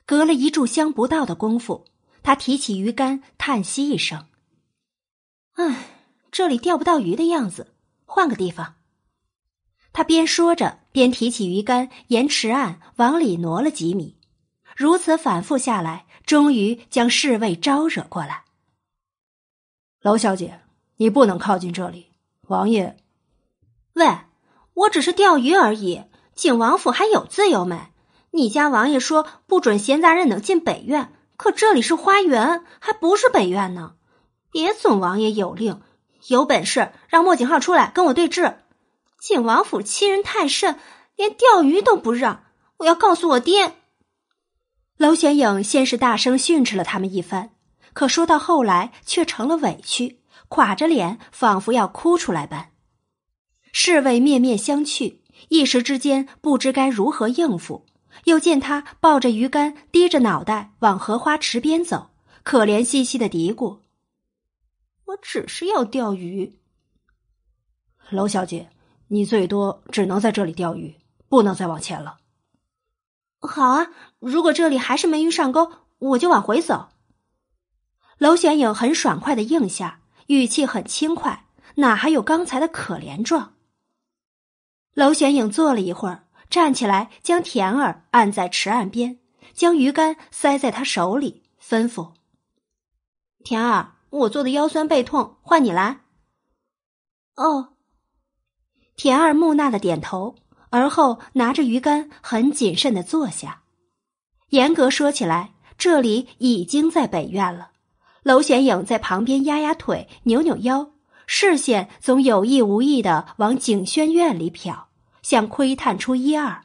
[0.07, 1.85] 隔了一炷香不到的功夫，
[2.23, 4.27] 他提起鱼竿，叹息一声
[5.57, 5.91] ：“唉，
[6.31, 7.75] 这里钓不到鱼的样子，
[8.07, 8.77] 换个地方。”
[9.93, 14.17] 他边说着，边提起鱼竿，沿池岸往里挪了几米。
[14.77, 18.45] 如此反复下来，终于将侍卫招惹过来。
[20.01, 20.61] 娄小姐，
[20.97, 22.13] 你不能靠近这里，
[22.43, 22.97] 王爷。
[23.95, 24.07] 喂，
[24.75, 26.05] 我只是钓鱼而已，
[26.39, 27.89] 景王府还有自由没？
[28.31, 33.95] 你家王爷说不准闲杂人等进北院，可这里是花园，还不是北院呢。
[34.53, 35.83] 别总王爷有令，
[36.29, 38.55] 有本事让莫景浩出来跟我对峙。
[39.19, 40.79] 景王府欺人太甚，
[41.17, 42.45] 连钓鱼都不让。
[42.77, 43.75] 我要告诉我爹。
[44.97, 47.51] 娄玄影先是大声训斥了他们一番，
[47.93, 52.71] 可说到后来却成了委屈，垮着脸，仿佛要哭出来般。
[53.73, 55.17] 侍卫面面相觑，
[55.49, 57.87] 一时之间不知该如何应付。
[58.25, 62.11] 又见他抱着鱼竿，低着脑袋往荷花池边走，
[62.43, 63.79] 可怜兮兮的嘀咕
[65.07, 66.59] ：“我只是要钓鱼。”
[68.11, 68.71] 娄小姐，
[69.09, 70.97] 你最多只能在这里钓鱼，
[71.29, 72.19] 不能再往前了。
[73.41, 73.87] 好啊，
[74.19, 76.89] 如果这里还是没鱼上钩，我就往回走。
[78.19, 81.47] 娄玄影很爽快的应下，语气很轻快，
[81.77, 83.55] 哪还有刚才的可怜状？
[84.99, 86.25] 娄玄影坐了一会儿。
[86.51, 89.19] 站起来，将田儿按在池岸边，
[89.55, 92.15] 将鱼竿塞在他手里，吩咐
[93.45, 96.01] ：“田儿，我坐的腰酸背痛，换你来。”
[97.37, 97.75] 哦。
[98.97, 100.35] 田儿木讷的点头，
[100.71, 103.63] 而后拿着鱼竿，很谨慎的坐下。
[104.49, 107.71] 严格说起来，这里已经在北院了。
[108.25, 110.91] 娄玄影在旁边压压腿，扭扭腰，
[111.27, 114.88] 视线总有意无意的往景轩院里瞟。
[115.29, 116.63] 想窥探出一二，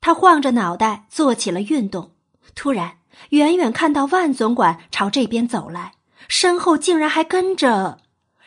[0.00, 2.12] 他晃着脑袋做起了运动。
[2.54, 5.92] 突然，远远看到万总管朝这边走来，
[6.28, 7.98] 身后竟然还跟着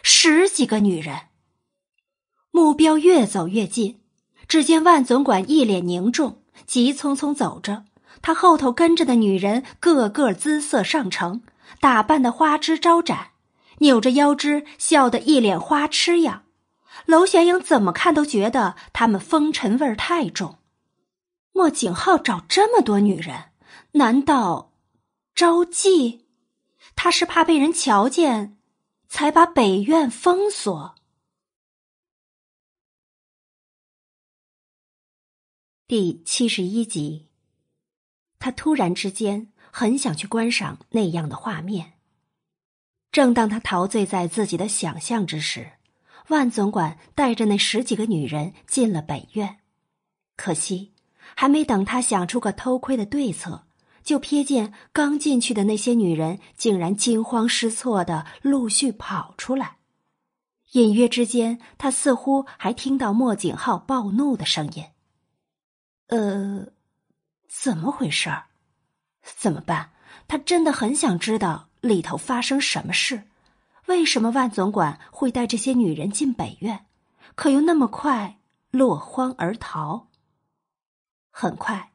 [0.02, 1.28] 十几个女人。
[2.50, 4.02] 目标越走越近，
[4.48, 7.86] 只见万总管一脸凝重，急匆匆走着。
[8.24, 11.44] 他后头跟着的女人个个姿色上乘，
[11.80, 13.34] 打扮的花枝招展，
[13.78, 16.45] 扭着腰肢，笑得一脸花痴样。
[17.06, 20.58] 娄玄英怎么看都觉得他们风尘味儿太重。
[21.52, 23.52] 莫景浩找这么多女人，
[23.92, 24.74] 难道
[25.34, 26.22] 招妓？
[26.96, 28.58] 他是怕被人瞧见，
[29.08, 30.96] 才把北院封锁。
[35.88, 37.28] 第七十一集，
[38.40, 41.94] 他突然之间很想去观赏那样的画面。
[43.12, 45.74] 正当他陶醉在自己的想象之时。
[46.30, 49.60] 万总管带着那十几个女人进了北院，
[50.36, 50.94] 可惜
[51.36, 53.66] 还没等他想出个偷窥的对策，
[54.04, 59.78] 就瞥见刚进去的那些女人竟然惊慌失措的陆续跑出来。
[60.72, 64.84] 隐约之间，他似乎还听到莫景浩暴怒的声音
[66.08, 66.68] ：“呃，
[67.48, 68.48] 怎么回事儿？
[69.22, 69.92] 怎么办？
[70.28, 73.24] 他真的很想知道里头发生什么事。”
[73.88, 76.86] 为什么万总管会带这些女人进北院，
[77.36, 78.40] 可又那么快
[78.72, 80.08] 落荒而逃？
[81.30, 81.92] 很快，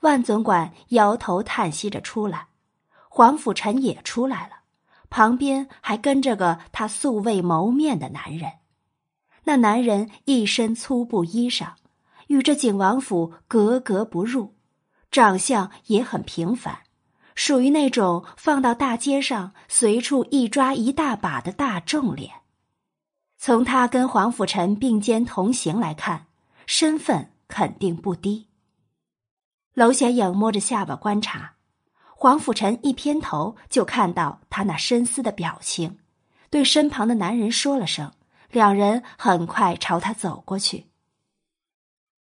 [0.00, 2.48] 万总管摇头叹息着出来，
[3.08, 4.62] 黄甫臣也出来了，
[5.10, 8.52] 旁边还跟着个他素未谋面的男人。
[9.44, 11.74] 那男人一身粗布衣裳，
[12.26, 14.56] 与这景王府格格不入，
[15.10, 16.80] 长相也很平凡，
[17.38, 22.32] 属于那种放到大街上随处一抓一大把的大众脸。
[23.36, 26.26] 从他跟黄甫臣并肩同行来看，
[26.66, 28.48] 身份肯定不低。
[29.74, 31.54] 娄显影摸着下巴观察，
[32.16, 36.00] 黄甫臣一偏头就看到他那深思的表情，
[36.50, 38.12] 对身旁的男人说了声。
[38.50, 40.86] 两人很快朝他走过去。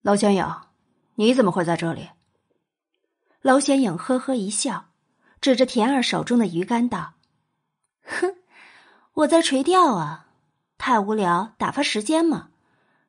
[0.03, 0.45] 娄显影，
[1.15, 2.07] 你怎么会在这里？
[3.41, 4.90] 娄显影呵呵一笑，
[5.41, 7.15] 指着田二手中的鱼竿道
[8.05, 8.35] ：“哼，
[9.13, 10.27] 我在垂钓啊，
[10.77, 12.49] 太无聊，打发时间嘛。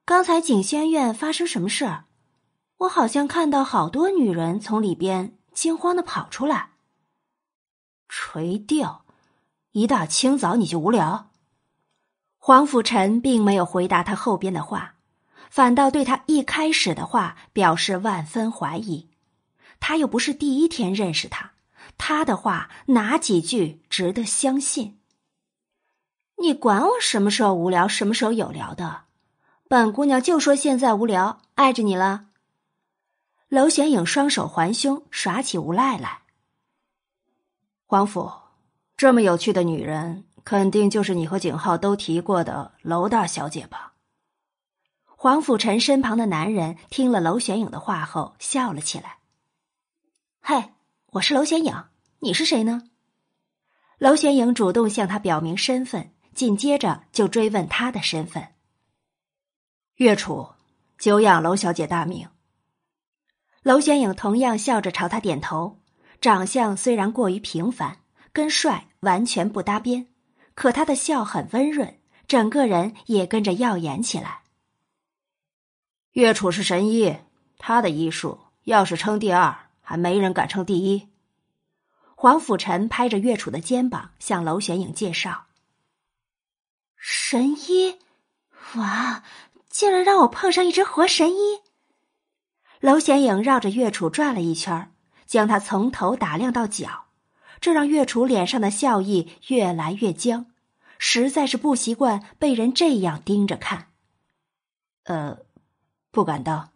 [0.06, 2.04] 刚才景轩院发生什么事？
[2.78, 6.70] 我好像看到好多女人从里边惊慌的跑出来。
[8.08, 9.04] 垂钓，
[9.72, 11.30] 一大清早你就无聊？”
[12.44, 14.94] 黄甫臣并没有回答他后边的话，
[15.50, 19.10] 反倒对他一开始的话表示万分怀疑。
[19.78, 21.52] 他又不是第一天认识他，
[22.04, 24.98] 他的话哪几句值得相信？
[26.38, 29.04] 你管我什么时候无聊，什么时候有聊的？
[29.68, 32.26] 本姑娘就说现在无聊，碍着你了。
[33.46, 36.22] 娄玄影双手环胸，耍起无赖来。
[37.86, 38.32] 皇甫，
[38.96, 40.24] 这么有趣的女人。
[40.42, 43.92] 肯定就是你和景浩都提过的娄大小姐吧？
[45.04, 49.18] 黄甫臣身旁的男人听了娄玄影的话后笑了起来。
[50.40, 50.72] 嘿，
[51.12, 51.84] 我是娄玄影，
[52.24, 52.84] 你是谁呢？
[53.98, 58.50] 娄玄影主动向他表明身份，紧接着就追问他的身份。
[59.96, 60.50] 岳楚，
[60.96, 62.28] 久仰娄小姐大名。
[63.64, 65.80] 娄玄影同样笑着朝他点头，
[66.20, 67.98] 长相虽然过于平凡，
[68.32, 70.06] 跟帅完全不搭边。
[70.54, 74.42] 可他的笑很温润，整个人也跟着耀眼起来。
[76.12, 77.16] 岳楚是神医，
[77.58, 81.08] 他的医术要是称第二，还没人敢称第一。
[82.22, 85.46] 黄甫臣拍着岳楚的肩膀，向娄玄影介绍
[86.94, 87.98] ：“神医，
[88.76, 89.24] 哇，
[89.68, 91.62] 竟然让我碰上一只活神医！”
[92.78, 94.94] 娄玄影绕着岳楚转了一圈，
[95.26, 97.06] 将他从头打量到脚。
[97.60, 100.46] 这让岳楚脸上的笑意越来越僵，
[100.98, 103.88] 实在是不习惯被人这样盯着看。
[105.06, 105.38] 呃，
[106.12, 106.70] 不敢当。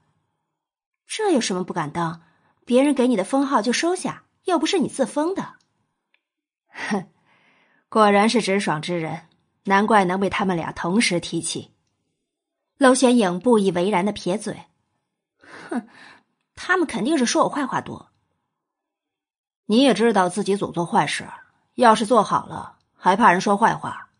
[1.06, 2.22] 这有什么不敢当？
[2.64, 5.56] 别人给你的封号就收下，又不是你自封的。
[6.68, 7.10] 哼，
[7.88, 9.28] 果然是直爽之人，
[9.64, 11.72] 难怪能被他们俩同时提起。
[12.78, 14.64] 娄玄影不以为然的撇嘴
[15.68, 15.88] ：“哼，
[16.54, 18.10] 他们肯定是说我坏话多。”
[19.66, 21.28] 你也知道自己总做坏事，
[21.74, 24.10] 要是做好了，还怕人说坏话？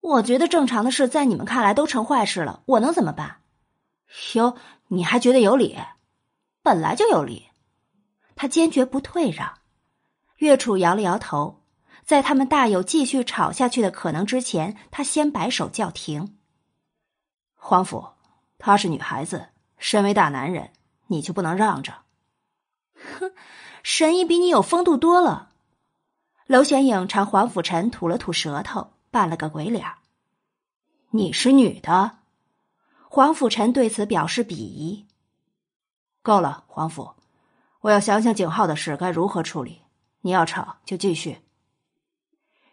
[0.00, 3.40] 我觉得正常的事，在你们看来都成坏事了，我能怎么办？
[4.34, 4.56] 哟，
[4.88, 5.76] 你还觉得有理？
[6.62, 7.48] 本来就有理。
[8.44, 9.54] 他坚决不退让。
[10.36, 11.62] 岳楚摇了摇头，
[12.04, 16.36] 在他们大有继续吵下去的可能之前，他先摆手叫停。
[17.54, 18.06] 皇甫，
[18.58, 19.48] 她是女孩子，
[19.78, 20.74] 身为大男人，
[21.06, 22.02] 你就不能让着？
[23.18, 23.32] 哼。
[23.82, 25.48] 神医比你有风度多了。
[26.46, 29.86] 娄玄影朝黄甫臣吐了吐舌头，扮了个鬼脸。
[31.12, 32.18] 你是女的？
[33.08, 35.06] 黄甫臣对此表示鄙夷。
[36.20, 37.14] 够了，黄甫，
[37.84, 39.82] 我要想想景浩的事该如何处理。
[40.22, 41.40] 你要吵就继续。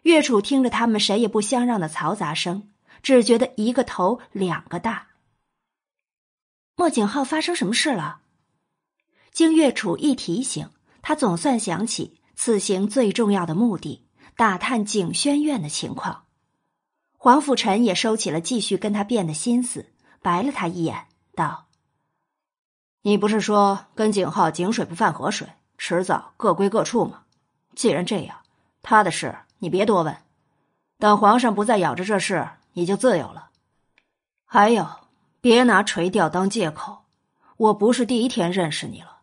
[0.04, 2.70] 岳楚听着他们谁也不相让的嘈杂声，
[3.02, 5.08] 只觉得一个头两个大。
[6.76, 8.22] 莫景浩发生什么事了？
[9.32, 10.70] 经岳楚一提醒。
[11.02, 14.06] 他总算想起此行最重要的目的——
[14.36, 16.26] 打探景轩院的情况。
[17.18, 21.66] 黄甫臣也收起了继续跟他辩的心思，白了他一眼，道
[23.02, 27.24] ：“你不是说跟景浩井水不犯河水，迟早各归各处吗？
[27.74, 28.38] 既然这样，
[28.82, 30.16] 他的事你别多问，
[30.98, 33.50] 等皇上不再咬着这事，你就自由了。
[34.44, 34.86] 还有，
[35.40, 37.02] 别拿垂钓当借口，
[37.56, 39.18] 我不是第一天认识你了。”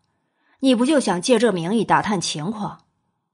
[0.61, 2.81] 你不就想借这名义打探情况？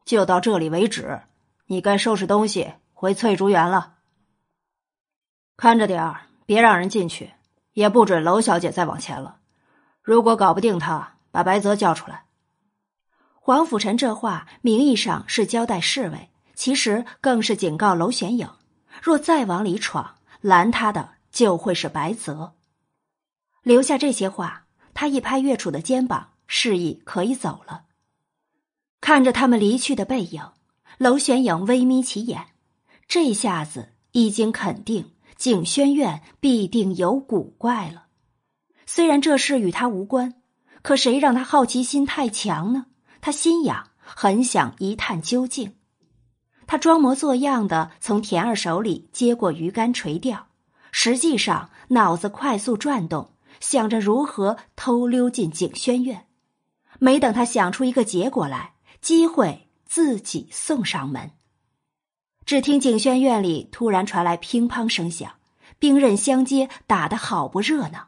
[0.04, 1.22] 就到这里为止，
[1.66, 3.96] 你该收拾东西回翠竹园了。
[5.58, 7.34] 看着点儿，别让人进去，
[7.74, 9.38] 也不准娄小姐再往前了。
[10.06, 12.26] 如果搞不定他，把白泽叫出来。
[13.34, 18.48] 黄甫臣这话名义上是交代侍卫，其实更是警告娄玄影：
[19.02, 22.53] 若再往里闯，拦他的就会是白泽。
[23.64, 26.30] 留下这些话，他一拍岳楚的肩膀。
[26.48, 27.86] 示意可以走了。
[29.02, 30.52] 看着他们离去的背影，
[30.99, 32.49] 娄玄影微眯起眼，
[33.07, 38.05] 这下子已经肯定景轩院必定有古怪了。
[38.86, 40.36] 虽然这事与他无关，
[40.82, 42.86] 可谁让他好奇心太强呢？
[43.22, 45.76] 他心痒，很想一探究竟。
[46.68, 50.48] 他装模作样的从田二手里接过鱼竿垂钓，
[50.91, 56.28] 实际上脑子快速转动，想着如何偷溜进景轩院。
[56.99, 59.62] 没等他想出一个结果来，机会。
[59.88, 61.32] 自己送上门。
[62.44, 65.34] 只听景轩院里突然传来乒乓声响，
[65.78, 68.07] 兵刃相接，打得好不热闹。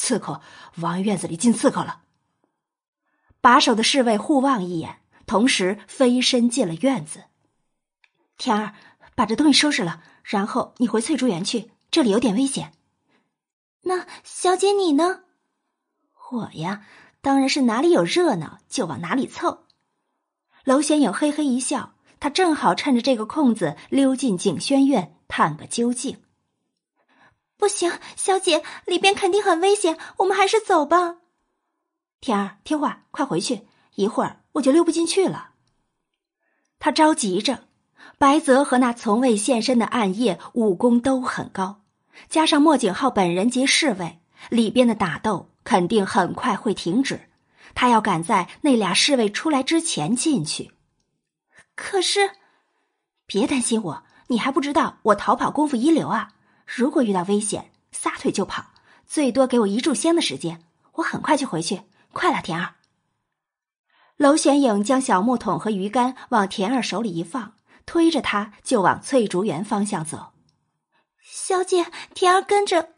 [0.00, 0.40] 刺客
[0.76, 2.00] 往院子里进刺客了。
[3.42, 7.24] 把守的侍卫互望一眼，同时飞身进了院子。
[8.38, 8.74] 田儿，
[9.14, 12.72] 把这东西收拾了，然后你回翠竹园去，这里有点危险。
[13.82, 15.24] 那小姐你呢？
[16.30, 16.86] 我呀，
[17.20, 19.66] 当然是哪里有热闹就往哪里凑。
[20.64, 26.22] 娄玄影嘿嘿一笑，他正好趁着这个空子溜进景轩院探个究竟。
[27.60, 31.18] 不行，小姐，里边肯定很危险，我们还是走吧。
[32.20, 35.50] 天儿，听话，快回去，一会儿我就溜不进去了。
[36.78, 37.64] 他着急着。
[38.18, 41.80] 白泽和那从未现身的暗夜武功都很高，
[42.28, 44.20] 加上莫景浩本人及侍卫，
[44.50, 47.30] 里边的打斗肯定很快会停止。
[47.74, 50.72] 他要赶在那俩侍卫出来之前进去，
[51.74, 52.32] 可是，
[53.24, 56.32] 别担心我，你还不知道我逃跑功夫一流啊！
[56.72, 58.66] 如果遇到危险，撒腿就跑，
[59.04, 61.82] 最多给我一炷香的时间，我很快就回去。
[62.12, 62.76] 快了，田儿。
[64.16, 67.54] 娄玄影将小木桶和鱼竿往田儿手里一放，
[67.86, 70.32] 推着他就往翠竹园方向走。
[71.20, 72.90] 小姐，田儿跟着，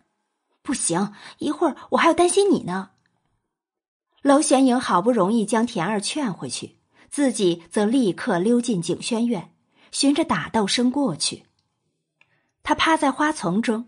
[0.62, 2.90] 不行，一会儿我还要担心你呢。
[4.20, 6.78] 娄玄影好不容易将田儿劝回去，
[7.09, 9.55] 自己则立刻溜进景轩院，
[9.90, 11.44] 循着打斗声过去。
[12.63, 13.87] 他趴在花丛中，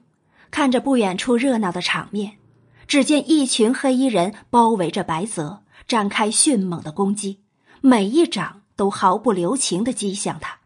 [0.50, 2.38] 看着不远处热闹的场面。
[2.86, 7.40] 只见一群黑衣人包围着白泽，展开迅猛的攻击，
[7.80, 10.58] 每一掌都毫不留情的击向他。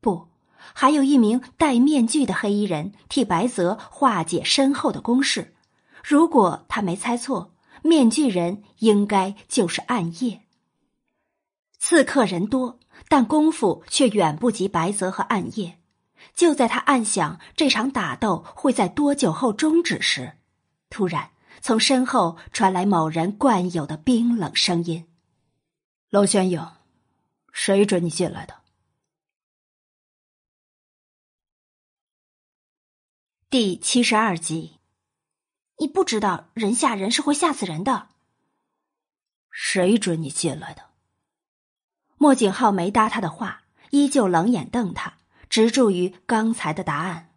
[0.00, 0.28] 不，
[0.74, 5.54] 还有一名戴面具的黑衣人替白泽化解身后的攻势。
[6.04, 7.52] 如果他没猜错。
[7.84, 10.42] 面具人应该就是暗夜。
[11.80, 12.78] 刺客人多，
[13.08, 15.80] 但功夫却远不及白泽和暗夜。
[16.34, 20.38] 就在他暗想这场打斗会在多久后终止时，
[20.90, 21.30] 突然
[21.60, 25.08] 从身后传来某人惯有的冰冷声音
[26.10, 26.72] ：“娄玄影，
[27.52, 28.62] 谁准你进来的？”
[33.50, 34.78] 第七十二集。
[35.78, 38.10] 你不知道人吓人是会吓死人的。
[39.50, 40.90] 谁准你进来的？
[42.18, 45.14] 莫景浩没搭他的话，依旧冷眼瞪他，
[45.52, 47.28] 执着于刚才的答案。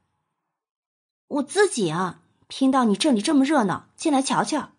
[1.27, 4.71] 我自己啊，听到你这里这么热闹，进来瞧瞧。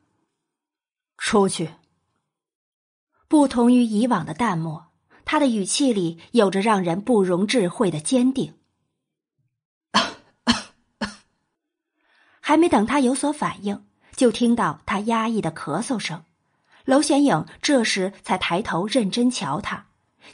[1.18, 1.72] 出去。
[3.28, 4.86] 不同于以往的淡漠，
[5.26, 8.54] 他的语气里有着让人不容置喙的坚定。
[12.40, 13.86] 还没等他有所反应，
[14.16, 16.24] 就听到他压抑的咳嗽声。
[16.86, 19.85] 娄玄影这时才抬头认真瞧他，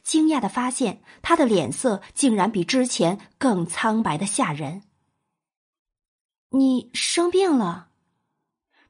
[0.02, 4.82] 惊讶的发现他的脸色竟然比之前更苍白的吓人。
[6.50, 7.88] 你生病了？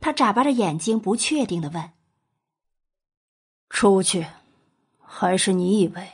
[0.00, 1.92] 他眨巴着眼睛，不确定的问。
[3.68, 4.26] 出去，
[4.98, 6.10] 还是你以为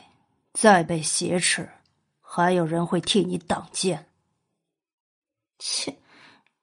[0.53, 1.69] 再被挟持，
[2.21, 4.07] 还有人会替你挡剑？
[5.57, 5.97] 切！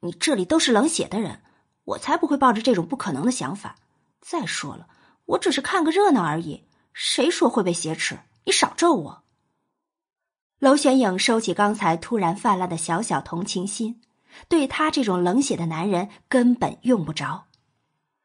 [0.01, 1.43] 你这里都是冷血的人，
[1.85, 3.77] 我才不会抱着这种不可能的想法。
[4.21, 4.89] 再说了，
[5.25, 6.66] 我只是看个热闹而已，
[6.99, 8.21] 谁说会被挟持？
[8.45, 9.23] 你少咒我。
[10.61, 14.01] 娄玄影收起刚才突然泛滥的小小同情心，
[14.49, 17.49] 对他这种冷血的男人根本用不着。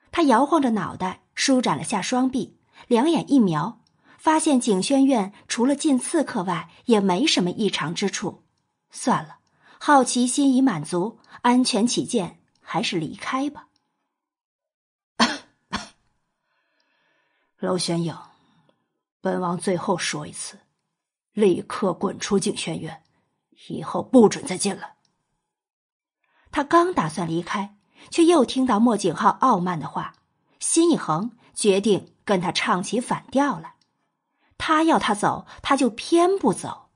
[0.10, 2.57] 他摇晃着脑袋，舒展了下双臂，
[2.88, 3.81] 两眼一瞄，
[4.18, 8.45] 发现景轩院除了进刺客外，也没什么异常之处。
[8.89, 9.39] 算了。
[9.84, 13.68] 好奇心已满足，安全起见，还是离开吧。
[17.60, 18.18] 娄玄影，
[19.22, 20.60] 本王最后说一次，
[21.31, 23.03] 立刻滚出景轩院，
[23.68, 24.95] 以后不准再进来。
[26.52, 27.77] 他刚打算离开，
[28.10, 30.15] 却又听到莫景浩傲慢的话，
[30.60, 33.76] 心一横，决定跟他唱起反调来。
[34.57, 36.89] 他要他走，他就偏不走。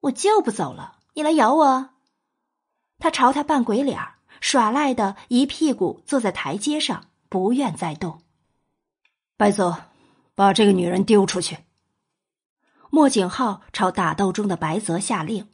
[0.00, 0.98] 我就不走了。
[1.14, 1.90] 你来咬我！
[2.98, 3.98] 他朝他扮鬼脸
[4.40, 8.20] 耍赖的一屁股坐在台阶上，不愿再动。
[9.36, 9.84] 白泽，
[10.36, 11.58] 把这个女人丢出去！
[12.90, 15.48] 莫景浩朝打斗中的白泽下令。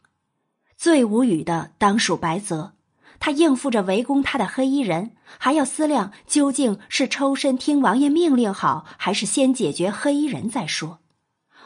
[0.76, 2.74] 最无语的当属白泽，
[3.20, 10.98] 他应付着围攻他的黑衣人，还要思量究竟是抽身听王爷命令好，还是先解决黑衣人再说。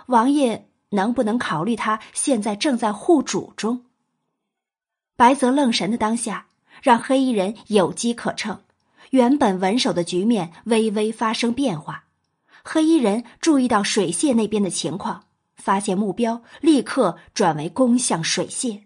[0.09, 3.87] 王爷能不能考虑他现在正在护主中？
[5.17, 6.49] 白泽愣神的当下，
[6.83, 8.61] 让黑衣人有机可乘，
[9.11, 12.05] 原本稳守的局面微微发生变化。
[12.69, 18.83] 黑衣人注意到水榭那边的情况，发现目标，立刻转为攻向水榭。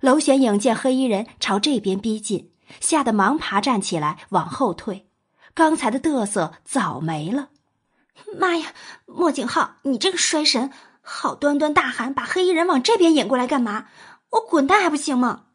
[0.00, 5.08] 娄玄影见黑衣人朝这边逼近，吓得忙爬站起来往后退，
[5.52, 7.48] 刚才的嘚瑟早没了。
[8.38, 8.72] 妈呀，
[9.06, 10.70] 莫景浩，你这个衰神，
[11.02, 13.88] 好端端大喊把黑衣人往这边引过来干嘛？
[14.30, 15.46] 我滚蛋还不行吗？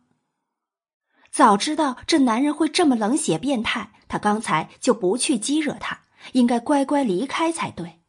[1.32, 6.01] 早知道这男人会这么冷血变态，他刚才就不去激惹他，
[6.34, 8.00] 应该乖乖离开才对。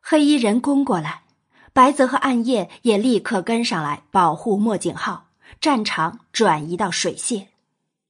[0.00, 1.22] 黑衣人攻过来。
[1.72, 5.26] 白泽和暗夜也立刻跟上来保护莫景浩，
[5.60, 7.48] 战场转移到水榭。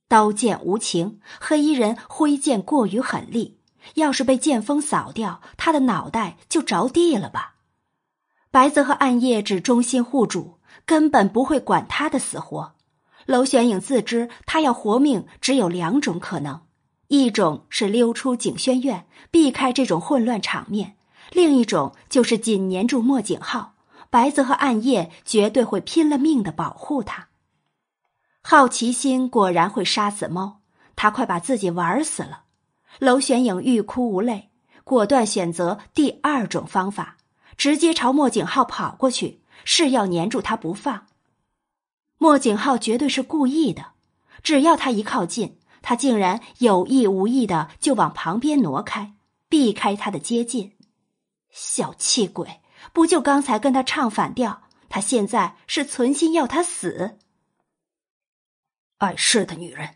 [0.06, 3.59] 刀剑无情，黑衣人挥剑过于狠厉，
[3.94, 7.56] 要是被剑锋扫掉，他的脑袋就着地了吧？
[8.52, 12.77] 白泽和暗夜只忠心护主，根本不会管他的死活。
[13.27, 16.60] 娄玄影自知他要活命只有两种可能：
[17.09, 20.97] 一种是溜出景轩院，避开这种混乱场面。
[21.31, 23.74] 另一种就是紧黏住莫景浩，
[24.11, 27.28] 白泽和暗夜绝对会拼了命的保护他。
[28.43, 30.61] 好奇心果然会杀死猫，
[30.95, 32.45] 他快把自己玩死了。
[33.01, 34.51] 娄玄影欲哭无泪，
[34.85, 37.16] 果断选择第二种方法，
[37.57, 41.07] 直接朝莫景浩跑过去，誓要黏住他不放。
[42.19, 43.87] 莫景浩绝对是故意的，
[44.43, 45.59] 只要他一靠近，
[45.89, 49.15] 他竟然有意无意的就往旁边挪开，
[49.49, 50.73] 避开他的接近。
[51.49, 52.61] 小气鬼，
[52.93, 54.63] 不就刚才跟他唱反调？
[54.89, 57.19] 他现在是存心要他死。
[58.99, 59.91] 碍事的女人。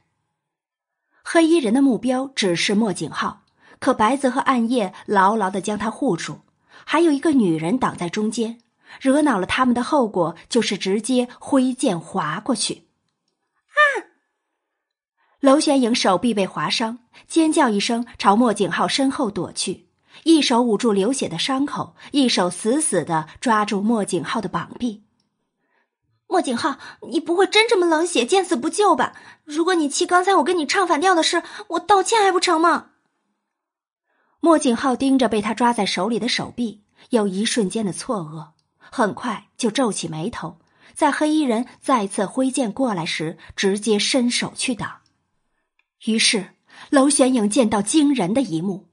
[1.24, 3.42] 黑衣人的目标只是莫景浩，
[3.80, 6.42] 可白泽和暗夜牢牢的将他护住，
[6.86, 8.60] 还有一个女人挡在中间，
[9.00, 12.89] 惹恼了他们的后果就是直接挥剑划过去。
[15.40, 19.88] 娄玄影手臂被划伤，尖叫一声，朝莫景浩身后躲去。
[20.24, 25.04] 一手捂住流血的伤口，一手死死的抓住莫景浩的膀臂。
[26.26, 26.78] 莫景浩，
[27.10, 29.14] 你不会真这么冷血、见死不救吧？
[29.44, 32.88] 如果你气刚才我跟你唱反调的事，我道歉还不成吗？
[34.40, 38.48] 莫景浩盯着被他抓在手里的手臂，有一瞬间的错愕，
[38.78, 40.58] 很快就皱起眉头，
[40.94, 44.99] 在黑衣人再次挥剑过来时，直接伸手去挡。
[46.06, 46.54] 于是，
[46.90, 48.88] 娄玄影见到惊人的一幕。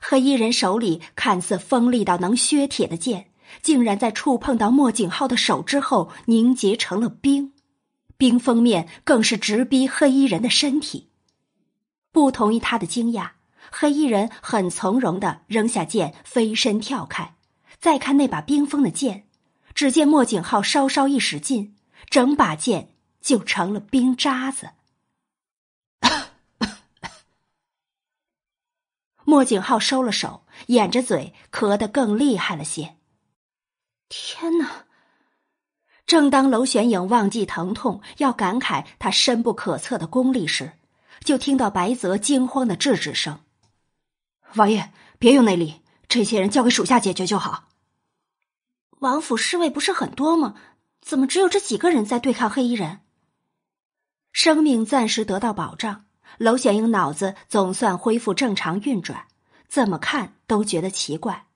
[0.00, 3.30] 黑衣人手里看似锋利到能削铁的剑，
[3.62, 7.52] 竟然在触碰到莫景浩的手之后凝结成了冰，
[8.16, 11.08] 冰封面更是直逼黑衣人的身体。
[12.10, 13.30] 不同于他的惊讶，
[13.70, 17.36] 黑衣人很从容的扔下剑，飞身跳开。
[17.78, 19.24] 再看那把冰封的剑，
[19.74, 21.74] 只见莫景浩稍稍一使劲，
[22.10, 24.70] 整把剑就成了冰渣子。
[29.32, 32.96] 莫景浩收了手，掩着嘴，咳得更厉害了些。
[34.10, 34.84] 天哪！
[36.04, 40.72] 正当娄玄影忘记疼痛，要感慨他深不可测的功力时，
[41.24, 43.40] 就听到白泽惊慌的制止声
[44.56, 47.70] ：“王爷，别用内力，这些人交给属下解决就好。”
[49.00, 50.56] 王府侍卫不是很多吗？
[51.00, 53.00] 怎么只有这几个人在对抗黑衣人？
[54.30, 56.04] 生命暂时得到保障。
[56.38, 59.26] 娄玄英脑子总算恢复正常运转，
[59.68, 61.46] 怎么看都觉得奇怪。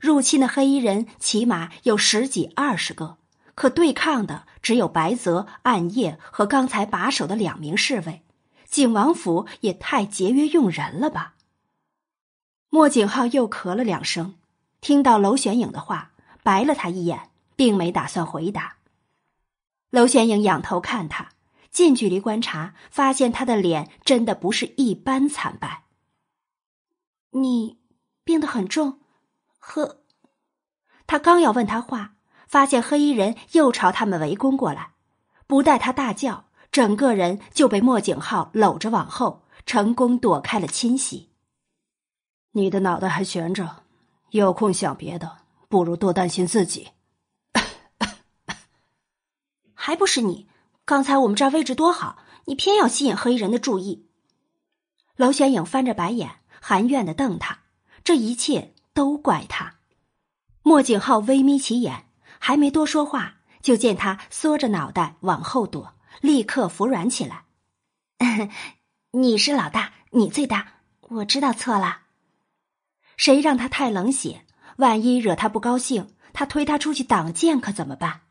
[0.00, 3.16] 入侵的黑衣人起码有十几二十个，
[3.54, 8.22] 可对抗的只有白泽、暗夜和刚才把守的两名侍卫。
[8.68, 11.34] 景王府也太节约用人了吧？
[12.70, 14.34] 莫景浩又咳了两声，
[14.80, 16.10] 听到娄玄影的话，
[16.42, 18.76] 白了他一眼，并没打算回答。
[19.90, 21.33] 娄玄影仰头看他。
[21.74, 25.82] 近距离观察，发现他的脸真的不是一般惨白。
[27.30, 27.80] 你
[28.22, 29.00] 病得很重，
[29.58, 30.04] 呵
[31.08, 32.14] 他刚要问他话，
[32.46, 34.92] 发现黑衣人又朝他们围攻过来，
[35.48, 41.32] 不待他大叫，整个人就被莫景浩搂着往后，成功躲开了侵袭。
[42.52, 43.82] 你的脑袋还悬着，
[44.30, 45.38] 有空想别的，
[45.68, 46.90] 不如多担心自己。
[49.74, 50.46] 还不是你。
[50.86, 54.06] 刚才我们这儿位置多好，你偏要吸引黑衣人的注意。
[55.16, 57.60] 娄玄影翻着白眼，含怨的瞪他，
[58.02, 59.76] 这一切都怪他。
[60.62, 62.06] 莫景浩微眯起眼，
[62.38, 67.44] 还没多说话，就见他缩着脑袋往后躲，立刻服软起来。
[69.12, 72.02] 你是老大，你最大，我知道错了。
[73.16, 74.44] 谁让他太冷血？
[74.76, 78.22] 万一惹他不高兴，他推他出去挡箭可怎么办？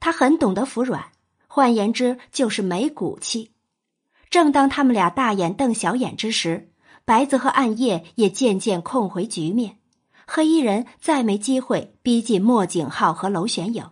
[0.00, 1.12] 他很懂得服软，
[1.54, 3.50] 换言之就是没骨气。
[4.30, 6.70] 正当他们俩大眼瞪小眼之时，
[7.04, 9.76] 白泽和暗夜也渐渐控回局面，
[10.26, 13.90] 黑衣人再没机会逼近莫景浩和娄玄影。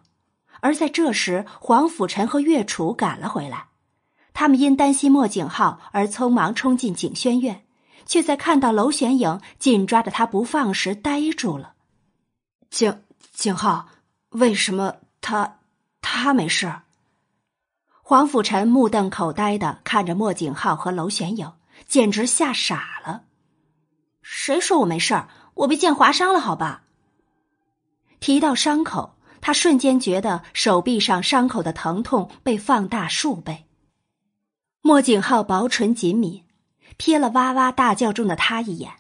[0.61, 3.67] 而在这时，黄甫臣和岳楚赶了回来，
[4.33, 7.67] 他们因担心莫景浩而匆忙冲进景轩院。
[8.07, 11.75] 却在看到娄玄影紧抓着他不放时呆住了。
[12.71, 13.03] 景
[13.35, 13.89] 景浩，
[14.31, 15.59] 为什么他
[16.01, 16.75] 他没事？
[18.11, 21.53] 黄甫臣目瞪口呆的看着莫景浩和娄玄影，
[21.87, 23.23] 简直吓傻了。
[24.21, 25.29] 谁说我没事儿？
[25.55, 26.83] 我被剑划伤了，好吧？
[28.19, 33.67] 提到伤口，他瞬间觉得手臂上伤口的疼痛被放大数倍。
[34.83, 36.43] 莫景浩薄唇紧抿。
[36.99, 38.91] 瞥了哇哇大叫中的他一眼，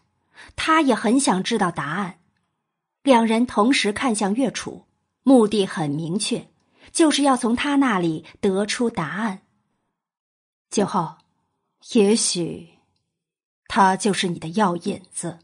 [0.54, 2.20] 他也很想知道答案。
[3.02, 4.84] 两人同时看向岳楚，
[5.24, 6.46] 目的很明确，
[6.92, 9.46] 就是要从他那里得出答案。
[10.68, 11.18] 九号，
[11.92, 12.78] 也许
[13.66, 15.40] 他就是你的药引子。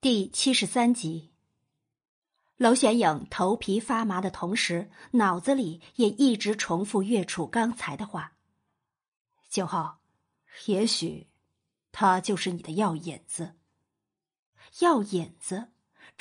[0.00, 1.30] 第七十三集。
[2.56, 8.36] 娄玄影头皮发麻的同时，脑子里也一直重复岳楚刚才的话
[9.50, 10.00] ：“九号，
[10.66, 11.26] 也许
[11.90, 13.56] 他就是你的药引子。”
[14.78, 15.71] 药引子，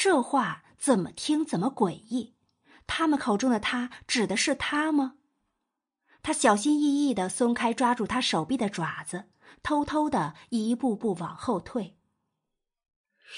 [0.04, 2.34] 这话怎么听怎么诡异。
[2.88, 5.18] 他们口中的他指的是他吗？
[6.24, 9.26] 他小心翼翼的松开抓住他手臂的爪子，
[9.62, 12.00] 偷偷的一步步往后退。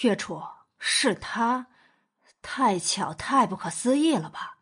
[0.03, 0.41] 月楚，
[0.79, 1.67] 是他。
[2.41, 4.59] 太巧，太不可思议了吧！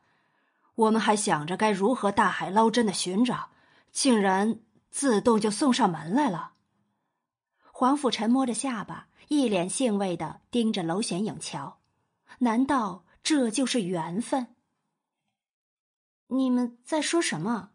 [0.73, 3.51] 我们还想着该如何大海捞针的寻找，
[3.91, 4.59] 竟然
[4.89, 6.53] 自动就送上门来了。
[7.71, 11.77] 黄甫臣摸着下巴，一脸兴味的盯着娄玄影瞧，
[12.43, 14.55] 难道这就是缘分？
[16.27, 17.71] 你们在说什么？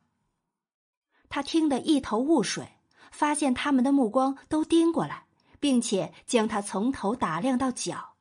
[1.28, 2.78] 他听得一头雾水，
[3.12, 5.26] 发现他们的目光都盯过来，
[5.60, 8.16] 并且将他从头打量到脚，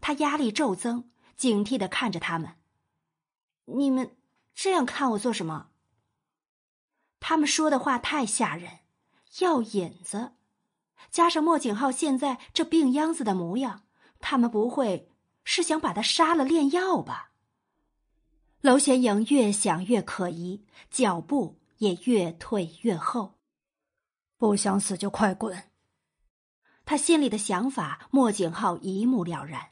[0.00, 1.10] 他压力骤增。
[1.36, 2.56] 警惕的看着他们，
[3.64, 4.16] 你们
[4.54, 5.70] 这样看我做什么？
[7.18, 8.80] 他们说的话太吓人，
[9.40, 10.34] 要引子，
[11.10, 13.82] 加上莫景浩现在这病秧子的模样，
[14.20, 15.10] 他们不会
[15.44, 17.32] 是想把他杀了炼药吧？
[18.62, 23.38] 娄显影越想越可疑，脚步也越退越后。
[24.36, 25.70] 不想死就快滚！
[26.84, 29.70] 他心里的想法，莫景浩一目了然，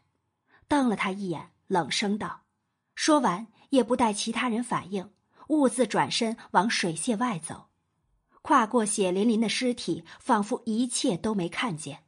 [0.69, 1.51] 瞪了他一眼。
[1.69, 2.43] 冷声道，
[2.95, 5.11] 说完也不待其他人反应，
[5.49, 7.71] 兀自转身往水榭外走，
[8.43, 12.05] 跨过血淋淋的尸体，仿佛一切都没看见。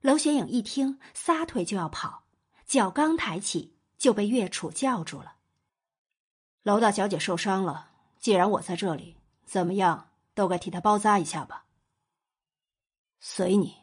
[0.00, 2.24] 娄玄影一听，撒腿就要跑，
[2.66, 5.36] 脚刚抬起，就被岳楚叫住了。
[6.62, 11.66] 楼大小姐受伤了，既然我在这里，怎么样都该替她包扎一下吧。
[13.20, 13.76] 随你，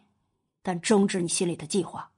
[0.62, 2.12] 但终止你心里的计划。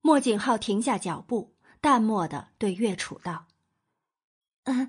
[0.00, 3.46] 莫景浩停下脚步，淡漠的对岳楚道
[4.64, 4.88] ：“嗯，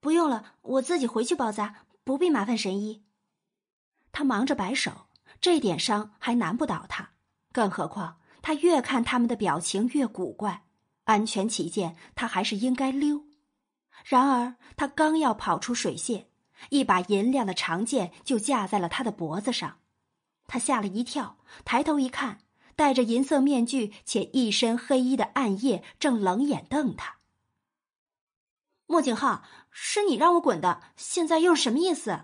[0.00, 3.04] 不用了，我自己回去包扎，不必麻烦神医。”
[4.10, 5.06] 他忙着摆手，
[5.40, 7.12] 这点伤还难不倒他，
[7.52, 10.64] 更何况他越看他们的表情越古怪，
[11.04, 13.26] 安全起见，他还是应该溜。
[14.06, 16.24] 然而他刚要跑出水榭，
[16.70, 19.80] 一把银亮的长剑就架在了他的脖子上，
[20.46, 22.40] 他吓了一跳，抬头一看。
[22.74, 27.16] 戴着银色面具且一身黑衣的暗夜正冷眼瞪他。
[28.86, 32.20] 莫景浩，是你让我滚的，现在又是什么意思？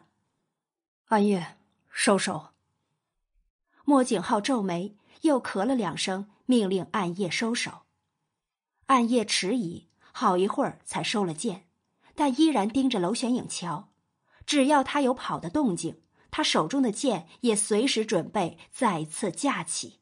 [1.08, 1.58] 暗夜，
[1.90, 2.54] 收手。
[3.84, 7.82] 莫景浩皱眉，又咳了两声，命令暗夜收手。
[8.86, 11.66] 暗夜迟疑，好一会儿才收了剑，
[12.14, 13.88] 但依然盯着娄玄影瞧。
[14.44, 20.00] 只要他有跑的动静，他手中的剑也随时准备再次架起。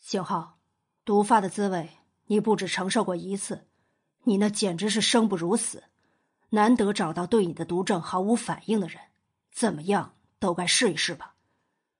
[0.00, 0.58] 景浩，
[1.04, 1.90] 毒发的滋味
[2.26, 3.68] 你不止承受过一次，
[4.24, 5.84] 你那简直是生不如死。
[6.50, 9.00] 难得找到对你的毒症毫无反应的人，
[9.52, 11.34] 怎么样都该试一试吧。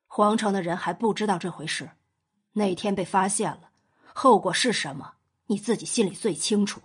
[0.08, 1.90] 皇城的人还不知道这回事，
[2.56, 3.70] 那天被发现了，
[4.14, 5.16] 后果是什么，
[5.48, 6.80] 你自己心里最清楚。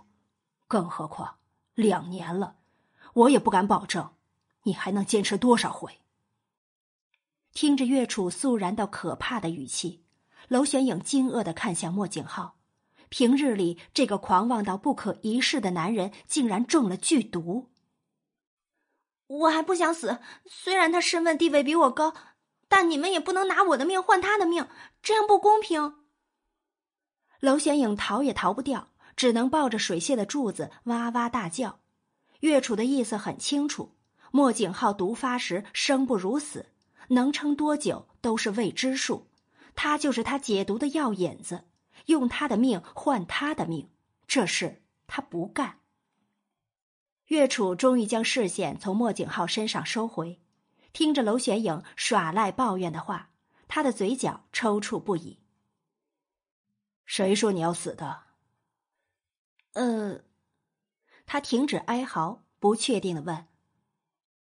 [0.68, 1.38] 更何况
[1.74, 2.56] 两年了，
[3.14, 4.12] 我也不敢保证
[4.64, 6.00] 你还能坚持多少回。
[7.54, 10.04] 听着岳楚肃然到可怕的语气。
[10.48, 12.56] 娄玄影惊愕的看向莫景浩。
[13.08, 17.70] 平日里，这个狂妄到不可一世的男人，竟然中了剧毒。
[19.26, 22.12] 我还不想死，虽然他身份地位比我高，
[22.68, 24.66] 但你们也不能拿我的命换他的命，
[25.02, 25.96] 这样不公平。
[27.40, 31.80] 娄玄影逃也逃不掉，只能抱着水泄的柱子哇哇大叫。
[32.40, 33.96] 岳楚的意思很清楚：
[34.30, 36.70] 莫景浩毒发时生不如死，
[37.08, 39.28] 能撑多久都是未知数。
[39.74, 41.64] 他就是他解毒的药引子。
[42.06, 43.88] 用他的命换他的命，
[44.26, 45.78] 这事他不干。
[47.26, 50.40] 岳楚终于将视线从莫景浩身上收回，
[50.92, 53.30] 听着娄玄影耍赖抱怨的话，
[53.74, 55.38] 他的嘴角抽搐不已。
[57.06, 58.24] 谁说你要死的？
[59.72, 60.20] 呃，
[61.24, 63.48] 他停止哀嚎，不确定的问：“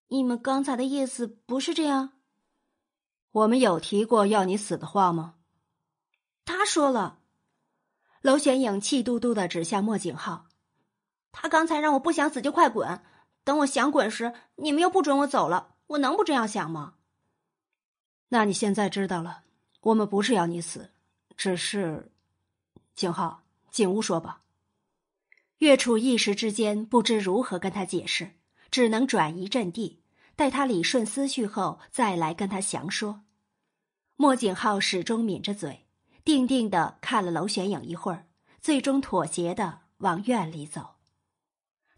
[0.09, 2.13] 你们刚才的意思不是这样？
[3.31, 5.35] 我们有提过要你死的话吗？”
[6.43, 7.19] 他说了。
[8.23, 10.47] 娄玄影气嘟嘟的指向莫景浩
[11.31, 13.03] ：“他刚才让我不想死就快滚，
[13.43, 16.95] 等我想滚时，你们又不准我走了，我能不这样想吗？”
[18.33, 19.43] 那你现在知道了，
[19.81, 20.91] 我们不是要你死，
[21.35, 22.09] 只是……
[22.95, 24.41] 景浩，进屋说吧。
[25.57, 28.31] 岳楚一时之间不知如何跟他解释，
[28.71, 30.01] 只能转移阵地，
[30.37, 33.23] 待他理顺思绪后再来跟他详说。
[34.15, 35.85] 莫景浩始终抿着嘴。
[36.23, 38.27] 定定的看了娄玄影一会儿，
[38.61, 40.97] 最终妥协的往院里走。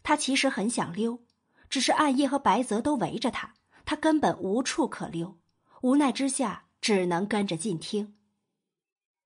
[0.02, 1.20] 他其实很想溜，
[1.68, 3.54] 只是暗夜和白泽都围着他，
[3.84, 5.38] 他根本无处可溜。
[5.84, 8.14] 无奈之下，只能跟着进厅。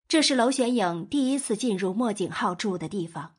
[0.08, 3.36] 这是娄玄影第一次进入莫景浩住的地方，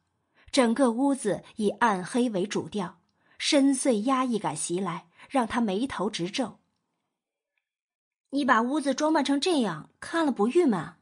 [0.51, 3.01] 整个屋子以暗黑为主调，
[3.37, 6.59] 深邃压抑感袭来，让他眉头直皱。
[8.29, 10.93] 你把屋子装扮成这样，看了不郁闷？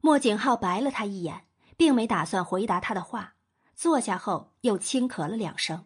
[0.00, 3.34] 莫景浩白了他一眼，并没打算回答他的话。
[3.74, 5.84] 坐下后，又轻咳了两声。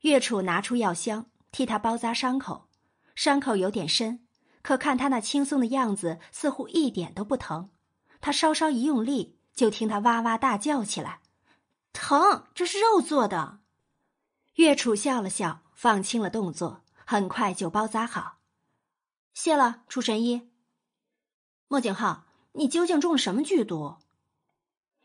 [0.00, 2.68] 岳楚拿出药箱，替他包扎伤口。
[3.14, 4.26] 伤口有点深，
[4.62, 7.70] 可看他那轻松的样子，似乎一点都不疼。
[8.20, 11.20] 他稍稍一用力，就听他哇哇大叫起来
[11.92, 12.46] ：“疼！
[12.54, 13.60] 这是肉做的。”
[14.56, 18.38] 岳楚笑了笑，放轻了动作，很快就包扎好。
[19.34, 20.50] 谢了，楚神医。
[21.68, 22.24] 莫景浩。
[22.54, 23.96] 你究竟中了什么剧毒？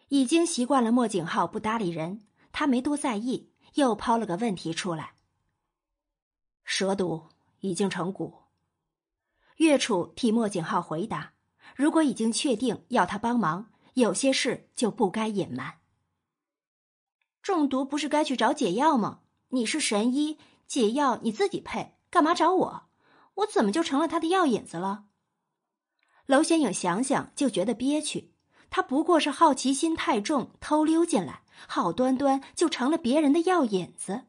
[0.10, 5.14] 已经习惯了莫景浩不搭理人，他没多在意，又抛了个问题出来。
[6.66, 7.30] 蛇毒
[7.62, 8.34] 已经成蛊。
[9.58, 11.34] 岳楚替莫景浩回答
[11.76, 15.80] ：“如果已经确定要他帮忙，有些事就不该隐瞒。
[17.42, 19.22] 中毒不是该去找解药吗？
[19.50, 22.90] 你是神医，解药你自己配，干嘛找我？
[23.36, 25.06] 我怎么就成了他的药引子了？”
[26.28, 28.34] 娄玄影想想就觉得憋屈，
[28.70, 34.26] 他不过是好奇心太重，偷溜进来，好端端就成了别人的药引子。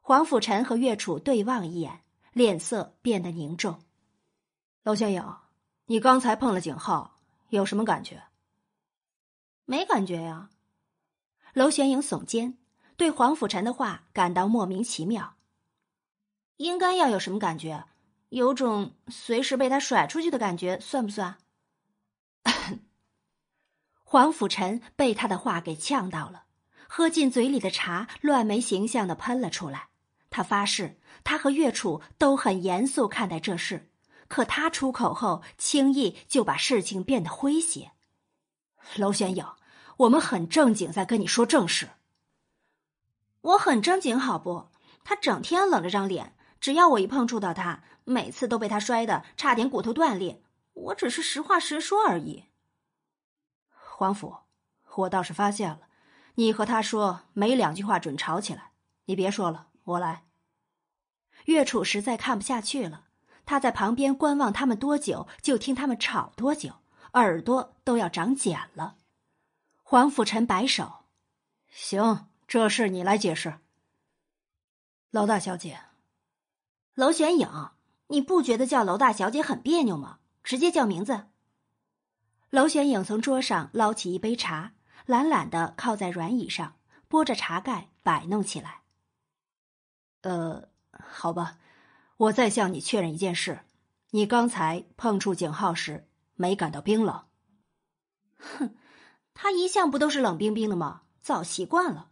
[0.00, 2.02] 黄甫臣和岳楚对望一眼，
[2.32, 3.82] 脸色变得凝重。
[4.82, 5.36] 娄玄影，
[5.86, 7.20] 你刚才碰了景浩，
[7.50, 8.22] 有什么感觉？
[9.64, 10.50] 没感觉呀。
[11.54, 12.58] 娄玄影耸肩，
[12.96, 15.36] 对黄甫臣的话感到莫名其妙。
[16.56, 17.86] 应该要有什么感觉？
[18.30, 21.38] 有种随时被他甩出去的感觉，算不算？
[24.04, 26.46] 黄甫臣被他的话给呛到了，
[26.88, 29.89] 喝进嘴里的茶乱没形象的喷了出来。
[30.30, 33.90] 他发誓，他和岳楚都很严肃看待这事，
[34.28, 37.92] 可他出口后，轻易就把事情变得诙谐。
[38.96, 39.44] 娄玄影，
[39.98, 41.90] 我们很正经在跟你说正事。
[43.42, 44.68] 我很正经，好不？
[45.02, 46.36] 他整天冷着张脸。
[46.60, 50.42] 只要我一碰触到他，每次都被他摔得差点骨头断裂。
[50.74, 52.44] 我只是实话实说而已。
[53.70, 54.36] 黄甫，
[54.96, 55.88] 我倒是发现了，
[56.34, 58.72] 你和他说没两句话准吵起来。
[59.06, 60.24] 你别说了，我来。
[61.46, 63.04] 岳楚实在看不下去了，
[63.46, 66.74] 他在旁边观望他们多久，就听他们吵多久，
[67.14, 68.96] 耳朵都要长茧了。
[69.82, 71.04] 黄甫臣摆手
[71.70, 73.58] ：“行，这事你来解释。”
[75.10, 75.80] 老大小姐。
[76.94, 77.70] 娄玄影，
[78.08, 80.18] 你不觉得叫娄大小姐很别扭吗？
[80.44, 81.28] 直接叫名字。
[82.50, 84.72] 娄玄影从桌上捞起一杯茶，
[85.06, 86.76] 懒懒的靠在软椅上，
[87.08, 88.79] 拨着茶盖摆弄起来。
[90.22, 91.58] 呃，好吧，
[92.16, 93.60] 我再向你确认一件事：
[94.10, 97.24] 你刚才碰触景浩时没感到冰冷？
[98.38, 98.74] 哼，
[99.34, 101.02] 他一向不都是冷冰冰的吗？
[101.20, 102.08] 早习惯了。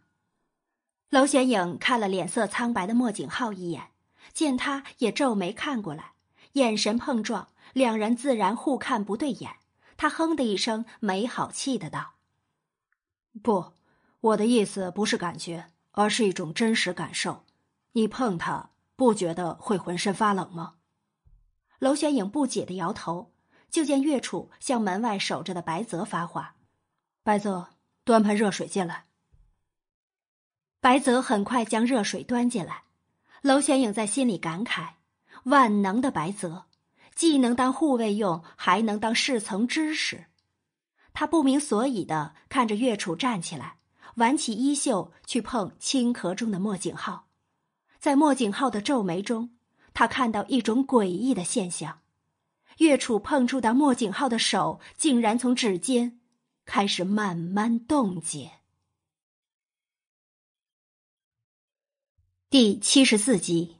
[1.09, 3.91] 娄显影看了脸色苍白的莫景浩一眼。
[4.31, 6.13] 见他也皱眉看过来，
[6.53, 9.55] 眼神碰撞，两人自然互看不对眼。
[9.97, 12.13] 他哼的一声，没好气的道
[13.41, 13.73] ：“不，
[14.21, 17.43] 我的意思不是感觉，而是一种真实感受。
[17.93, 20.75] 你碰他，不觉得会浑身发冷吗？”
[21.79, 23.31] 娄玄影不解的摇头，
[23.69, 26.55] 就见岳楚向门外守着的白泽发话
[27.23, 27.69] ：“白泽，
[28.03, 29.05] 端盆热水进来。”
[30.81, 32.83] 白泽很快将热水端进来。
[33.41, 34.95] 娄玄影在心里感慨：
[35.43, 36.65] 万能的白泽。
[37.15, 40.27] 既能当护卫用，还能当侍从知识。
[41.13, 43.79] 他不明所以的看着岳楚站起来，
[44.15, 47.28] 挽起衣袖去碰青壳中的莫景浩。
[47.99, 49.51] 在莫景浩的皱眉中，
[49.93, 52.01] 他看到一种诡异的现象：
[52.77, 56.19] 岳楚碰触到莫景浩的手，竟然从指尖
[56.65, 58.53] 开始慢慢冻结。
[62.49, 63.77] 第七十四集，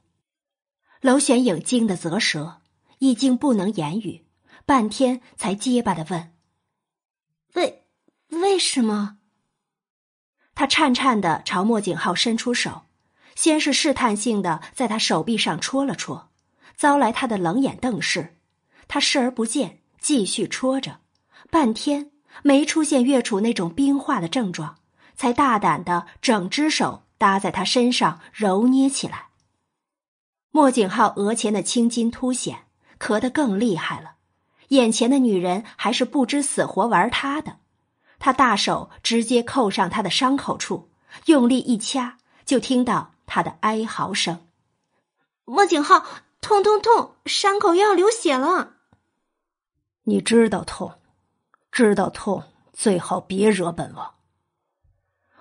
[1.00, 2.58] 娄玄影惊得啧舌。
[3.02, 4.26] 已经不能言语，
[4.66, 6.34] 半天才结巴的问
[7.56, 7.86] ：“为
[8.28, 9.20] 为什么？”
[10.54, 12.89] 他颤颤的朝莫景浩伸出手，
[13.40, 16.28] 先是试探性的在他手臂上戳了戳，
[16.76, 18.36] 遭来他的冷眼瞪视。
[18.86, 20.98] 他视而不见，继续戳着，
[21.48, 22.10] 半天
[22.42, 24.76] 没出现月楚那种冰化的症状，
[25.16, 29.28] 才大胆的整只手搭在他身上揉捏起来。
[30.50, 32.64] 莫景浩额前的青筋凸显。
[32.98, 34.16] 咳得更厉害了，
[34.68, 37.56] 眼前的女人还是不知死活玩他的，
[38.18, 40.90] 他大手直接扣上他的伤口处，
[41.24, 44.48] 用力一掐，就听到他的哀嚎声
[45.46, 46.04] ：“莫景浩，
[46.40, 48.72] 痛痛痛，伤口又要流血了。”
[50.02, 50.98] 你知道痛，
[51.70, 52.42] 知道痛，
[52.72, 54.16] 最好别惹本王。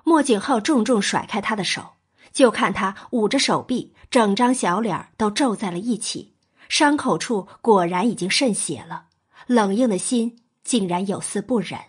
[0.03, 1.93] 莫景浩重重甩开他的手，
[2.31, 6.35] 就看他捂着手臂，整张小脸都皱在了一起。
[6.69, 9.07] 伤口处果然已经渗血了，
[9.47, 11.79] 冷硬的心竟然有丝不忍。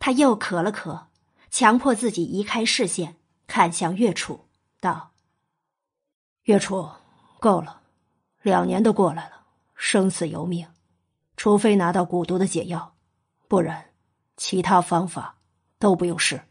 [0.00, 1.04] 他又咳了咳，
[1.52, 3.14] 强迫自己移开视线，
[3.46, 4.47] 看向月楚，
[4.80, 5.12] 道
[6.44, 6.88] ：“月初，
[7.40, 7.82] 够了，
[8.42, 9.44] 两年都过来了，
[9.74, 10.66] 生死由命，
[11.36, 12.94] 除非拿到蛊毒的解药，
[13.48, 13.92] 不然，
[14.36, 15.36] 其他方法
[15.78, 16.42] 都不用试。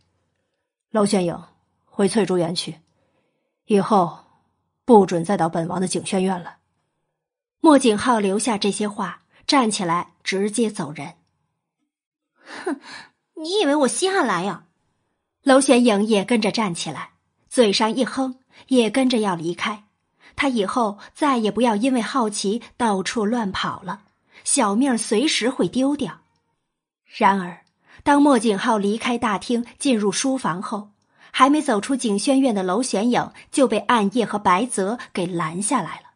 [0.91, 1.41] 娄玄影，
[1.85, 2.81] 回翠竹园去，
[3.65, 4.25] 以后
[4.83, 6.57] 不准再到本王的景轩院了。”
[7.59, 11.15] 莫景浩留下这些话，站起来直接走人。
[12.43, 12.79] 哼，
[13.33, 14.67] 你以为我稀罕来呀？
[15.43, 17.13] 娄玄影也跟着站起来，
[17.57, 18.35] 嘴上一哼，
[18.67, 19.85] 也跟着要离开。
[20.35, 24.03] 他以后再也不要因为好奇到处乱跑了，
[24.43, 26.19] 小命随时会丢掉。
[27.07, 27.63] 然而，
[28.03, 30.91] 当莫景浩离开大厅，进入书房后，
[31.31, 36.11] 还没走出景轩院的娄玄影就被暗夜和白泽给拦下来了。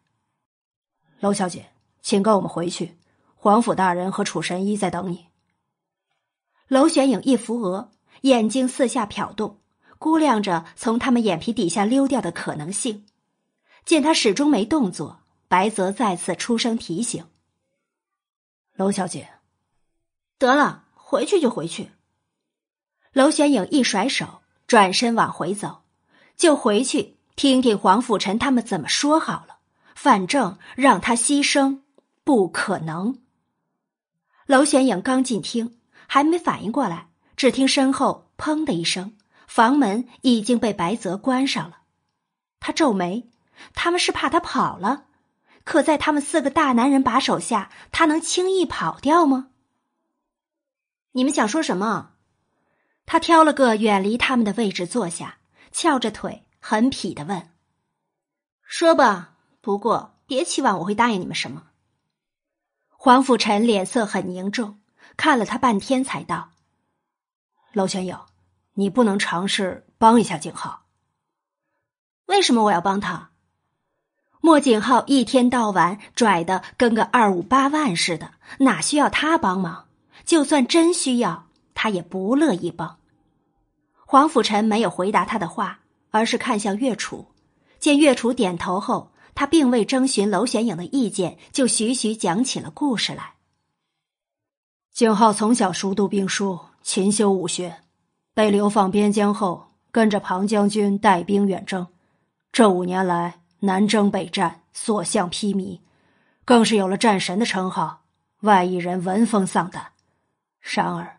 [1.22, 1.72] 娄小姐，
[2.04, 3.00] 请跟我们回去。
[3.36, 5.26] 皇甫大人和楚神医在等你。
[6.68, 7.90] 娄玄影一扶额，
[8.22, 9.58] 眼睛四下瞟动，
[10.02, 13.06] 估量着从他们眼皮底下溜掉的可能性。
[13.86, 17.24] 见他始终没动作，白泽再次出声提醒
[18.74, 19.30] ：“娄小姐，
[20.40, 21.92] 得了，回去就回去。”
[23.14, 25.84] 娄玄影一甩手，转身往回走，
[26.36, 29.60] 就回去听听黄甫臣他们怎么说好了。
[29.94, 31.82] 反正让他牺牲
[32.24, 33.22] 不可能。
[34.48, 39.16] 娄玄影刚进厅，还没反应过来，只听身后“砰”的一声，
[39.54, 41.80] 房门已经被白泽关上了。
[42.62, 43.30] 他皱眉，
[43.74, 45.08] 他们是怕他跑了？
[45.66, 49.50] 可在他们四个大男人把守下，他能轻易跑掉吗？
[51.12, 52.14] 你们想说什么？
[53.06, 55.40] 他挑了个远离他们的位置坐下，
[55.74, 57.50] 翘着腿，很痞的问
[58.64, 61.68] ：“说吧。”不过，别期望我会答应你们什么。
[62.88, 64.80] 黄甫臣脸色很凝重，
[65.18, 66.52] 看了他半天，才道
[67.76, 68.26] ：“娄玄友，
[68.74, 70.84] 你不能尝试帮一下景浩。
[72.26, 73.32] 为什么我要帮他？
[74.40, 79.88] 莫景浩一天到晚拽的跟个二五八万似的，哪需要他帮忙？
[80.26, 82.98] 就算真需要，他也不乐意帮。”
[84.06, 85.80] 黄甫臣没有回答他的话，
[86.10, 87.28] 而是看向岳楚，
[87.80, 89.12] 见岳楚点头后。
[89.34, 93.36] 他并未征询娄玄影的意见，就徐徐讲起了故事来。
[94.94, 97.78] 景浩从小熟读兵书，勤修武学，
[98.34, 101.88] 被流放边疆后，跟着庞将军带兵远征。
[102.52, 105.80] 这五年来，南征北战，所向披靡，
[106.46, 108.02] 更是有了战神的称号，
[108.42, 109.88] 外夷人闻风丧胆。
[110.60, 111.18] 然而，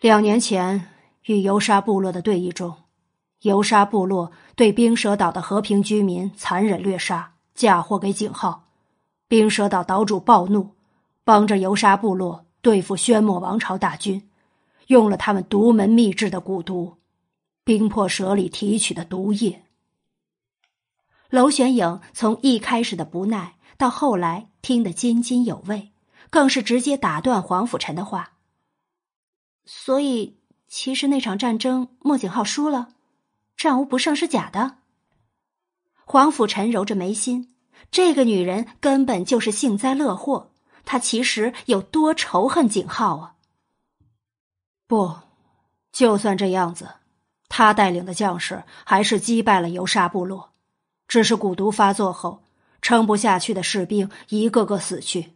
[0.00, 0.88] 两年前
[1.24, 2.74] 与游沙部落的对弈中，
[3.40, 8.64] 游沙部落对冰蛇岛的和平居民残忍掠杀，嫁祸给景浩。
[9.28, 10.70] 冰蛇岛岛主暴怒，
[11.24, 14.27] 帮着游沙部落对付宣墨王朝大军，
[14.88, 16.98] 用了他们独门秘制的蛊毒——
[17.64, 19.64] 冰魄蛇里提取的毒液。
[21.30, 25.92] 娄玄影从一开始的不耐，到后来听得津津有味，
[26.30, 28.32] 更是直接打断黄甫臣的话。
[29.66, 32.88] 所以，其实那场战争，莫景浩输了，
[33.56, 34.78] 战无不胜是假的。
[36.06, 37.54] 黄甫臣揉着眉心，
[37.90, 40.52] 这个女人根本就是幸灾乐祸。
[40.86, 43.34] 她其实有多仇恨景浩啊？
[44.88, 45.14] 不，
[45.92, 46.88] 就算这样子，
[47.48, 50.50] 他带领的将士还是击败了游杀部落。
[51.06, 52.42] 只是蛊毒发作后，
[52.80, 55.34] 撑不下去的士兵一个个死去。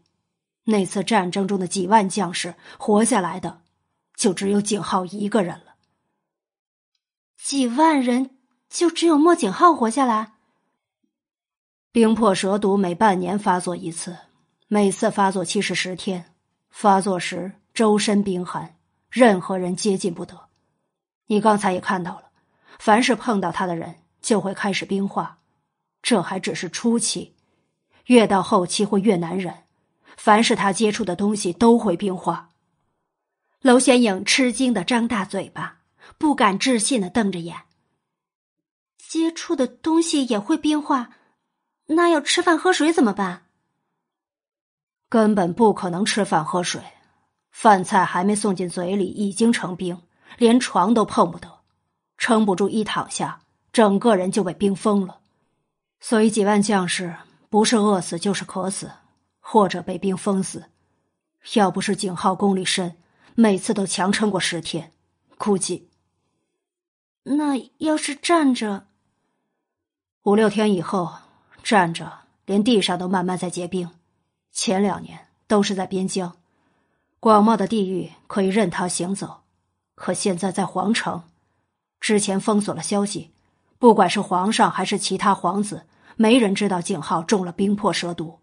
[0.64, 3.60] 那次战争中的几万将士活下来的，
[4.16, 5.74] 就只有景浩一个人了。
[7.36, 8.30] 几万人，
[8.70, 10.32] 就只有莫景浩活下来。
[11.90, 14.16] 冰魄蛇毒每半年发作一次，
[14.68, 16.32] 每次发作期是十天。
[16.70, 18.76] 发作时周身冰寒，
[19.12, 20.48] 任何人接近不得。
[21.26, 22.30] 你刚才也看到了，
[22.78, 25.38] 凡是碰到他的人就会开始冰化。
[26.00, 27.36] 这还只是初期，
[28.06, 29.64] 越到后期会越难忍。
[30.16, 32.48] 凡是他接触的东西都会冰化。
[33.60, 35.80] 娄玄影吃惊的张大嘴巴，
[36.16, 37.64] 不敢置信的瞪着眼。
[38.96, 41.10] 接触的东西也会冰化？
[41.86, 43.44] 那要吃饭喝水怎么办？
[45.10, 46.80] 根本不可能吃饭喝水，
[47.52, 50.02] 饭菜还没送进嘴里已经成冰，
[50.38, 51.60] 连床都碰不得，
[52.18, 53.42] 撑不住一躺下，
[53.72, 55.20] 整个人就被冰封了。
[56.00, 57.14] 所以几万将士
[57.48, 58.90] 不是饿死就是渴死，
[59.38, 60.64] 或者被冰封死。
[61.54, 62.96] 要不是景浩功力深，
[63.36, 64.90] 每次都强撑过十天，
[65.38, 65.88] 估计……
[67.22, 68.86] 那要是站着，
[70.24, 71.12] 五六天以后。
[71.62, 72.12] 站着，
[72.44, 73.88] 连地上都慢慢在结冰。
[74.50, 76.36] 前两年都是在边疆，
[77.22, 79.42] 广袤的地域可以任他行走。
[79.94, 81.22] 可现在在皇城，
[82.00, 83.30] 之前封锁了消息，
[83.78, 85.86] 不管是皇上还是其他皇子，
[86.16, 88.40] 没人知道景浩中了冰魄蛇毒。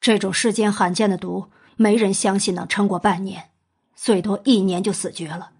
[0.00, 3.50] 这种世间罕见的毒，没人相信能撑过半年，
[3.94, 5.52] 最多一年就死绝了。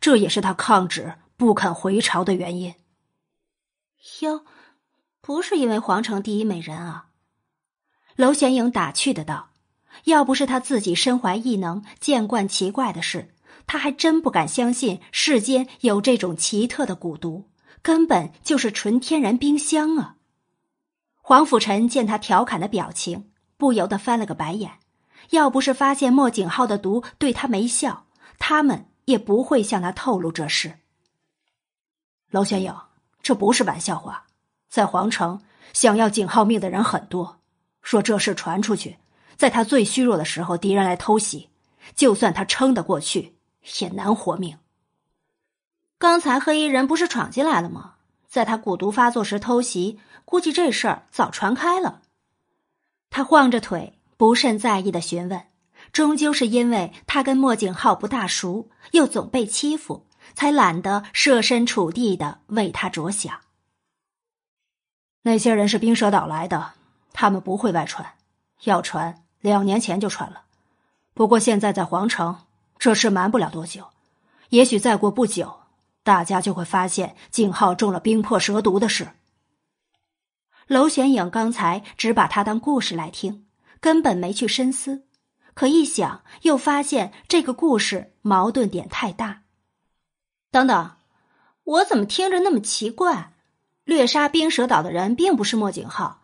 [0.00, 2.74] 这也是他抗旨不肯回朝的原因。
[4.22, 4.46] 哟。
[5.20, 7.08] 不是因为皇城第一美人啊，
[8.16, 9.47] 娄玄影打趣的道
[10.04, 13.34] ：“要不是他自己身怀异能，见惯奇怪的事，
[13.66, 17.48] 他还真不敢相信世间有这种奇特的蛊毒，
[17.82, 20.16] 根本就是纯天然冰箱啊！”
[21.20, 24.72] 黄甫臣见他调侃的表情，不由得翻了个白眼。
[25.30, 28.06] 要不是发现莫景浩的毒对他没效，
[28.38, 30.78] 他们也不会向他透露这事。
[32.30, 32.74] 娄玄影，
[33.20, 34.24] 这不是玩笑话。
[34.70, 35.42] 在皇城
[35.74, 37.40] 想要景浩命的人很多，
[37.82, 38.96] 若这事传出去，
[39.38, 41.48] 在他最虚弱的时候，敌人来偷袭，
[41.94, 43.36] 就算他撑得过去，
[43.78, 44.58] 也难活命。
[45.96, 47.94] 刚才黑衣人不是闯进来了吗？
[48.28, 52.02] 在他蛊毒发作时偷袭，估计这事儿早传开了。
[53.10, 55.46] 他晃着腿，不甚在意的询问，
[55.92, 60.04] 终究是因为他跟莫景浩不大熟，又总被欺负，
[60.34, 63.40] 才懒得设身处地的为他着想。
[65.22, 66.72] 那些人是冰蛇岛来的，
[67.12, 68.14] 他们不会外传，
[68.64, 70.42] 要传两年前就传了。
[71.14, 72.38] 不过现在在皇城，
[72.78, 73.88] 这事瞒不了多久。
[74.50, 75.60] 也许再过不久，
[76.02, 79.10] 大家就会发现景浩中了冰魄蛇毒的事。
[80.66, 83.46] 娄玄影刚才只把他当故事来听，
[83.80, 85.04] 根本没去深思。
[85.54, 89.42] 可一想，又发现这个故事矛盾点太大。
[90.50, 90.92] 等等，
[91.64, 93.32] 我怎么听着那么奇怪？
[93.84, 96.20] 掠杀冰蛇岛的人并不是莫景浩，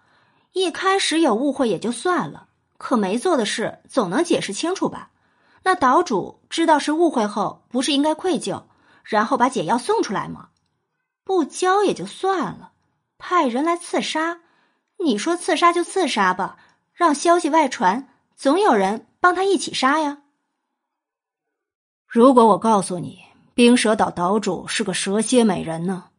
[0.53, 5.11] 一开始有误会也就算了，可没做的事总能解释清楚吧？
[5.63, 8.65] 那岛主知道是误会后，不是应该愧疚，
[9.03, 10.49] 然后把解药送出来吗？
[11.25, 12.73] 不交也就算了，
[13.17, 14.41] 派人来刺杀，
[14.99, 16.59] 你说刺杀就刺杀吧，
[16.93, 20.19] 让消息外传，总有人帮他一起杀呀。
[22.07, 23.21] 如果我告诉你，
[23.55, 26.11] 冰蛇岛岛主是个蛇蝎美人呢？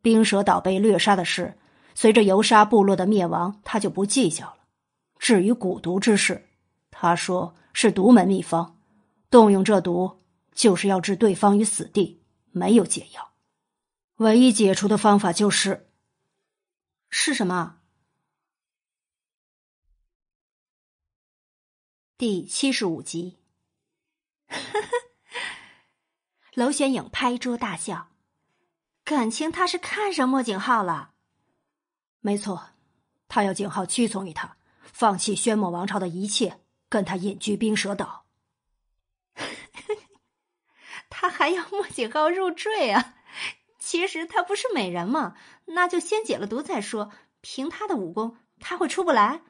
[0.00, 1.56] 冰蛇岛被掠杀的事，
[1.94, 4.56] 随着游沙部落的灭亡，他就不计较了。
[5.22, 6.48] 至于蛊毒之事，
[6.90, 8.76] 他说是独门秘方，
[9.30, 10.20] 动用这毒
[10.52, 12.20] 就是要置对方于死地，
[12.50, 13.30] 没有解药。
[14.16, 15.88] 唯一解除的方法就是，
[17.08, 17.78] 是什么？
[22.18, 23.38] 第七十五集。
[26.54, 28.08] 娄玄影拍桌大笑。
[29.04, 31.12] 感情他是看上莫景浩了，
[32.18, 32.70] 没错，
[33.28, 34.56] 他要景浩屈从于他，
[34.92, 38.26] 放弃宣墨王朝的一切，跟他隐居冰蛇岛。
[41.10, 43.14] 他还要莫景浩入赘啊？
[43.78, 45.34] 其实他不是美人吗？
[45.66, 47.10] 那就先解了毒再说。
[47.40, 49.42] 凭他的武功，他会出不来。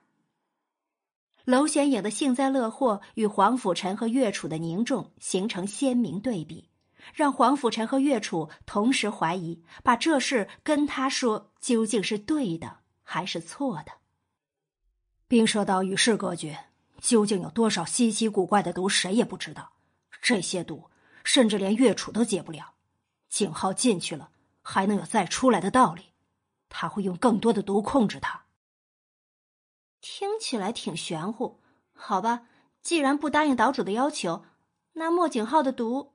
[1.44, 6.70] 娄玄影的幸灾乐祸与黄甫臣和岳楚的凝重形成鲜明对比，
[7.12, 14.01] 让黄甫臣和岳楚同时怀疑，把这事跟他说究竟是对的还是错的。
[15.32, 16.66] 冰蛇岛与世隔绝，
[17.00, 19.72] 究竟有多少稀奇古怪的毒，谁也不知道。
[20.20, 20.90] 这些毒，
[21.24, 22.74] 甚至连岳楚都解不了。
[23.30, 24.28] 景浩进去了，
[24.60, 26.12] 还能有再出来的道理？
[26.68, 28.44] 他会用更多的毒控制他。
[30.02, 31.62] 听起来挺玄乎，
[31.94, 32.42] 好吧。
[32.82, 34.44] 既然不答应岛主的要求，
[34.92, 36.12] 那莫景浩的毒……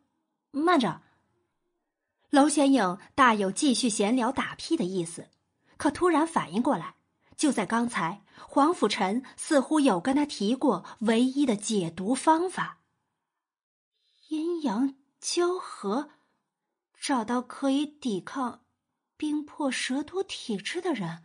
[0.52, 1.02] 慢着，
[2.30, 5.30] 娄玄影大有继续闲聊打屁的意思，
[5.76, 6.94] 可突然反应过来，
[7.35, 12.80] 就在刚才，黄甫臣似乎有跟他提过唯一的解毒方法——
[14.30, 16.11] 阴阳交合。
[16.99, 18.65] 找到可以抵抗
[19.15, 21.23] 冰魄蛇毒体质的人，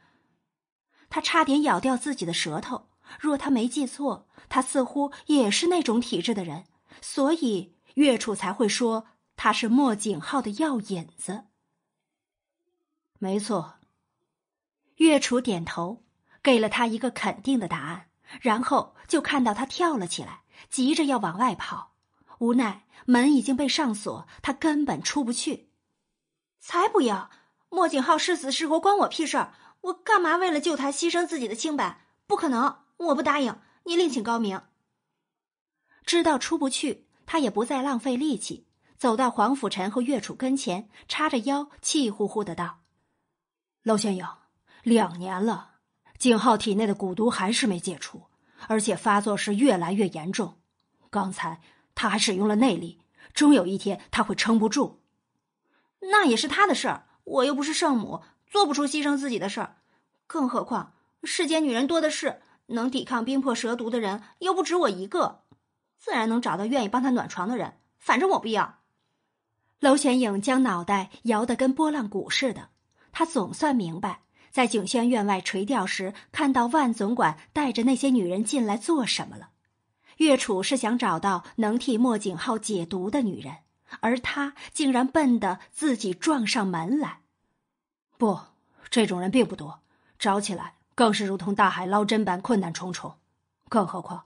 [1.09, 2.91] 他差点咬掉自己的舌头。
[3.19, 6.67] 若他没记错，他似乎也是那种体质的人，
[7.01, 11.47] 所以岳楚才会说他是莫景浩的药引子。
[13.19, 13.75] 没错，
[14.97, 16.02] 岳楚点头，
[16.43, 18.09] 给了他一个肯定的答案，
[18.41, 21.93] 然后就看到他跳了起来，急着要往外跑。
[22.39, 25.71] 无奈门已经被上锁，他根本出不去。
[26.61, 27.31] 才不要！
[27.69, 29.55] 莫景浩是死是活关我屁事儿！
[29.81, 32.07] 我干嘛为了救他牺牲自己的清白？
[32.27, 32.79] 不可能！
[32.99, 33.59] 我不答应！
[33.85, 34.63] 你另请高明。
[36.05, 38.67] 知道出不去，他也不再浪费力气，
[38.97, 42.81] 走到黄甫臣和岳楚跟前，叉着腰，气呼呼的道
[43.83, 44.27] ：“娄玄影，
[44.83, 45.72] 两年了，
[46.23, 48.23] 景浩体内的蛊毒还是没解除，
[48.69, 50.57] 而且发作是越来越严重。
[51.11, 51.61] 刚才……”
[51.97, 53.01] 他还使用了内力，
[53.35, 55.03] 终有一天他会撑不住。
[55.99, 59.79] 那也是他的事儿，我又不是圣母，做不出牺牲自己的事儿。
[60.29, 60.95] 更何况
[61.25, 65.43] 世间女人多的是，能抵抗冰魄蛇毒的人又不止我一个，
[65.99, 67.75] 自然能找到愿意帮他暖床的人。
[67.99, 68.79] 反正我不要。
[69.81, 72.69] 娄玄影将脑袋摇得跟拨浪鼓似的，
[73.11, 74.23] 他总算明白，
[74.53, 79.49] 在景轩院外垂钓时，看到万总管带着那些女人进来做什么了。
[80.19, 83.57] 岳楚是想找到能替莫景浩解毒的女人，
[84.01, 87.21] 而他竟然笨得自己撞上门来。
[88.19, 88.39] 不，
[88.91, 89.81] 这种人并不多，
[90.19, 93.15] 找起来更是如同大海捞针般困难重重。
[93.71, 94.25] 更何况，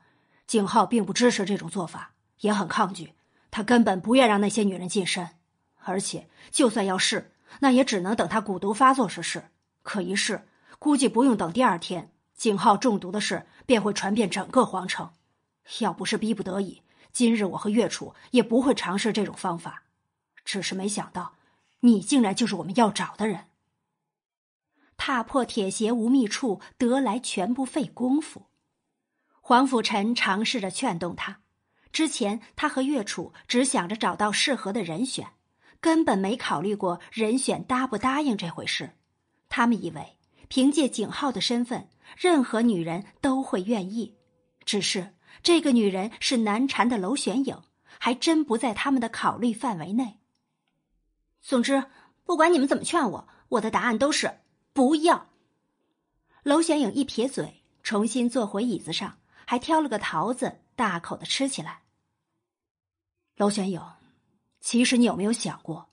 [0.49, 3.13] 景浩并不支持这种做法，也很抗拒，
[3.53, 5.31] 他根本不愿让那些女人近身。
[5.85, 9.45] 而且，就算要试，那也只能等他蛊毒发作时试。
[9.87, 10.49] 可一试，
[10.81, 15.13] 估计不用等第二天，景浩中毒的事便会传遍整个皇城。
[15.79, 16.83] 要不是逼不得已，
[17.13, 19.85] 今日我和岳楚也不会尝试这种方法。
[20.45, 21.35] 只是没想到，
[21.81, 23.45] 你竟然就是我们要找的人。
[24.97, 28.47] 踏破铁鞋无觅处，得来全不费工夫。
[29.41, 31.41] 黄甫臣尝试着劝动他。
[31.93, 35.29] 之前他和岳楚只想着找到适合的人选，
[35.81, 38.97] 根本没考虑过人选答不答应这回事。
[39.49, 40.19] 他们以为
[40.49, 44.17] 凭借景浩的身份，任何女人都会愿意。
[44.65, 45.13] 只是。
[45.43, 47.63] 这个女人是难缠的娄玄影，
[48.01, 50.19] 还真不在他们的考虑范围内。
[51.41, 51.85] 总之，
[52.25, 54.41] 不管你们怎么劝我，我的答案都是
[54.73, 55.29] 不要。
[56.43, 61.83] 娄玄影一撇嘴，重新坐回椅子上，还挑了个桃子，大口的吃起来。
[63.37, 63.81] 娄玄影，
[64.61, 65.91] 其实你有没有想过，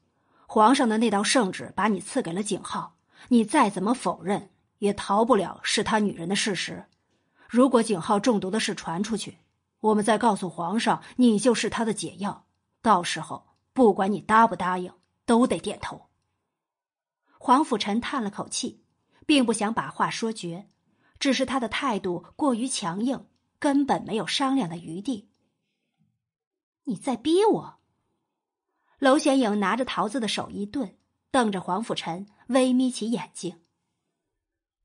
[0.48, 2.96] 皇上的那道圣旨把你赐给了景浩，
[3.30, 6.86] 你再怎么否认，也逃不了是他女人的事实。
[7.48, 9.38] 如果景浩中毒的事传出去，
[9.80, 12.46] 我们再告诉皇上你就是他的解药，
[12.82, 14.94] 到时候不管你答不答应，
[15.26, 16.10] 都得点头。
[17.38, 18.84] 黄甫臣叹了口气，
[19.26, 20.70] 并不想把话说绝，
[21.20, 23.28] 只是他的态度过于强硬，
[23.60, 25.30] 根本没有商量的余地。
[26.86, 27.80] 你在逼我？
[29.00, 30.98] 娄显影拿着桃子的手一顿，
[31.34, 33.60] 瞪着黄甫臣，微眯起眼睛。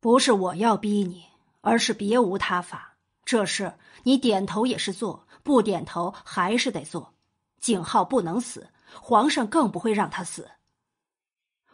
[0.01, 1.27] 不是我要逼你。
[1.61, 7.15] 而是别无他法，这事你点头也是做，不点头还是得做。
[7.61, 10.53] 景浩不能死，皇上更不会让他死。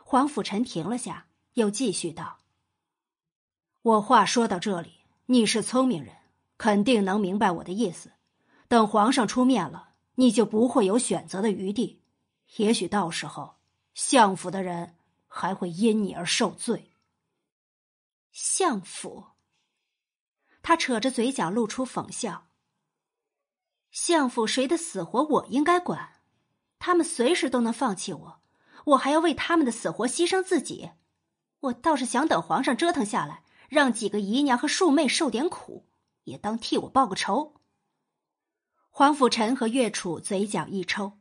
[0.03, 2.39] 黄甫臣停了下，又继续道
[3.83, 4.95] ：“我话说到这里，
[5.27, 6.17] 你是聪明人，
[6.57, 8.11] 肯定能明白我的意思。
[8.67, 12.01] 等皇上出面了，你就不会有选择的余地。
[12.57, 13.57] 也许到时候，
[13.95, 14.97] 相府的人
[15.27, 16.93] 还会因你而受罪。
[18.33, 19.29] 相府。”
[20.63, 22.49] 他扯着嘴角露出讽笑。
[23.91, 26.21] 相府谁的死活我应该管？
[26.79, 28.43] 他们随时都能放弃我，
[28.87, 30.91] 我还要为他们的死活牺牲自己。
[31.61, 35.87] 我倒是想等皇上折腾下来，让几个姨娘和庶妹受点苦，
[36.25, 37.55] 也当替我报个仇。
[38.91, 41.19] 黄甫臣和岳楚嘴角一抽，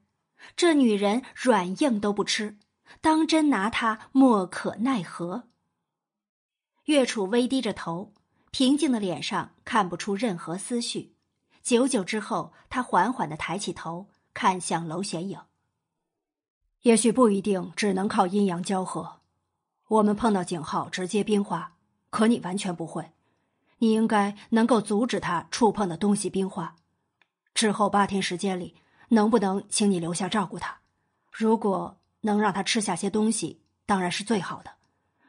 [0.56, 2.58] 这女人软硬都不吃，
[3.02, 5.50] 当真拿他莫可奈何。
[6.86, 8.14] 岳楚微低着头，
[8.52, 11.16] 平静的脸上看不出任何思绪。
[11.62, 15.40] 久久之后，他缓缓的抬起头，看向娄玄影。
[16.82, 19.22] 也许不一定只能靠阴阳交合。
[19.88, 21.78] 我们碰到景浩直接冰化，
[22.10, 23.12] 可你完全不会。
[23.78, 26.76] 你应该能够阻止他触碰的东西冰化。
[27.54, 28.76] 之后八天时间里，
[29.10, 30.80] 能不能请你留下照顾他？
[31.32, 34.74] 如果能让他吃下些东西，当然是最好的。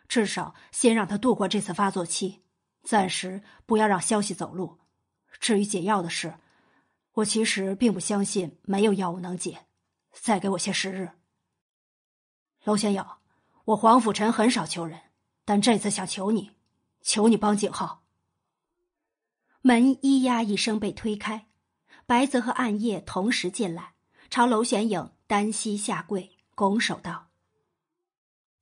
[0.08, 2.42] 至少先让他度过这次发作期，
[2.82, 4.80] 暂时不要让消息走路。
[5.40, 6.34] 至于解药的事，
[7.12, 9.66] 我其实并不相信没有药物能解。
[10.12, 11.10] 再给我些时日。
[12.64, 13.04] 娄玄友，
[13.64, 15.00] 我黄甫臣很少求人，
[15.44, 16.52] 但这次想求你，
[17.02, 18.04] 求你帮景浩。
[19.62, 21.48] 门咿呀一声被推开，
[22.06, 23.94] 白泽和暗夜同时进来，
[24.30, 27.28] 朝娄玄影单膝下跪，拱手道：“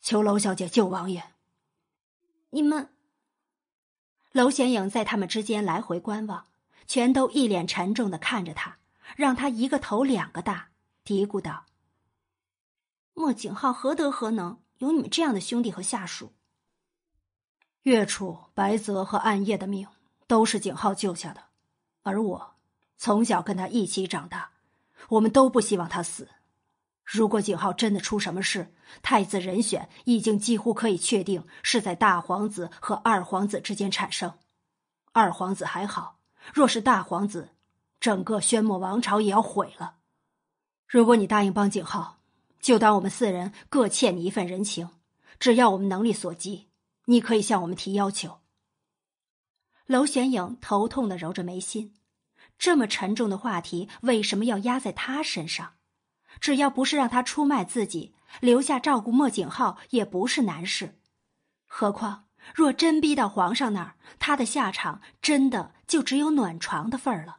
[0.01, 1.33] 求娄小姐救王爷。”
[2.51, 2.91] 你们，
[4.33, 6.47] 娄玄影在他们之间来回观望，
[6.87, 8.79] 全都一脸沉重的看着他，
[9.17, 10.71] 让他一个头两个大，
[11.05, 11.65] 嘀咕道
[13.15, 16.33] ：“莫景浩何德何能，有你们这样的兄弟和下属？
[17.83, 19.89] 月楚、白泽和暗夜的命
[20.27, 21.45] 都是景浩救下的，
[22.03, 22.55] 而我
[22.97, 24.51] 从小跟他一起长大，
[25.09, 26.29] 我们都不希望他死。”
[27.05, 34.33] 如果景浩真的出什么事，太子人选已经几乎可以确定是在大皇子和二皇子之间产生。
[35.13, 36.21] 二皇子还好，
[36.55, 37.51] 若是大皇子，
[38.01, 39.97] 整个宣墨王朝也要毁了。
[40.87, 42.19] 如果你答应帮景浩，
[42.61, 44.91] 就当我们四人各欠你一份人情。
[45.41, 46.69] 只要我们能力所及，
[47.07, 48.39] 你可以向我们提要求。
[49.87, 51.95] 娄玄影头痛的揉着眉心，
[52.59, 55.75] 这么沉重的话题，为什么要压在他身上？
[56.41, 60.99] 只要不是让他出卖自己，留下照顾莫景浩也不是难事。
[61.67, 67.39] 何况若真逼到皇上那儿，他的下场真的就只有暖床的份儿了。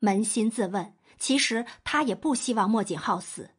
[0.00, 3.50] 扪心自问，其实他也不希望莫景浩死。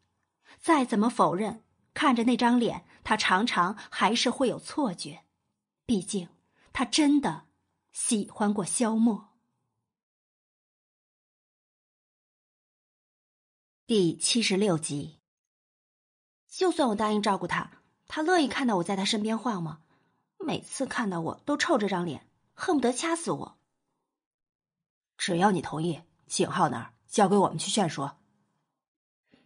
[0.60, 5.24] 再怎么否认，看着那张脸，他常常还是会有错觉。
[5.86, 6.28] 毕竟，
[6.72, 7.46] 他真的
[7.92, 9.33] 喜欢过萧默。
[13.86, 15.20] 第七十六集。
[16.48, 19.82] 就算我答应照顾他，他乐意看到我在他身边晃吗？
[20.40, 23.58] 每次看到我都臭着张脸，恨不得掐死我。
[25.18, 28.22] 只要你同意，景浩那儿交给我们去劝说。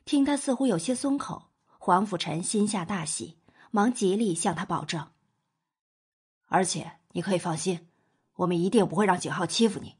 [0.05, 3.39] 听他似乎有些松口，黄甫臣心下大喜，
[3.71, 5.11] 忙极力向他保证。
[6.45, 7.89] 而且你可以放心，
[8.35, 9.95] 我们一定不会让景浩欺负你。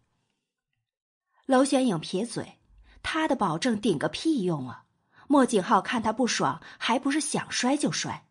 [1.48, 2.57] 娄玄影撇嘴。
[3.10, 4.84] 他的保证顶个屁用啊！
[5.30, 8.27] 莫景浩看他不爽，还不是想摔就摔。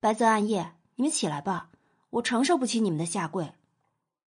[0.00, 1.68] 白泽暗夜，你们起来吧，
[2.08, 3.52] 我承受不起你们的下跪。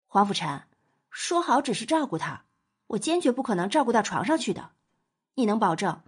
[0.07, 0.65] 黄甫臣，
[1.09, 2.45] 说好只是照顾他，
[2.89, 4.73] 我坚决不可能照顾到床上去的。
[5.37, 6.03] 你能保证，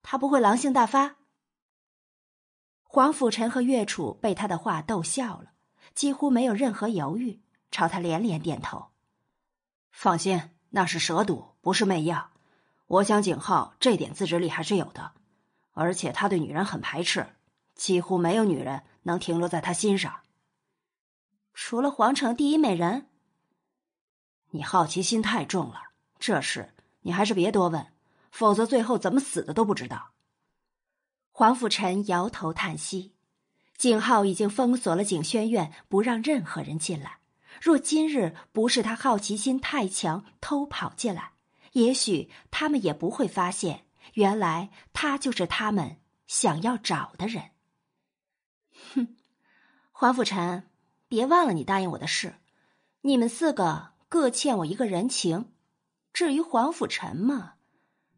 [0.00, 1.16] 他不会狼性大发？
[2.84, 5.52] 黄甫臣和岳楚被他的话逗笑了，
[5.94, 8.92] 几乎没有任何犹豫，朝他连连点头。
[9.90, 10.52] 放心。
[10.70, 12.30] 那是蛇毒，不是媚药。
[12.86, 15.12] 我想景浩这点自制力还是有的，
[15.72, 17.26] 而且他对女人很排斥，
[17.74, 20.20] 几乎没有女人能停留在他心上。
[21.52, 23.08] 除了皇城第一美人，
[24.50, 25.82] 你好奇心太重了。
[26.18, 27.86] 这事你还是别多问，
[28.30, 30.12] 否则最后怎么死的都不知道。
[31.30, 33.12] 黄甫臣摇头叹息，
[33.76, 37.17] 景浩已经封锁了景轩院，不让任何人进来。
[37.60, 41.32] 若今日不是他好奇心太强偷跑进来，
[41.72, 47.50] 也许他们也不会发现，原来他就是他们想要找的人。
[48.94, 49.16] 哼，
[49.92, 50.68] 黄甫臣，
[51.08, 52.36] 别忘了你答应我的事，
[53.02, 55.52] 你们四个各欠我一个人情。
[56.12, 57.54] 至于黄甫臣嘛，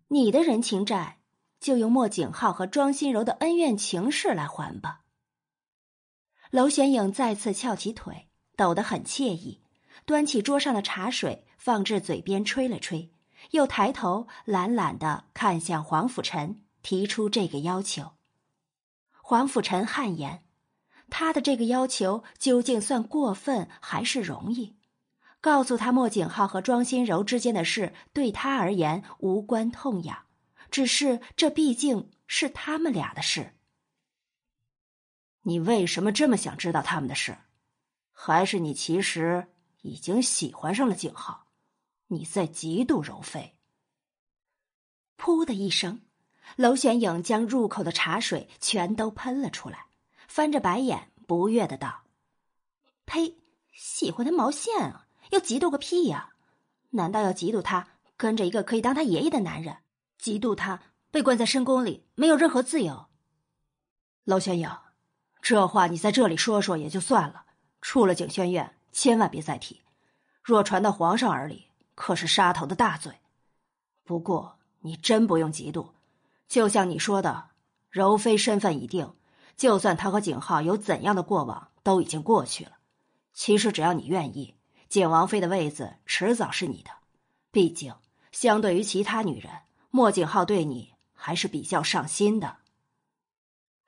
[0.09, 1.19] 你的人情债
[1.59, 5.03] 就用莫景浩和庄心柔的恩怨情事来还吧。
[6.51, 8.30] 娄玄影再次翘起腿。
[8.61, 9.63] 抖得很惬意，
[10.05, 13.11] 端起桌上的茶水放至嘴边吹了吹，
[13.53, 18.11] 又抬头懒懒的看向黄甫臣，提出这个要求。
[19.23, 20.45] 黄甫臣汗颜，
[21.09, 24.77] 他的这个要求究竟算过分还是容易？
[25.41, 30.27] 告诉他莫景浩和庄心柔之间的事对他而言无关痛痒，
[30.71, 33.55] 只是这毕竟是他们俩的事。
[35.45, 37.39] 你为什么这么想知道他们的事？
[38.23, 39.47] 还是你其实
[39.81, 41.47] 已经喜欢上了景浩？
[42.09, 43.57] 你在嫉妒柔妃？
[45.17, 46.03] 噗的一声，
[46.57, 49.87] 娄玄影将入口的茶水全都喷了出来，
[50.29, 52.03] 翻着白眼，不悦的道
[53.07, 53.39] ：“呸！
[53.73, 55.07] 喜欢他毛线啊！
[55.31, 56.35] 要嫉妒个屁呀！
[56.91, 59.79] 难道要嫉妒他跟着一个可以当他爷爷的男人？
[60.21, 63.07] 嫉妒他被关在深宫里，没有任何自由？”
[64.25, 64.71] 娄玄影。
[65.41, 67.47] 这话你在这里说说也就算了，
[67.81, 69.81] 出了景轩院千万别再提。
[70.43, 73.13] 若传到皇上耳里，可是杀头的大罪。
[74.05, 75.91] 不过你真不用嫉妒，
[76.49, 77.51] 就像你说的，
[77.91, 79.15] 柔妃身份已定，
[79.57, 82.73] 就算她和景浩有怎样的过往，都已经过去了。
[83.33, 84.57] 其实只要你愿意，
[84.89, 86.91] 景王妃的位子迟早是你的。
[87.51, 87.95] 毕竟
[88.33, 89.53] 相对于其他女人，
[89.91, 92.57] 莫景浩对你还是比较上心的。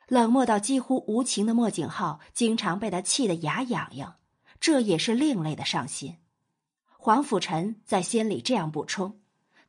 [0.09, 4.17] 冷漠到几乎无情的莫景浩，经常被他气得牙痒痒，
[4.61, 6.19] 这也是另类的上心。
[6.99, 9.21] 黄甫臣在心里这样补充，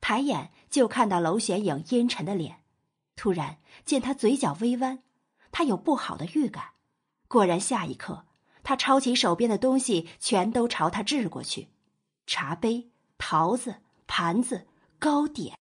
[0.02, 2.64] 抬眼就看到娄玄影阴沉的脸，
[3.16, 5.00] 突然见他嘴角微弯，
[5.52, 6.72] 他有不好的预感。
[7.28, 8.26] 果然，下一刻
[8.64, 11.70] 他抄起手边的东西，全都朝他掷过去：
[12.28, 14.68] 茶杯、桃子、盘子、
[15.00, 15.58] 糕点。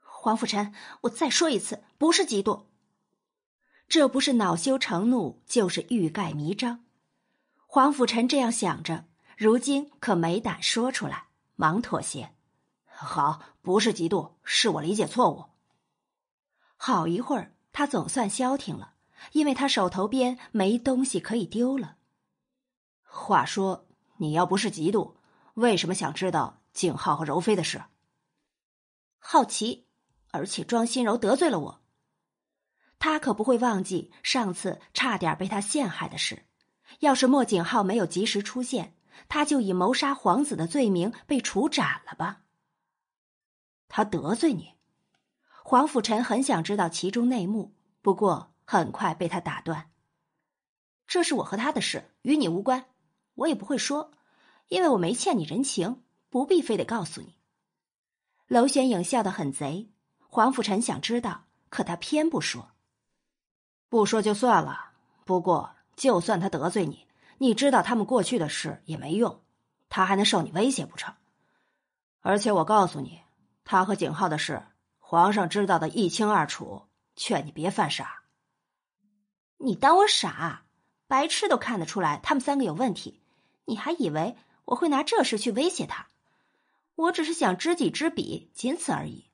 [0.00, 2.64] 黄甫臣，我再说一次，不是嫉妒。
[3.88, 6.84] 这不是恼羞成怒，就是欲盖弥彰。
[7.66, 9.06] 黄甫臣这样想着，
[9.36, 12.34] 如今可没胆说出来，忙妥协。
[12.86, 15.46] 好，不是嫉妒，是我理解错误。
[16.76, 18.94] 好一会儿，他总算消停了，
[19.32, 21.96] 因为他手头边没东西可以丢了。
[23.02, 25.14] 话说，你要不是嫉妒，
[25.54, 27.82] 为什么想知道景浩和柔妃的事？
[29.18, 29.86] 好奇，
[30.30, 31.83] 而且庄心柔得罪了我。
[33.04, 36.46] 他可不会忘记上次差点被他陷害的事。
[37.00, 38.96] 要是莫景浩没有及时出现，
[39.28, 42.44] 他就以谋杀皇子的罪名被处斩了吧。
[43.88, 44.72] 他得罪你？
[45.62, 49.90] 黄甫臣很想知道其中内幕，不过很快被他打断。
[51.06, 52.86] 这是我和他的事，与你无关，
[53.34, 54.12] 我也不会说，
[54.68, 57.36] 因为我没欠你人情，不必非得告诉你。
[58.46, 59.92] 娄玄影笑得很贼。
[60.30, 62.70] 黄甫臣想知道，可他偏不说。
[63.94, 64.90] 不说就算了。
[65.24, 67.06] 不过，就算他得罪你，
[67.38, 69.40] 你知道他们过去的事也没用，
[69.88, 71.14] 他还能受你威胁不成？
[72.20, 73.20] 而且我告诉你，
[73.64, 74.64] 他和景浩的事，
[74.98, 78.24] 皇上知道的一清二楚，劝你别犯傻。
[79.58, 80.64] 你当我傻？
[81.06, 83.22] 白痴都看得出来他们三个有问题，
[83.64, 86.08] 你还以为我会拿这事去威胁他？
[86.96, 89.30] 我只是想知己知彼，仅此而已。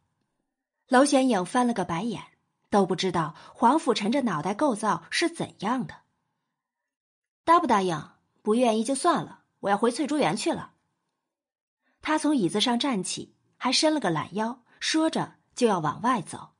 [0.86, 2.24] 娄玄影翻了个白眼。
[2.70, 5.96] 都不知道黄甫臣这脑袋构造是怎样的。
[7.44, 8.10] 答不答应？
[8.42, 10.72] 不愿意就算了，我要回翠竹园去了。
[12.00, 16.52] 他从椅子上站起，还伸了个懒腰，说着就要往外走。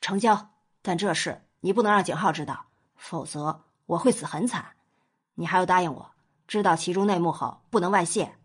[0.00, 0.50] 成交，
[0.82, 4.76] 但这事你不能让景浩知道，否则我会死很惨。
[5.34, 6.14] 你还要答应我，
[6.46, 8.36] 知道其中内幕后不能外泄。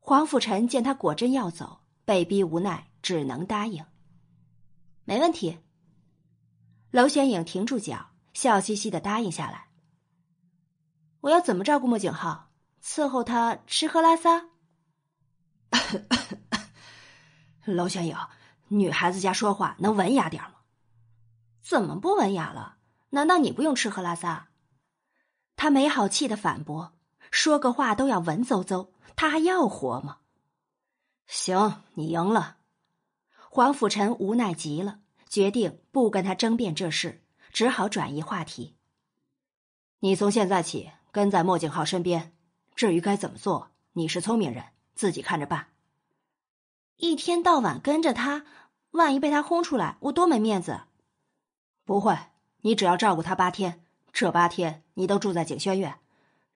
[0.00, 3.86] 黄甫臣见他果真要走，被逼无奈，只能答应。
[5.04, 5.58] 没问题。
[6.90, 9.68] 娄玄影停住脚，笑嘻嘻的答应下来。
[11.20, 12.50] 我要怎么照顾莫景浩？
[12.82, 14.46] 伺候他吃喝拉撒？
[17.64, 18.16] 娄玄影，
[18.68, 20.50] 女孩子家说话能文雅点吗？
[21.62, 22.76] 怎么不文雅了？
[23.10, 24.50] 难道你不用吃喝拉撒？
[25.56, 26.94] 他没好气的反驳
[27.30, 30.18] ：“说个话都要文绉绉，他还要活吗？”
[31.26, 32.58] 行，你赢了。
[33.56, 38.74] 黄甫臣无奈极了，决定不跟他争辩这事，只好转移话题。
[40.00, 42.34] 你从现在起跟在莫景浩身边，
[42.74, 44.64] 至于该怎么做，你是聪明人，
[44.96, 45.68] 自己看着办。
[46.96, 48.44] 一天到晚跟着他，
[48.90, 50.80] 万一被他轰出来，我多没面子。
[51.84, 52.18] 不会，
[52.62, 56.00] 你只要照顾他八天，这八天你都住在景轩院。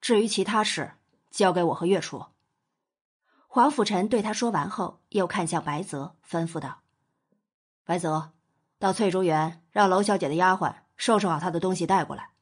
[0.01, 0.94] 至于其他事，
[1.31, 2.25] 交给我和月初。
[3.47, 6.81] 黄甫臣对他说完后，又看向白泽，吩咐道。
[7.89, 8.33] 白泽，
[8.78, 12.33] 到翠竹园让娄小姐的丫鬟收拾好她的东西带过来。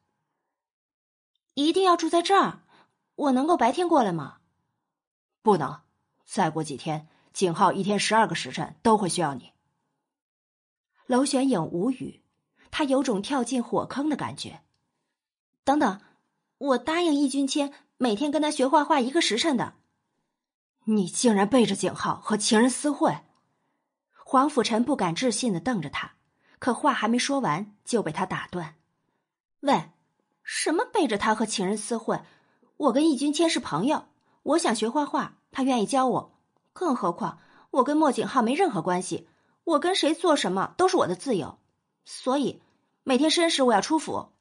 [1.53, 2.63] 一定要住在这儿？
[3.15, 4.39] 我能够白天过来吗？
[5.41, 5.83] 不能。
[6.25, 9.53] 再过几天，景浩一天十二个时辰都会需要你。
[11.05, 12.21] 娄玄影无语，
[12.69, 14.63] 他有种跳进火坑的感觉。
[15.63, 16.01] 等等，
[16.57, 19.75] 我答应易君谦每天跟他学画画一个时辰的。
[20.83, 23.19] 你竟然背着景浩和情人私会！
[24.29, 26.15] 黄甫臣不敢置信的瞪着他，
[26.59, 28.75] 可话还没说完就被他打断
[29.63, 29.91] ：“喂，
[30.43, 32.25] 什么背着他和情人厮混？
[32.75, 34.09] 我跟易君谦是朋友，
[34.43, 36.37] 我想学画画，他愿意教我。
[36.73, 37.39] 更何况
[37.71, 39.29] 我跟莫景浩没任何关系，
[39.63, 41.59] 我跟谁做什么都是我的自由。
[42.03, 42.61] 所以
[43.03, 44.33] 每天申时我要出府。”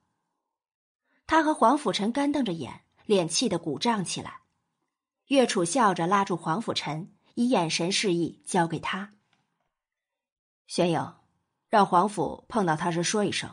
[1.28, 4.40] 他和黄甫臣干瞪着眼，脸气得鼓胀起来。
[5.28, 9.12] 岳楚笑着拉住黄甫臣，以眼神示意交给他。
[10.66, 11.14] 玄影，
[11.68, 13.50] 让皇甫碰到他时说一声，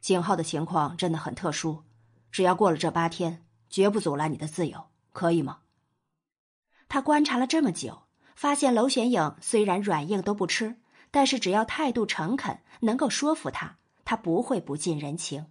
[0.00, 1.82] 景浩的情况真的很特殊，
[2.30, 5.60] 只要过了这八天，绝不阻拦你的自由，可以吗？
[6.88, 8.02] 他观察了这么久，
[8.36, 10.76] 发现娄玄影虽然软硬都不吃，
[11.10, 15.46] 但是只要态度诚恳，能够说服他，他不会不近人情。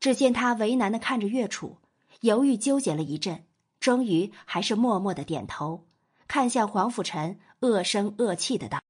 [0.00, 1.76] 只见他为难的看着岳楚，
[2.20, 3.44] 犹豫纠结了一阵，
[3.78, 5.84] 终于还是默默的点头，
[6.26, 8.80] 看向黄甫臣，恶声恶气的道。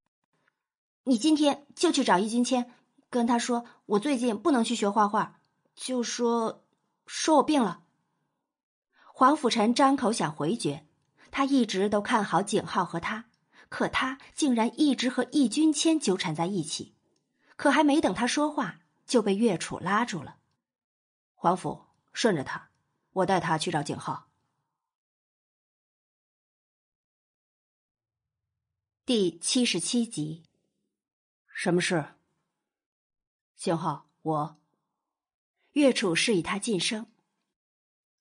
[1.08, 2.70] 你今天就去找易君谦，
[3.08, 5.40] 跟他说我最近不能去学画画，
[5.74, 6.66] 就说
[7.06, 7.82] 说我病了。
[9.06, 10.86] 黄甫臣张口想回绝，
[11.30, 13.30] 他一直都看好景浩和他，
[13.70, 16.94] 可他竟然一直和易君谦纠缠在一起。
[17.56, 20.36] 可还没等他说话，就被岳楚拉住了。
[21.34, 22.68] 黄甫，顺着他，
[23.12, 24.28] 我带他去找景浩。
[29.06, 30.42] 第七十七集。
[31.60, 32.14] 什么事？
[33.56, 34.60] 信浩，我。
[35.72, 37.08] 岳楚示意他进声。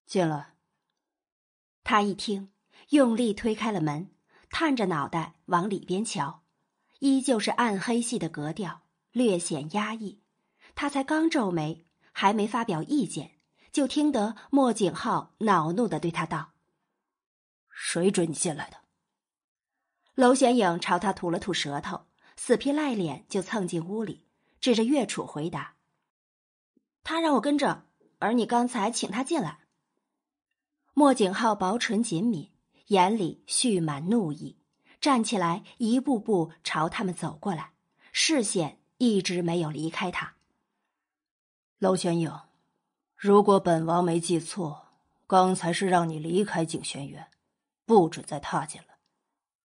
[0.08, 0.56] 进来。
[1.84, 2.52] 他一听，
[2.90, 4.10] 用力推开了门，
[4.50, 6.42] 探着脑袋往里边瞧，
[6.98, 10.24] 依旧是暗黑系的格调，略显压抑。
[10.74, 13.38] 他才刚皱眉，还没发表意见，
[13.72, 16.54] 就听得莫景浩恼怒的对他道
[17.70, 18.78] ：“谁准你进来的？”
[20.18, 22.07] 娄玄影朝他吐了吐舌头。
[22.38, 24.26] 死皮赖脸就蹭进屋里，
[24.62, 25.76] 指着岳楚回答
[27.04, 27.84] ：“他让我跟着，
[28.20, 29.60] 而你刚才请他进来。”
[30.94, 32.52] 莫景浩薄唇紧抿，
[32.88, 34.58] 眼里蓄满怒意，
[35.02, 37.74] 站起来一步步朝他们走过来，
[38.12, 40.36] 视线一直没有离开他。
[41.80, 42.32] 娄玄影，
[43.16, 44.88] 如果本王没记错，
[45.28, 47.28] 刚才是让你离开景轩园，
[47.86, 48.98] 不准再踏进来，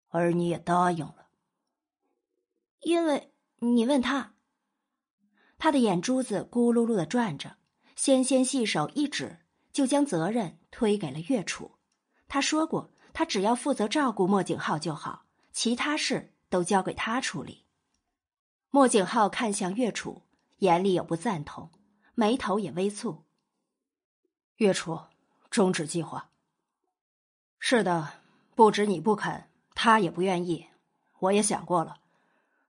[0.10, 1.19] 而你也答应了。
[2.82, 4.34] 因为你问他，
[5.58, 7.58] 他的眼珠子咕噜噜的转着，
[7.96, 9.40] 纤纤细手一指，
[9.72, 11.78] 就将责任推给了岳楚。
[12.28, 17.66] 他说过，他只要负责照顾莫景浩就好，其他事都交给他处理。
[18.70, 20.24] 莫景浩看向岳楚，
[20.60, 21.72] 眼里有不赞同，
[22.14, 23.24] 眉头也微蹙。
[24.58, 25.00] 岳楚，
[25.50, 26.32] 终止计划。
[27.58, 28.22] 是的，
[28.56, 30.68] 不止你不肯，他也不愿意。
[31.20, 31.98] 我也想过了。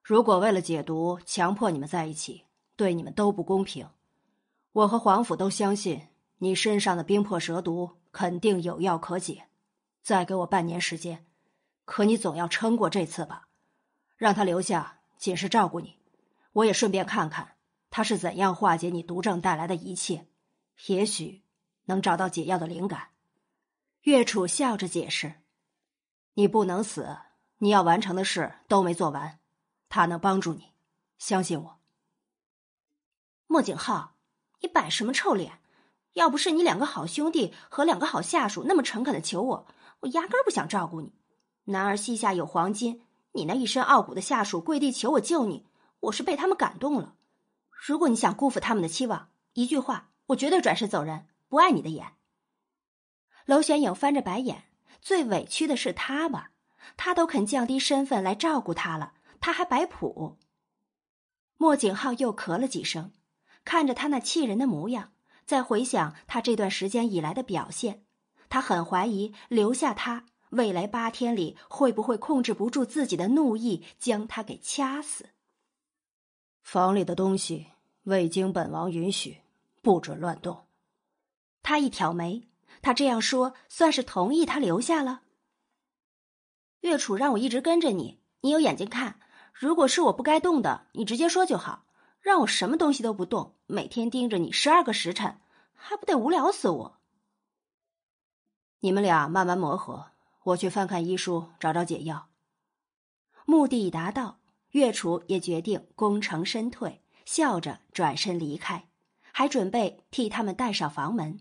[0.03, 2.45] 如果为了解毒强迫你们在一起，
[2.77, 3.89] 对你们都不公平。
[4.73, 9.47] 我和皇甫都相信你身上的冰魄蛇毒肯定有药可解。
[10.03, 11.27] 再给我半年时间，
[11.85, 13.49] 可你总要撑过这次吧。
[14.17, 15.99] 让他留下，仅是照顾你，
[16.53, 17.57] 我也顺便看看
[17.91, 20.27] 他是怎样化解你毒症带来的一切，
[20.87, 21.43] 也许
[21.85, 23.09] 能找到解药的灵感。
[24.03, 25.35] 岳楚笑着解释
[26.35, 27.19] ：“你不能死，
[27.59, 29.40] 你要完成的事都没做完。”
[29.91, 30.73] 他能帮助你，
[31.19, 31.79] 相信我。
[33.47, 34.15] 莫景浩，
[34.61, 35.61] 你摆什么臭脸？
[36.15, 39.67] 要不是你两个好兄弟和两个好下属那么诚恳的求我，
[40.01, 41.13] 我压根儿不想照顾你。
[41.65, 43.03] 男儿膝下有黄金，
[43.33, 45.67] 你那一身傲骨的下属跪地求我救你，
[46.01, 47.15] 我是被他们感动了。
[47.71, 52.15] 如果你想辜负他们的期望，一句话，我绝对转身走人，不碍你的眼。
[53.47, 54.65] 娄玄影翻着白眼，
[55.01, 56.51] 最委屈的是他吧？
[56.97, 59.15] 他都肯降低身份来照顾他了。
[59.41, 60.39] 他还摆谱。
[61.57, 63.13] 莫景浩又咳了几声，
[63.65, 65.13] 看着他那气人的模样，
[65.45, 68.05] 再回想他这段时间以来的表现，
[68.49, 75.31] 他很怀疑留下他未来八天里会不会控制不住自己的怒意，将他给掐死。
[76.63, 77.67] 房里的东西
[78.05, 79.43] 未经本王允许，
[79.83, 80.67] 不准乱动。
[81.63, 82.49] 他一挑眉，
[82.81, 85.23] 他这样说算是同意他留下了。
[86.81, 89.21] 岳楚让我一直跟着你，你有眼睛看。
[89.61, 91.85] 如果是我不该动的，你直接说就好。
[92.23, 95.39] 让我什么东西都不动，每天盯着你十二个时辰，
[95.75, 96.97] 还不得无聊死我？
[98.79, 100.13] 你们俩慢慢磨合，
[100.45, 102.29] 我去翻看医书，找找解药。
[103.45, 104.39] 目的已达到，
[104.71, 108.89] 岳楚也决定功成身退，笑着转身离开，
[109.31, 111.39] 还准备替他们带上房门。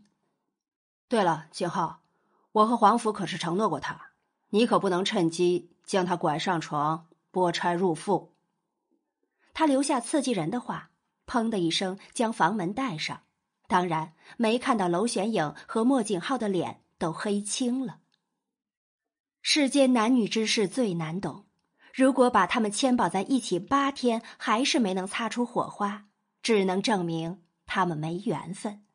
[1.07, 2.01] 对了，景浩，
[2.51, 4.09] 我和皇甫可是承诺过他，
[4.49, 7.05] 你可不能趁机将他拐上床。
[7.31, 8.35] 拨穿入腹。
[9.53, 10.91] 他留下刺激人的话，
[11.25, 13.23] 砰的一声将房门带上。
[13.67, 17.99] 当然没看到娄玄影和莫景浩的脸都黑青了。
[19.41, 21.45] 世间男女之事最难懂，
[21.93, 26.07] 如果把他们牵绑在一起八天，还是没能擦出火花，
[26.41, 28.85] 只能证明他们没缘分。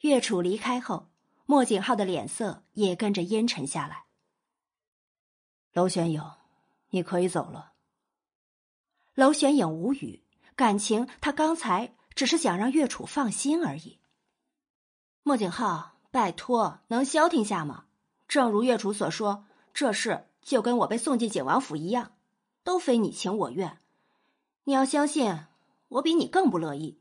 [0.00, 1.10] 岳楚离开后，
[1.46, 4.04] 莫景浩的脸色也跟着阴沉下来。
[5.72, 6.22] 娄玄影，
[6.94, 7.74] 你可以走了。
[9.14, 10.24] 娄玄影无语，
[10.56, 11.94] 感情他刚才。
[12.14, 13.98] 只是想让岳楚放心而已。
[15.24, 17.86] 莫景浩，拜托，能消停下吗？
[18.28, 22.12] 正如岳楚所说，这事就跟我被送进景王府一样，
[22.62, 23.78] 都非你情我愿。
[24.62, 25.46] 你要相信，
[25.88, 27.00] 我比你更不乐意。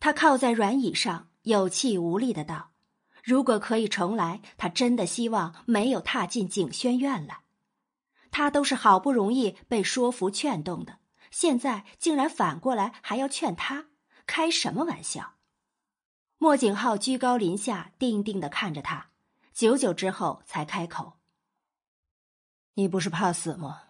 [0.00, 2.70] 他靠在软椅上，有气无力的道
[3.22, 7.41] ：“如果可以重来，他真的希望没有踏进景轩院来。
[8.32, 10.98] 他都是好不容易被说服劝动的。”
[11.30, 13.86] 现在竟然反过来还要劝他，
[14.26, 15.36] 开什么玩笑？
[16.36, 19.12] 莫景浩居高临下，定定的看着他，
[19.54, 21.14] 久久之后才开口
[22.74, 23.84] ：“你不是怕死吗？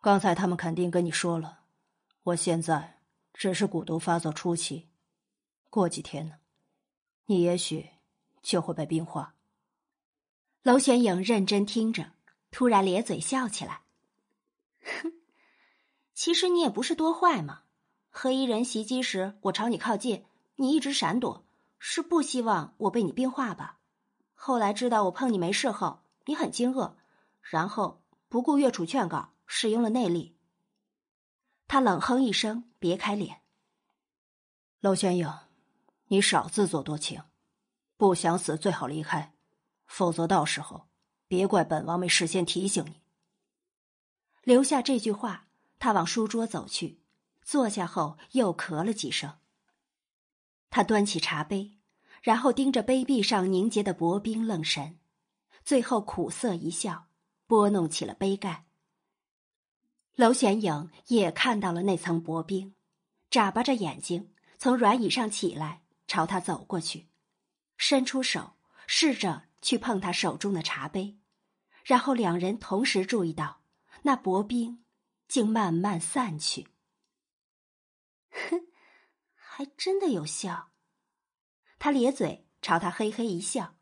[0.00, 1.60] 刚才他们肯定跟你说了，
[2.24, 2.98] 我现在
[3.32, 4.88] 只是蛊毒发作初期，
[5.70, 6.38] 过几天呢，
[7.26, 7.90] 你也许
[8.42, 9.36] 就会被冰化。”
[10.64, 12.14] 娄玄影认真听着，
[12.56, 13.82] 突然咧嘴笑起来，
[14.80, 15.12] 哼。
[16.14, 17.64] 其实你也不是多坏嘛。
[18.08, 21.44] 黑衣人袭击时，我朝你靠近，你一直闪躲，
[21.78, 23.80] 是不希望我被你冰化吧？
[24.34, 26.94] 后来知道我碰你没事后，你很惊愕，
[27.42, 30.34] 然后不顾岳楚劝告，使用了内力。
[31.68, 33.42] 他冷哼一声，别开脸。
[34.80, 35.30] 娄玄影，
[36.06, 37.22] 你少自作多情，
[37.98, 39.34] 不想死最好离开，
[39.84, 40.88] 否则到时候
[41.28, 43.00] 别怪本王没事先提醒你。
[44.42, 45.44] 留下这句话。
[45.78, 47.00] 他往书桌走去，
[47.42, 49.36] 坐下后又咳了几声。
[50.70, 51.72] 他端起茶杯，
[52.22, 54.98] 然后盯着杯壁上凝结的薄冰愣神，
[55.66, 57.08] 最后苦涩一笑，
[57.46, 58.64] 拨弄起了杯盖。
[60.14, 62.74] 娄玄影也看到了那层薄冰，
[63.28, 67.08] 眨巴着眼睛从软椅上起来，朝他走过去，
[67.76, 68.54] 伸出手
[68.86, 71.18] 试着去碰他手中的茶杯，
[71.84, 73.62] 然后两人同时注意到
[74.02, 74.82] 那薄冰。
[75.28, 76.68] 竟慢慢散去。
[78.30, 78.68] 哼，
[79.34, 80.70] 还真的有效。
[81.80, 83.74] 他咧嘴朝他嘿嘿一笑。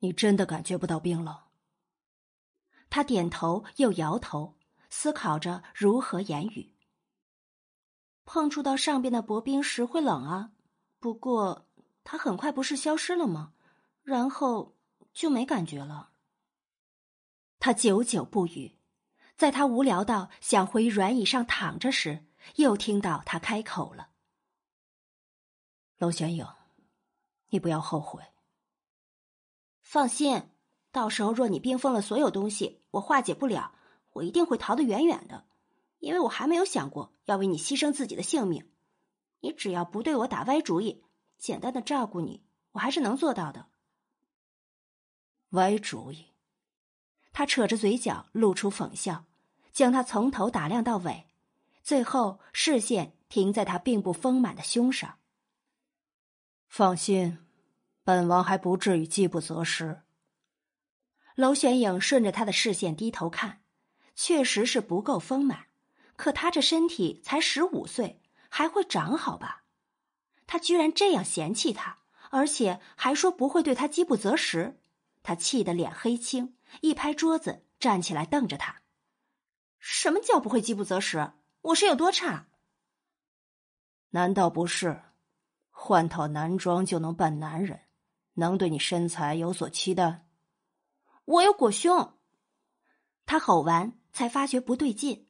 [0.00, 1.34] 你真的感觉不到冰冷？
[2.90, 4.58] 他点头又摇头，
[4.90, 6.74] 思考着如何言语。
[8.26, 10.52] 碰触到上边的薄冰时会冷啊，
[11.00, 11.70] 不过
[12.04, 13.54] 它很快不是消失了吗？
[14.02, 14.76] 然后
[15.12, 16.10] 就没感觉了。
[17.58, 18.76] 他久久不语。
[19.34, 22.24] 在他无聊到想回软椅上躺着时，
[22.56, 24.10] 又听到他开口了
[25.98, 26.46] ：“娄玄影，
[27.48, 28.22] 你不要后悔。
[29.80, 30.48] 放心，
[30.92, 33.74] 到时候若你冰封了所有东西，我化解不了，
[34.12, 35.44] 我一定会逃得远远的，
[35.98, 38.70] 因为我还没有想过要为你牺牲自己的性命。
[39.40, 41.02] 你只要不对我打歪主意，
[41.36, 43.66] 简单的照顾你，我还是能做到的。”
[45.52, 46.26] 歪主意。
[47.32, 49.24] 他扯着嘴角，露出讽笑，
[49.72, 51.28] 将他从头打量到尾，
[51.82, 55.18] 最后视线停在他并不丰满的胸上。
[56.68, 57.38] 放心，
[58.04, 60.02] 本王还不至于饥不择食。
[61.36, 63.62] 娄玄影顺着他的视线低头看，
[64.14, 65.68] 确实是不够丰满，
[66.16, 69.64] 可他这身体才十五岁，还会长好吧？
[70.46, 72.00] 他居然这样嫌弃他，
[72.30, 74.78] 而且还说不会对他饥不择食，
[75.22, 76.56] 他气得脸黑青。
[76.80, 78.80] 一拍桌子，站起来瞪着他
[79.78, 81.32] ：“什么叫不会饥不择食？
[81.60, 82.46] 我是有多差？
[84.10, 85.02] 难道不是
[85.70, 87.80] 换套男装就能扮男人，
[88.34, 90.24] 能对你身材有所期待？
[91.26, 92.14] 我有裹胸。”
[93.26, 95.26] 他吼完，才发觉不对劲。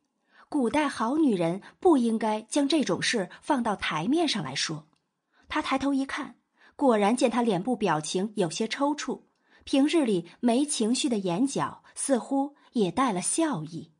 [0.48, 4.86] 古代好女人不应该将这种事放到台面上来说。
[5.48, 6.36] 他抬头一看，
[6.76, 9.22] 果然见他脸部表情有些抽搐。
[9.64, 13.92] 平日里没情绪的眼角似乎也带了笑意。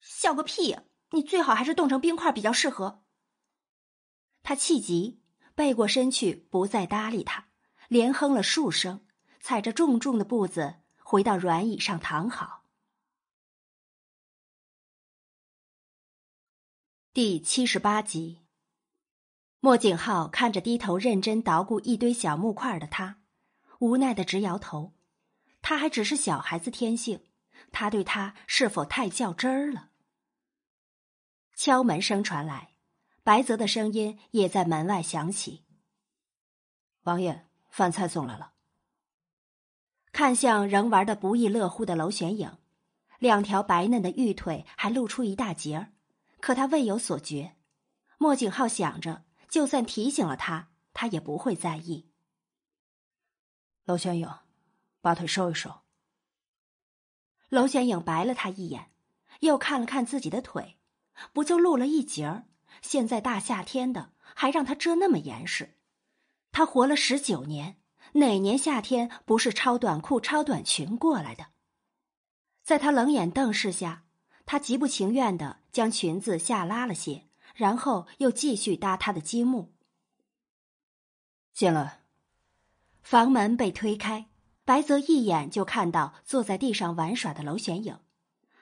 [0.00, 0.76] 笑个屁！
[1.10, 3.02] 你最好还是冻成冰块比较适合。
[4.42, 5.22] 他气急，
[5.54, 7.48] 背过身去，不再搭理他，
[7.88, 9.06] 连哼了数声，
[9.40, 12.64] 踩着重重的步子回到软椅上躺好。
[17.12, 18.42] 第七十八集，
[19.60, 23.20] 莫景浩看着低头认真捣鼓一堆小木块的他。
[23.78, 24.94] 无奈的直摇头，
[25.62, 27.24] 他还只是小孩子天性，
[27.70, 29.90] 他对他是否太较真儿了。
[31.54, 32.74] 敲门声传来，
[33.22, 35.64] 白泽的声音也在门外响起
[37.04, 38.52] ：“王爷，饭菜送来了。”
[40.12, 42.58] 看向仍玩的不亦乐乎的娄玄影，
[43.20, 45.92] 两条白嫩的玉腿还露出一大截儿，
[46.40, 47.56] 可他未有所觉。
[48.18, 52.07] 莫景浩想着，就算提醒了他，他也不会在意。
[53.88, 54.28] 娄玄影，
[55.00, 55.80] 把腿收一收。
[57.48, 58.92] 娄玄影白了他一眼，
[59.40, 60.76] 又看了看自己的腿，
[61.32, 62.44] 不就露了一截儿？
[62.82, 65.78] 现在大夏天的，还让他遮那么严实？
[66.52, 67.80] 他活了十九年。
[68.12, 71.46] 哪年夏天不是超短裤、超短裙过来的？
[72.62, 74.04] 在他冷眼瞪视下，
[74.44, 79.74] 他极不情愿的将裙子下拉了些，然后又继续搭他的积木。
[81.54, 81.97] 进来。
[83.08, 84.26] 房门被推开，
[84.66, 88.00] 白泽一眼就看到坐在地上玩耍的娄玄影。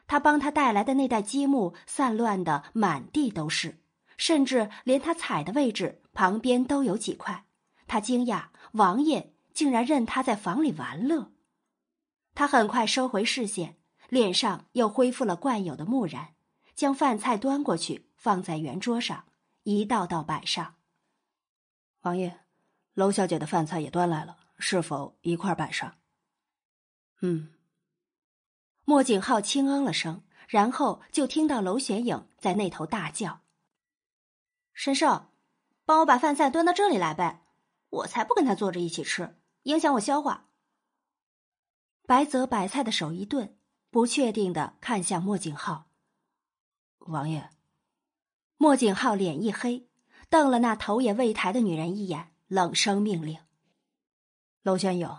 [0.06, 3.80] 他帮他带来的那袋积木散乱的满地都是，
[4.16, 7.44] 甚至连他踩的位置旁边都有几块。
[7.88, 9.32] 他惊讶，王爷。
[9.52, 11.32] 竟然任他在房里玩乐，
[12.34, 13.78] 他很快收回视线，
[14.10, 16.34] 脸上又恢复了惯有的木然，
[16.76, 19.24] 将饭菜端过去，放在圆桌上，
[19.64, 20.76] 一道道摆上。
[22.02, 22.40] 王爷，
[22.96, 25.96] 娄小姐的饭菜也端来了，是否一块摆上？
[27.20, 27.52] 嗯。
[28.84, 33.42] 莫景浩轻嗯了声，然后就听到娄玄影在那头大叫
[34.72, 35.26] ：“神兽，
[35.84, 37.42] 帮我把饭菜端到这里来呗！
[37.90, 40.48] 我才不跟他坐着一起吃。”影响我消化。
[42.06, 43.58] 白泽摆菜的手一顿，
[43.90, 45.90] 不确定的看向莫景浩。
[47.00, 47.50] 王爷，
[48.56, 49.88] 莫景浩脸一黑，
[50.30, 53.40] 瞪了那头也未抬的女人一眼，冷声命令
[54.62, 55.10] ：“娄玄影，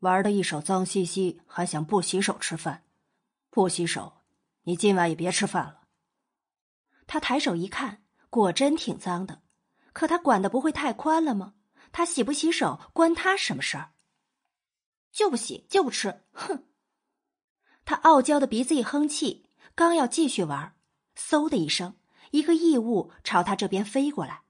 [0.00, 2.82] 玩的一手脏兮兮，还想不洗手吃饭？
[3.48, 4.22] 不洗手，
[4.62, 5.82] 你今晚也别吃饭了。”
[7.06, 9.42] 他抬手一看，果真挺脏的，
[9.92, 11.54] 可他管的不会太宽了吗？
[11.92, 13.92] 他洗不洗手关他什么事儿？
[15.12, 16.64] 就不洗就不吃，哼！
[17.84, 20.76] 他傲娇的鼻子一哼气，刚要继续玩，
[21.16, 21.96] 嗖的一声，
[22.32, 24.42] 一个异物朝他这边飞过来。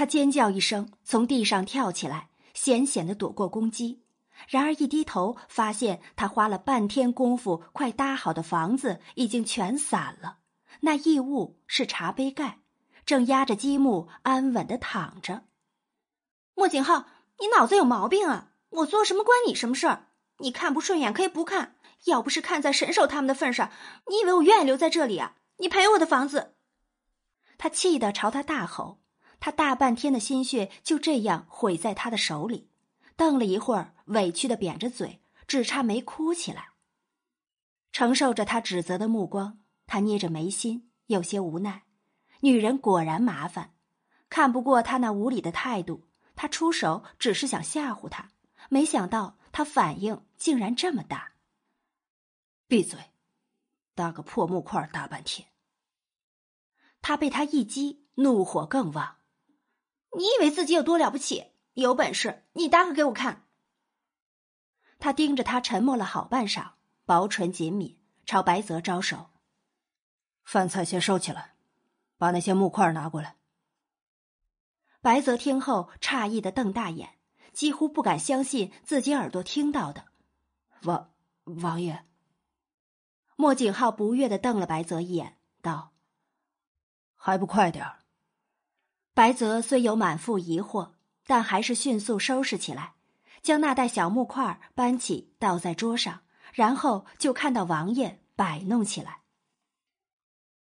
[0.00, 4.02] 他尖叫一声，从地上跳起来，险险的躲过攻击。
[4.48, 10.38] 然而一低头，发现他花了半天功夫快搭好的房子已经全散了。
[10.80, 12.60] 那异物是茶杯盖，
[13.04, 15.42] 正压着积木安稳的躺着。
[16.54, 17.04] 莫景浩，
[17.38, 18.52] 你脑子有毛病啊！
[18.70, 20.06] 我做什么关你什么事儿？
[20.38, 23.70] 你看不顺眼可以不看，要不是看在神兽他们的份上，
[24.06, 25.34] 你以为我愿意留在这里啊？
[25.58, 26.54] 你赔我的房子！
[27.58, 28.99] 他气得朝他大吼，
[29.40, 32.68] 他大半天的心血就这样毁在他的手里。
[33.16, 36.68] 瞪了一会儿，委屈的扁着嘴，只差没哭起来。
[37.92, 41.82] 承受着他指责的目光，他捏着眉心，有些无奈。
[42.40, 43.74] 女人果然麻烦，
[44.28, 46.06] 看不过他那无理的态度。
[46.36, 48.30] 他出手只是想吓唬他，
[48.70, 51.32] 没想到他反应竟然这么大。
[52.66, 52.98] 闭嘴！
[53.94, 55.48] 搭个破木块大半天。
[57.02, 59.16] 他被他一激，怒火更旺。
[60.16, 61.52] 你以为自己有多了不起？
[61.74, 63.46] 有本事你搭个给我看！
[64.98, 66.72] 他盯着他，沉默了好半晌，
[67.06, 69.30] 薄唇紧抿，朝白泽招手
[70.42, 71.54] ：“饭菜先收起来，
[72.18, 73.36] 把那些木块拿过来。”
[75.00, 77.18] 白泽听后诧异的瞪大眼，
[77.52, 80.08] 几乎不敢相信自己耳朵听到的。
[80.82, 81.14] 王
[81.44, 82.04] 王爷，
[83.36, 85.94] 莫景浩不悦的瞪了白泽一眼，道
[87.14, 87.99] ：“还不快点儿！”
[89.12, 90.92] 白泽虽有满腹疑惑，
[91.26, 92.94] 但还是迅速收拾起来，
[93.42, 96.22] 将那袋小木块搬起，倒在桌上，
[96.52, 99.20] 然后就看到王爷摆弄起来。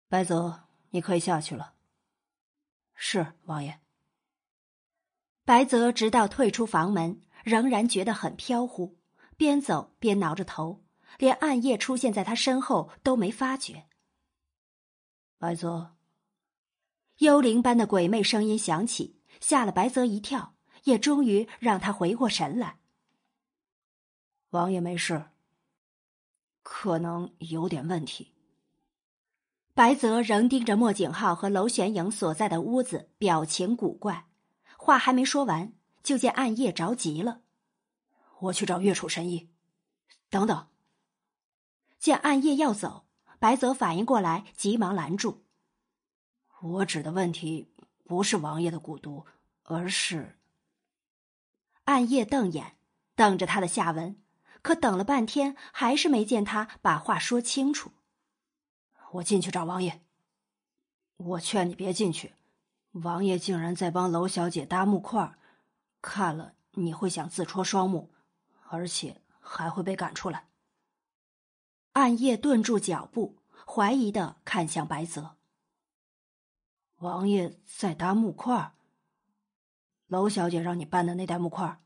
[0.07, 1.73] 白泽，你可以下去了。
[2.93, 3.79] 是王爷。
[5.43, 8.97] 白泽直到退出房门，仍然觉得很飘忽，
[9.37, 10.83] 边走边挠着头，
[11.17, 13.87] 连暗夜出现在他身后都没发觉。
[15.37, 15.94] 白泽，
[17.19, 22.79] 幽灵般的鬼魅声音响起，吓了白泽一跳，也终于让他回过神来。
[24.49, 25.29] 王爷没事，
[26.61, 28.33] 可能有点问题。
[29.73, 34.27] 白泽仍盯着莫景浩和娄玄影所在的屋子，表情古怪。
[34.77, 37.41] 话还没说完，就见暗夜着急了
[38.39, 39.49] ：“我去找月楚神医。”
[40.29, 40.67] 等等。
[41.97, 43.07] 见暗夜要走，
[43.39, 45.44] 白泽反应过来，急忙拦住
[46.61, 47.69] ：“我指的问题
[48.05, 49.25] 不是王爷的蛊毒，
[49.63, 50.37] 而是……”
[51.85, 52.75] 暗夜瞪眼，
[53.15, 54.19] 瞪着他的下文，
[54.61, 57.91] 可等了半天，还是没见他把话说清楚。
[59.11, 60.01] 我进去找王爷。
[61.17, 62.33] 我劝你别进去，
[62.91, 65.37] 王爷竟然在帮娄小姐搭木块，
[66.01, 68.11] 看了你会想自戳双目，
[68.67, 70.49] 而且还会被赶出来。
[71.93, 75.34] 暗夜顿住脚步，怀疑的看向白泽。
[76.99, 78.73] 王爷在搭木块，
[80.07, 81.81] 娄小姐让你搬的那袋木块。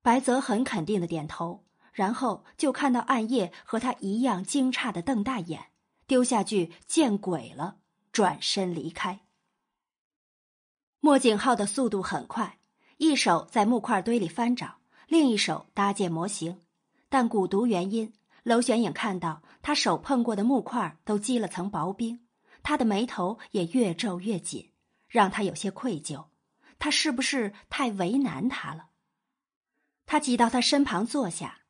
[0.00, 5.66] 白泽很肯定的点头，然后就看到暗夜和他一样惊诧的瞪大眼。
[6.06, 7.80] 丢下句“见鬼了”，
[8.10, 9.20] 转身离开。
[11.00, 12.58] 莫景浩的速度很快，
[12.96, 16.62] 一手在木块堆里翻找，另一手搭建模型。
[17.10, 18.14] 但蛊毒原因，
[18.44, 22.26] 娄玄影看到他手碰过的木块都积了层薄冰，
[22.62, 24.72] 他的眉头也越皱越紧，
[25.08, 26.26] 让他有些愧疚。
[26.78, 28.90] 他是不是太为难他了？
[30.06, 31.60] 他挤到他身旁坐下，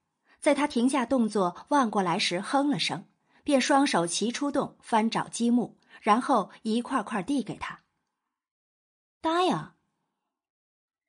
[0.41, 3.05] 在他停下动作望过来时，哼了声。
[3.45, 7.81] 便双手齐出动翻找积木，然后一块块递给他。
[9.23, 9.77] 搭呀！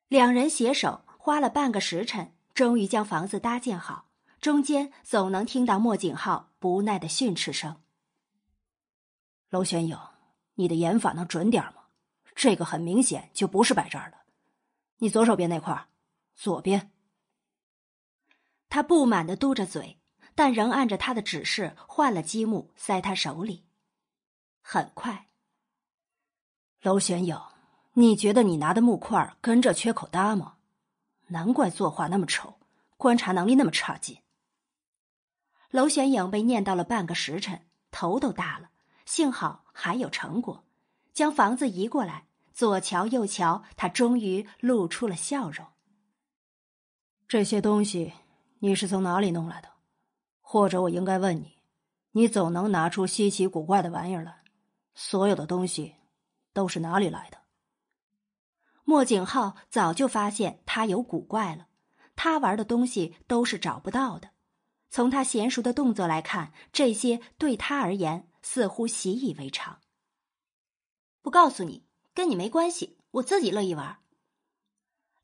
[0.08, 4.08] 两人携手花了半个时辰，终于将房子搭建好。
[4.40, 7.82] 中间总能听到莫景浩不耐的训斥声
[9.50, 9.98] ：“娄玄影，
[10.54, 11.84] 你的演法能准点吗？
[12.34, 14.18] 这个很明显就不是摆这儿的。
[14.96, 15.86] 你左手边那块，
[16.34, 16.90] 左边。”
[18.68, 19.98] 他不满的嘟着嘴。
[20.32, 23.66] 但仍按着他的指示换了积木，塞他手里。
[24.62, 25.28] 很快，
[26.80, 27.38] 娄玄影，
[27.92, 30.56] 你觉得你拿的木块跟这缺口搭吗？
[31.26, 32.58] 难怪作画那么丑，
[32.96, 34.22] 观察能力那么差劲。
[35.72, 38.69] 娄玄影被念叨了半个时辰，头都大了。
[39.10, 40.64] 幸好还有成果，
[41.12, 45.66] 将房子移过来，左瞧右瞧，他终于露出了笑容。
[47.26, 48.12] 这些东西
[48.60, 49.68] 你是从哪里弄来的？
[50.40, 51.56] 或者我应该问你，
[52.12, 54.44] 你总能拿出稀奇古怪的玩意儿来，
[54.94, 55.96] 所有的东西
[56.52, 57.38] 都是哪里来的？
[58.84, 61.66] 莫景浩早就发现他有古怪了，
[62.14, 64.30] 他玩的东西都是找不到的。
[64.88, 69.80] 从他娴熟的动作来看，这些对他而言似乎习以为常。
[71.22, 73.98] 不告诉你，跟你没关系，我自己乐意玩。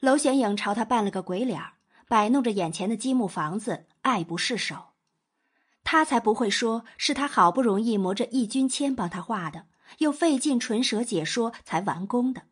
[0.00, 1.62] 娄显影朝他扮了个鬼脸，
[2.06, 4.94] 摆弄着眼前的积木房子，爱不释手。
[5.84, 9.66] 他才不会说是他好不容易磨着易君谦帮他画的，
[9.98, 12.42] 又费尽唇舌解说才完工的。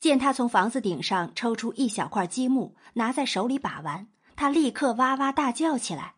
[0.00, 6.14] 见他从房子顶上抽出一小块积木，拿在手里把玩，他立刻哇哇大叫起来：“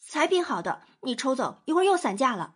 [0.00, 2.55] 才拼好的，你抽走，一会儿又散架了。”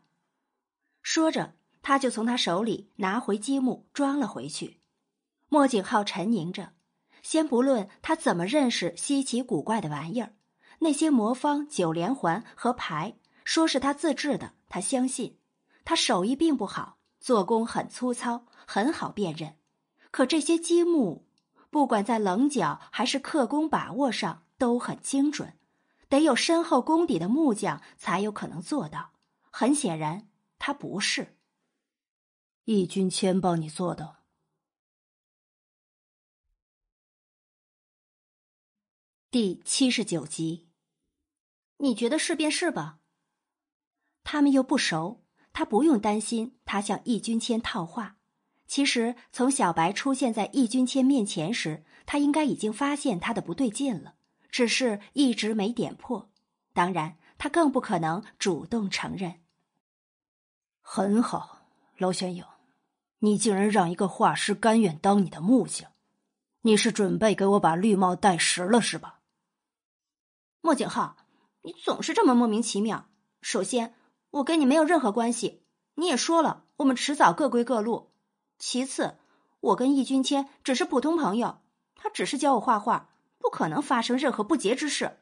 [1.02, 4.80] 说着，他就从他手里拿回积木，装了回去。
[5.48, 6.72] 莫景浩沉吟着，
[7.22, 10.34] 先不论他怎么认识稀奇古怪的玩意儿。
[10.80, 15.38] 那些魔方、九连环和牌，说是他自制的，他相信。
[15.84, 19.56] 他手艺并不好，做工很粗糙，很好辨认。
[20.10, 21.26] 可这些积木，
[21.68, 25.54] 不管在棱角还是刻工把握上都很精准，
[26.08, 29.10] 得有深厚功底的木匠才有可能做到。
[29.50, 30.28] 很显然，
[30.60, 31.36] 他不是。
[32.66, 34.18] 易君谦帮你做的。
[39.30, 40.68] 第七十九集。
[41.78, 43.00] 你觉得是便是吧？
[44.22, 45.24] 他们又不熟，
[45.54, 48.18] 他不用担心他向易君谦套话。
[48.66, 54.16] 其实从小白出现在易君谦面前时，他应该已经发现他的不对劲了，
[54.50, 56.30] 只是一直没点破。
[56.74, 59.40] 当然，他更不可能主动承认。
[60.92, 62.44] 很好，娄玄影，
[63.20, 65.92] 你竟然让一个画师甘愿当你的木匠，
[66.62, 69.20] 你是准备给我把绿帽戴实了是吧？
[70.60, 71.16] 莫景浩。
[71.62, 73.08] 你总是这么莫名其妙。
[73.40, 73.94] 首先，
[74.30, 75.62] 我跟你没有任何关系，
[75.94, 78.10] 你也说了，我们迟早各归各路。
[78.58, 79.16] 其次，
[79.60, 81.60] 我跟易君谦只是普通朋友，
[81.94, 85.20] 他只是教我画画，不可能发生任何不洁之事。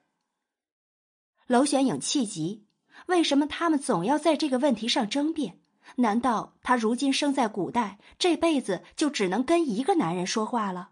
[1.46, 2.66] 娄玄影气急，
[3.08, 5.58] 为什么他们总要在这个问题上争辩？
[5.96, 10.90] 难道他如今生在古代，这辈子就只能跟一个男人说话了？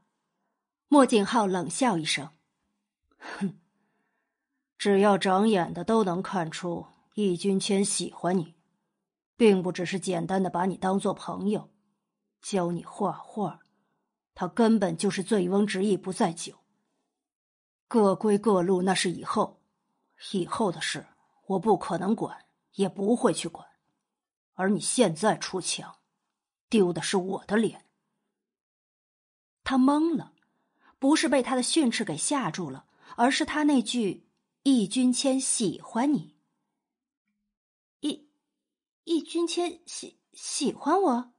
[0.89, 2.31] 莫景浩冷笑一声，
[3.19, 3.59] 哼。
[4.79, 8.55] 只要长眼的都能看出，易君谦喜欢你，
[9.37, 11.71] 并不只是简单的把你当做朋友，
[12.41, 13.61] 教你画画，
[14.35, 16.55] 他根本就是醉翁之意不在酒。
[17.89, 19.61] 各归各路那是以后，
[20.33, 21.07] 以后的事
[21.47, 23.67] 我不可能管，也不会去管。
[24.55, 25.99] 而你现在出墙，
[26.69, 27.87] 丢的是我的脸。
[29.65, 30.33] 他懵了，
[30.99, 32.87] 不是被他的训斥给吓住了。
[33.15, 34.27] 而是他那句
[34.65, 36.37] “易君谦喜欢你”。
[38.01, 38.29] 易
[39.05, 41.33] 易君谦喜喜欢我？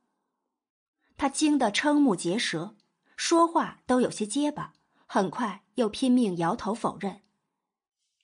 [1.17, 2.75] 他惊得瞠目结舌，
[3.15, 4.73] 说话都有些结巴，
[5.05, 7.21] 很快又拼命摇头否认：“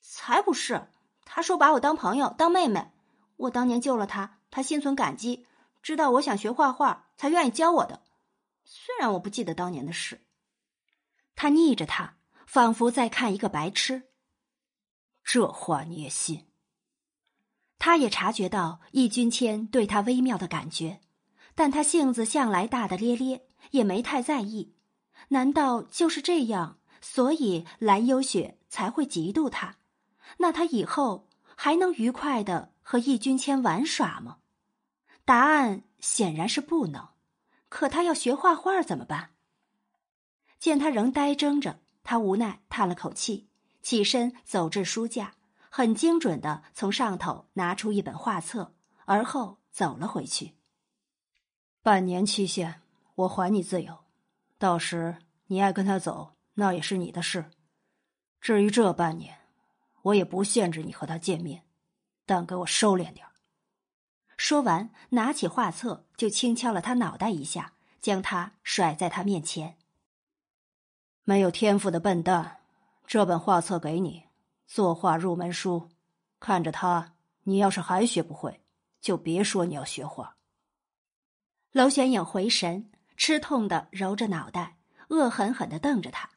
[0.02, 0.88] 才不是！
[1.26, 2.92] 他说把我当朋友，当妹妹。
[3.38, 5.46] 我当年救了他，他心存感激，
[5.82, 8.04] 知道我想学画画，才愿意教我的。
[8.64, 10.22] 虽然我不记得当年的事。”
[11.36, 14.04] 他逆着他，仿佛在看一个白痴。
[15.24, 16.46] 这话你也信？
[17.80, 21.02] 他也察觉到易君谦对他微妙的感觉，
[21.56, 24.76] 但他性子向来大大咧咧，也没太在意。
[25.30, 29.78] 难道就是这样，所以蓝幽雪才会嫉妒他？
[30.38, 34.38] 那他以后还能愉快的和易君谦玩耍吗？
[35.26, 37.10] 答案显然是不能。
[37.70, 39.32] 可他要学画画怎么办？
[40.60, 43.50] 见他仍呆怔着，他无奈叹了口气，
[43.82, 45.34] 起身走至书架，
[45.70, 50.54] 很精准的从上头拿出一本画册，而后走了回去。
[51.82, 52.82] 半年期限，
[53.16, 54.06] 我还你自由，
[54.58, 57.52] 到时你爱跟他走，那也是你的事。
[58.40, 59.40] 至于这半年，
[60.04, 61.66] 我也不限制你和他见面，
[62.26, 63.28] 但给我收敛点
[64.38, 69.78] 说完，拿起画册就轻敲了他脑袋一下，将他甩在他面前。
[71.24, 72.60] 没有天赋的笨蛋，
[73.06, 74.26] 这本画册给你，
[74.66, 75.90] 作画入门书。
[76.40, 78.62] 看着它，你要是还学不会，
[79.00, 80.36] 就别说你要学画。
[81.72, 86.32] 娄玄影回神，吃痛的揉着脑袋，恶狠狠的瞪着他，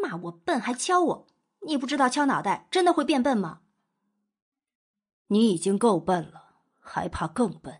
[0.00, 1.26] 骂我笨还敲我，
[1.66, 3.60] 你不知道敲脑袋真的会变笨吗？
[5.26, 7.78] 你已经够笨了，还怕更笨？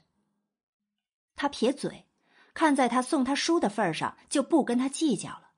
[1.37, 2.07] 他撇嘴，
[2.53, 5.51] 看在他送他书的份上，就不跟他计较了。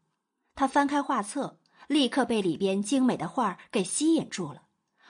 [0.54, 4.64] 他翻开画册，立刻被里边精美的画给吸引住了。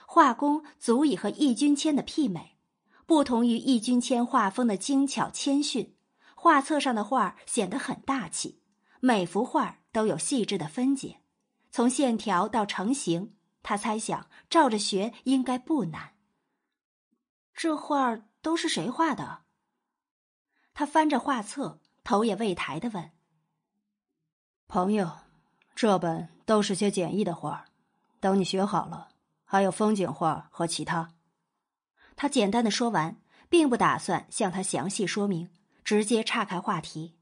[0.07, 2.57] 画工足以和易君谦的媲美，
[3.05, 5.95] 不同于易君谦画风的精巧谦逊，
[6.35, 8.61] 画册上的画显得很大气。
[9.01, 11.18] 每幅画都有细致的分解，
[11.71, 16.15] 从线条到成型，他猜想照着学应该不难。
[17.53, 19.43] 这画都是谁画的？
[20.73, 23.11] 他翻着画册，头也未抬的问
[24.67, 25.19] ：“朋友。”
[25.75, 27.65] 这本都是些简易的画，
[28.19, 29.07] 等你学好了，
[29.45, 31.13] 还有风景画和其他。
[32.17, 35.49] 他简单的说完，并不打算向他详细说明，
[35.85, 37.15] 直接岔开话题。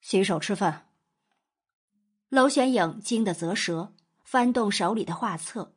[0.00, 0.87] 洗手吃饭。
[2.30, 5.74] 娄玄影惊得啧舌，翻动手里的画册，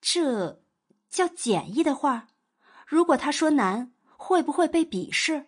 [0.00, 0.60] 这
[1.08, 2.26] 叫简易的画？
[2.86, 5.46] 如果他说难，会不会被鄙视？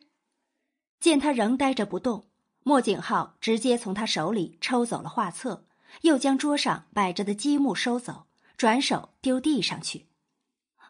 [1.01, 2.29] 见他仍呆着不动。
[2.63, 5.67] 莫景浩直接从他手里抽走了画册，
[6.03, 8.27] 又将桌上摆着的积木收走，
[8.57, 10.09] 转手丢地上去。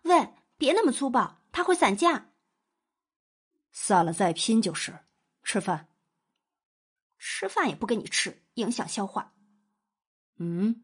[0.02, 2.30] 喂，别那么粗暴，他会散架。
[3.72, 5.00] 散了再拼就是。
[5.42, 5.88] 吃饭。
[7.18, 9.34] 吃饭也不跟你吃，影响消化。
[10.38, 10.82] 嗯。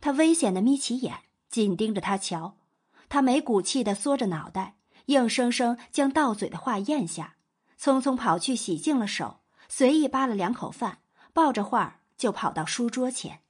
[0.00, 2.56] 他危险的眯起眼，紧盯着他瞧。
[3.08, 7.36] 他没骨气的缩着脑袋，硬生生将到嘴的话咽下，
[7.78, 9.40] 匆匆跑去洗净了手。
[9.68, 10.98] 随意扒了两口饭，
[11.32, 13.40] 抱着画就跑到书桌前。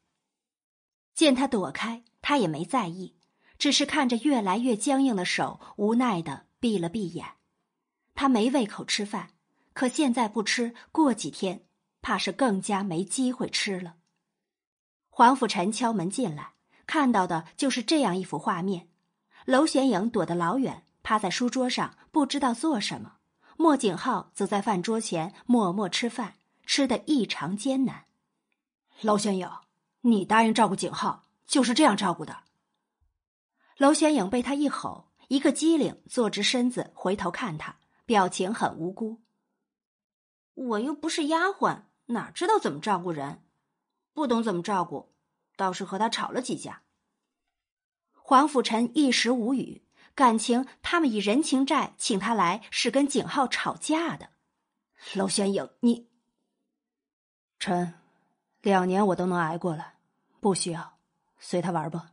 [1.15, 3.17] 见他躲开，他也没在意，
[3.59, 7.27] 只是看着越来越僵硬的手，无奈的闭了闭眼。
[8.15, 9.31] 他没胃口吃饭，
[9.73, 11.65] 可现在不吃，过几天
[12.01, 13.97] 怕是更加没机会吃了。
[15.15, 16.55] 黄甫臣敲门进来，
[16.87, 18.89] 看到的就是这样一幅画面：
[19.45, 23.17] 娄玄影躲得老远，趴在书桌上，不知道做什么。
[23.59, 28.07] 莫景浩则在饭桌前默默吃饭，吃得异常艰难。
[29.03, 29.51] 娄玄影，
[30.01, 32.45] 你答应照顾景浩，就是这样照顾的。
[33.77, 37.77] 娄玄影被他一吼，一个机灵，坐直身子，回头看他，
[38.07, 39.21] 表情很无辜。
[40.55, 43.45] 我又不是丫鬟，哪知道怎么照顾人？
[44.13, 45.13] 不懂怎么照顾，
[45.57, 46.83] 倒是和他吵了几架。
[48.13, 49.83] 黄甫臣一时无语。
[50.15, 54.29] 感情，他们以人情债请他来，是跟景浩吵架的。
[55.15, 56.07] 娄玄影，你，
[57.59, 57.95] 臣，
[58.61, 59.95] 两年我都能挨过来，
[60.39, 60.99] 不需要，
[61.39, 62.13] 随他玩吧。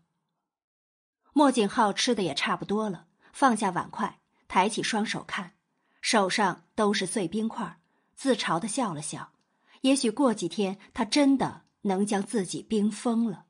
[1.33, 5.55] 莫景浩吃的也差不多了，放下碗筷，抬起双手看，
[5.99, 7.81] 手上都是碎冰块，
[8.15, 9.33] 自嘲的笑了笑。
[9.81, 13.45] 也许过几天，他真的能将自己冰封了。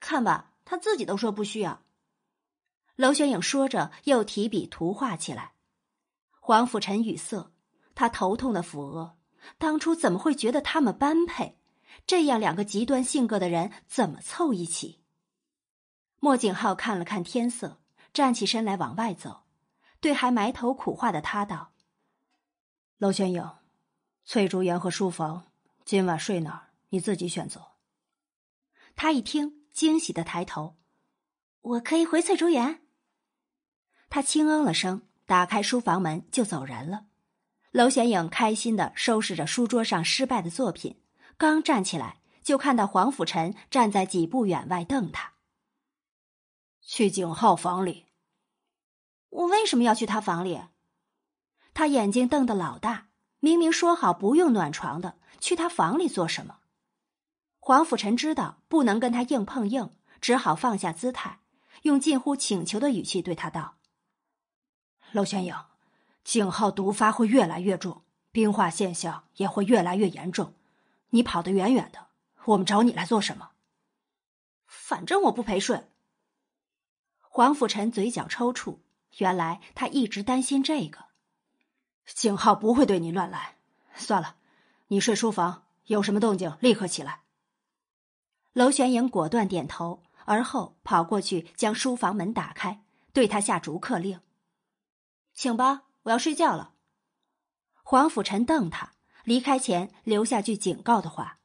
[0.00, 1.82] 看吧，他自己都说不需要。
[2.96, 5.54] 娄玄影说着，又提笔涂画起来。
[6.40, 7.52] 黄甫臣语塞，
[7.94, 9.18] 他头痛的抚额，
[9.58, 11.58] 当初怎么会觉得他们般配？
[12.06, 15.02] 这样两个极端性格的人怎么凑一起？
[16.20, 17.80] 莫景浩看了看天色，
[18.12, 19.44] 站起身来往外走，
[20.00, 21.72] 对还埋头苦画的他道
[22.98, 23.50] ：“娄玄影，
[24.24, 25.50] 翠竹园和书房，
[25.84, 26.65] 今晚睡哪儿？
[26.88, 27.72] 你自己选择。”
[28.96, 30.76] 他一听，惊喜的抬头
[31.60, 32.82] ：“我可以回翠竹园。”
[34.08, 37.06] 他轻嗯了声，打开书房门就走人了。
[37.72, 41.02] 娄玄影开心的收拾着书桌上失败的作品，
[41.36, 45.34] 刚站起来，就看到黄甫臣站在几步远外瞪他。
[46.80, 48.06] 去景浩房里。
[49.28, 50.62] 我为什么要去他房里？
[51.74, 56.60] 他眼睛瞪得老大，明明说好不用暖床的，去他房里做什么？
[57.68, 61.40] 黄甫臣知道不能跟他硬碰硬，只好放下姿态，
[61.82, 63.74] 用近乎请求的语气对他道
[65.10, 65.52] ：“娄玄影。”
[66.22, 70.54] 景浩毒发会越来越重，冰化现象也会越来越严重。
[71.10, 72.06] 你跑得远远的，
[72.44, 73.50] 我们找你来做什么？
[74.66, 75.88] 反正我不陪睡。
[77.18, 78.78] 黄甫臣嘴角抽搐，
[79.18, 81.06] 原来他一直担心这个。
[82.04, 83.56] 景浩不会对你乱来。
[83.96, 84.36] 算了，
[84.86, 87.22] 你睡书房，有什么动静立刻起来。
[88.56, 94.22] 娄玄影果断点头，而后跑过去将书房门打开，对他下逐客令
[95.34, 96.72] ：“请吧。”我要睡觉了。
[97.82, 98.94] 黄甫臣瞪他，
[99.24, 101.40] 离开前留下句警告的话：“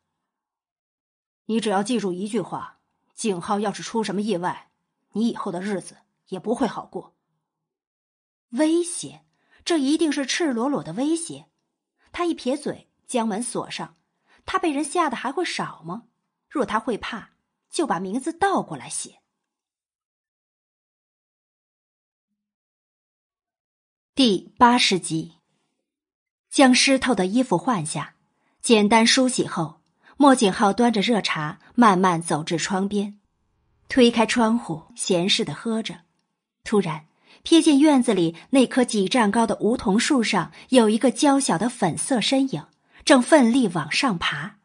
[1.47, 2.79] 你只要记住一句话，
[3.13, 4.71] 景浩要是出什么意外，
[5.11, 5.97] 你以后的日子
[6.29, 7.17] 也不会好过。”
[8.51, 9.25] 威胁，
[9.65, 11.47] 这一定是赤裸裸的威胁。
[12.13, 13.97] 他一撇嘴，将门锁上。
[14.45, 16.03] 他被人吓得还会少吗？
[16.51, 17.29] 若他会怕，
[17.69, 19.21] 就把名字倒过来写。
[24.13, 25.37] 第八十集，
[26.49, 28.15] 将湿透的衣服换下，
[28.61, 29.81] 简单梳洗后，
[30.17, 33.17] 莫景浩端着热茶慢慢走至窗边，
[33.87, 36.01] 推开窗户，闲适的喝着。
[36.65, 37.07] 突然，
[37.45, 42.67] 瞥见院子里那棵几丈高的梧桐树上有一个娇小的粉色身影，
[43.05, 44.59] 正奋力往上爬。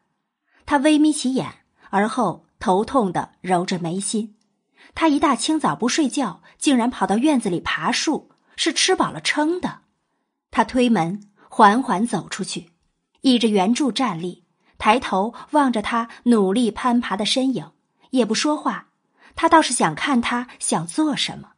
[0.65, 4.35] 他微眯起眼，而后头痛的揉着眉心。
[4.95, 8.31] 他一大清早不睡觉，竟然跑到院子里爬树。
[8.59, 9.81] 是吃饱了撑的，
[10.49, 12.71] 他推门缓缓走出去，
[13.21, 14.45] 倚着圆柱站立，
[14.79, 17.69] 抬头望着他努力攀爬的身影，
[18.09, 18.87] 也不说话。
[19.35, 21.51] 他倒是想看他想做什么。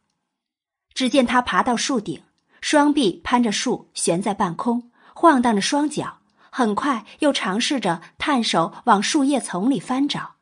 [0.92, 2.22] 只见他爬到树顶，
[2.60, 6.18] 双臂攀着树悬在半空，晃荡着双脚，
[6.50, 10.36] 很快又尝试着探手往树叶丛里翻找。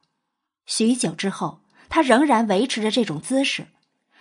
[0.66, 3.68] 许久之后，他仍然维持着这种姿势。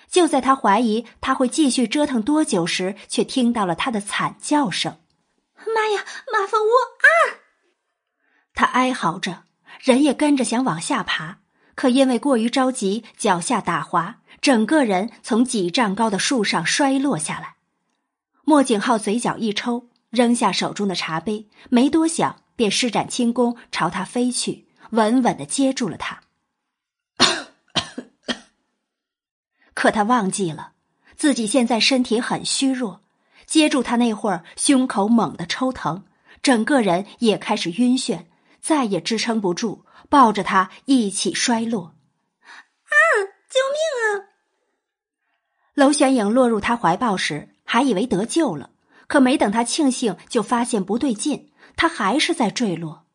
[0.10, 5.00] 就在他怀疑他会继续折腾多久时，却听到了他的惨叫声
[5.76, 7.44] ：“妈呀，马蜂窝啊！”
[8.56, 9.44] 他哀嚎着，
[9.82, 11.40] 人也跟着想往下爬，
[11.76, 17.56] 可因为过于着急，脚下打滑，整个人从几丈高的树上摔落下来。
[18.46, 26.22] 莫景浩嘴角一抽，扔下手中的茶杯，没多想，便施展轻功朝他飞去，稳稳的接住了他。
[29.76, 30.72] 可他忘记了，
[31.16, 33.04] 自己现在身体很虚弱，
[33.46, 36.04] 接住他那会儿，胸口猛地抽疼，
[36.42, 38.26] 整个人也开始晕眩，
[38.60, 41.94] 再也支撑不住，抱着他一起摔落。
[42.42, 42.98] 啊！
[43.48, 44.34] 救命啊！
[45.76, 48.72] 娄玄影落入他怀抱时，还以为得救了，
[49.08, 53.06] 可没等他庆幸，就发现不对劲，他还是在坠落。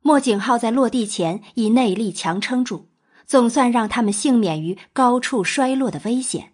[0.00, 2.88] 莫景浩在落地前以内力强撑住。
[3.26, 6.52] 总算让他们幸免于高处摔落的危险。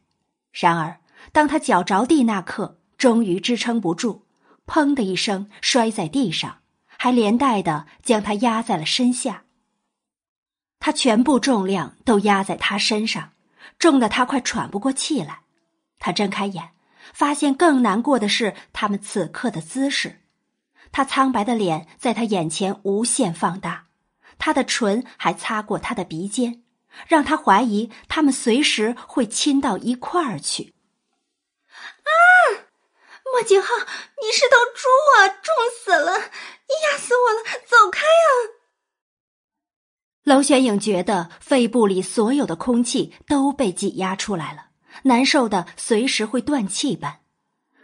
[0.53, 1.01] 然而，
[1.33, 4.23] 当他脚着地那刻，终于支撑不住，
[4.69, 9.43] 砰的一声摔在地上，还连带的将他压在了身下。
[10.79, 13.33] 他全部重量都压在他身上，
[13.77, 15.41] 重的他快喘不过气来。
[15.99, 16.71] 他睁开眼，
[17.13, 20.21] 发现更难过的是他们此刻的姿势。
[20.93, 23.87] 他苍白的脸在他眼前无限放大。
[24.39, 26.63] 他的唇还擦过他的鼻尖，
[27.07, 30.75] 让他怀疑他们随时会亲到一块儿去。
[31.71, 32.11] 啊！
[33.33, 35.29] 莫景浩，你是头猪啊！
[35.29, 36.17] 重死了！
[36.17, 37.61] 你压死我了！
[37.65, 38.59] 走开啊！
[40.25, 44.70] 娄玄影觉得肺部里所有的空气都被挤压出来了，
[45.05, 47.19] 难受的随时会断气般。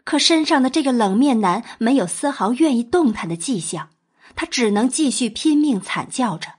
[0.05, 3.91] 可身上的这个冷面男没有丝毫愿意动弹的迹象。
[4.35, 6.57] 他只能继续拼命惨叫着。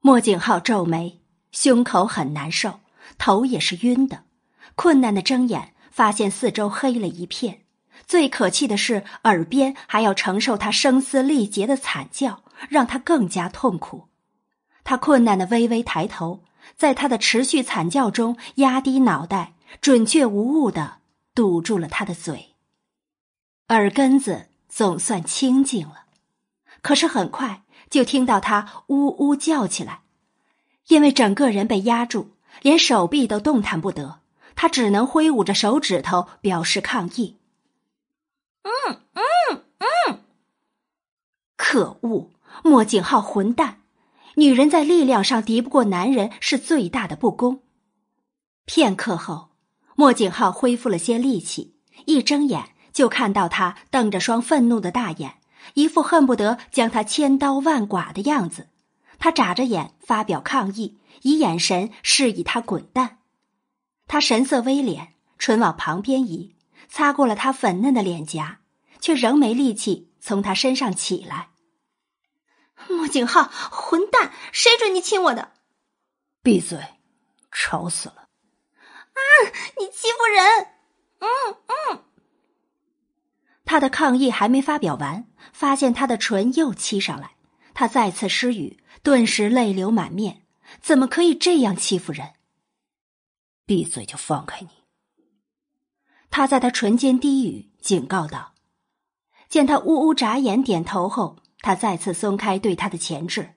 [0.00, 1.18] 莫景浩皱眉，
[1.50, 2.80] 胸口很难受，
[3.16, 4.24] 头也是晕的，
[4.74, 7.62] 困难的睁眼，发现四周黑了一片。
[8.06, 14.08] 最可气的是，耳边还要承受他声嘶力竭的惨叫，让他更加痛苦。
[14.84, 16.42] 他困难的微微抬头，
[16.76, 20.98] 在他的持续惨叫中压低脑袋，准确无误的
[21.34, 22.54] 堵住了他的嘴。
[23.68, 26.06] 耳根子总算清静了，
[26.80, 30.02] 可是很快就听到他呜呜叫起来，
[30.88, 32.30] 因为整个人被压住，
[32.62, 34.20] 连手臂都动弹不得，
[34.54, 37.36] 他只能挥舞着手指头表示抗议。
[38.62, 40.20] 嗯嗯嗯！
[41.56, 42.30] 可恶，
[42.62, 43.82] 莫景浩混蛋！
[44.38, 47.64] 女人在力量上敌不过男人是最大的不公。
[48.66, 49.48] 片刻后，
[49.96, 51.74] 莫景浩恢复了些力气，
[52.06, 52.70] 一睁眼。
[52.92, 55.38] 就看到他瞪着双愤怒的大眼，
[55.74, 58.68] 一副恨不得将他千刀万剐的样子。
[59.18, 63.18] 他眨着眼发表抗议，以眼神示意他滚蛋。
[64.06, 65.08] 他神色微敛，
[65.38, 66.54] 唇往旁边移，
[66.88, 68.60] 擦过了他粉嫩的脸颊，
[69.00, 71.50] 却仍没力气从他身上起来。
[72.88, 74.32] 莫景浩，混蛋！
[74.52, 75.52] 谁准你亲我的？
[76.42, 76.78] 闭嘴！
[77.50, 78.28] 吵死了！
[79.12, 79.20] 啊！
[79.78, 80.68] 你欺负人！
[81.18, 82.04] 嗯嗯。
[83.64, 87.36] 他的抗议还没发表完，发现他的唇又欺上来，
[87.74, 90.46] 他再次失语，顿时泪流满面。
[90.80, 92.34] 怎么可以这样欺负人？
[93.66, 94.68] 闭嘴就放开你！
[96.30, 98.54] 他在他唇间低语，警告道。
[99.48, 103.52] 见他呜呜眨眼点头后，他再次松开对他的钳制。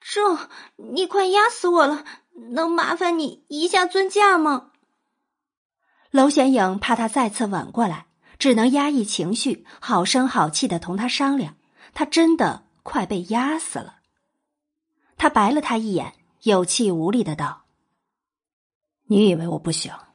[0.00, 2.04] 这，你快压死我了！
[2.50, 4.72] 能麻烦你移下尊驾吗？
[6.10, 8.08] 娄玄影怕他再次吻过来。
[8.40, 11.54] 只能压抑情绪，好声好气的同他商量。
[11.94, 14.00] 他真的快被压死了。
[15.16, 17.66] 他白了他一眼，有气无力的道
[19.06, 20.08] ：“你以为我不想，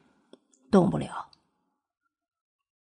[0.70, 1.30] 动不了？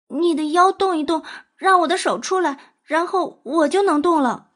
[0.09, 1.23] 你的腰动一动，
[1.55, 4.49] 让我的手出来，然后我就能动了。”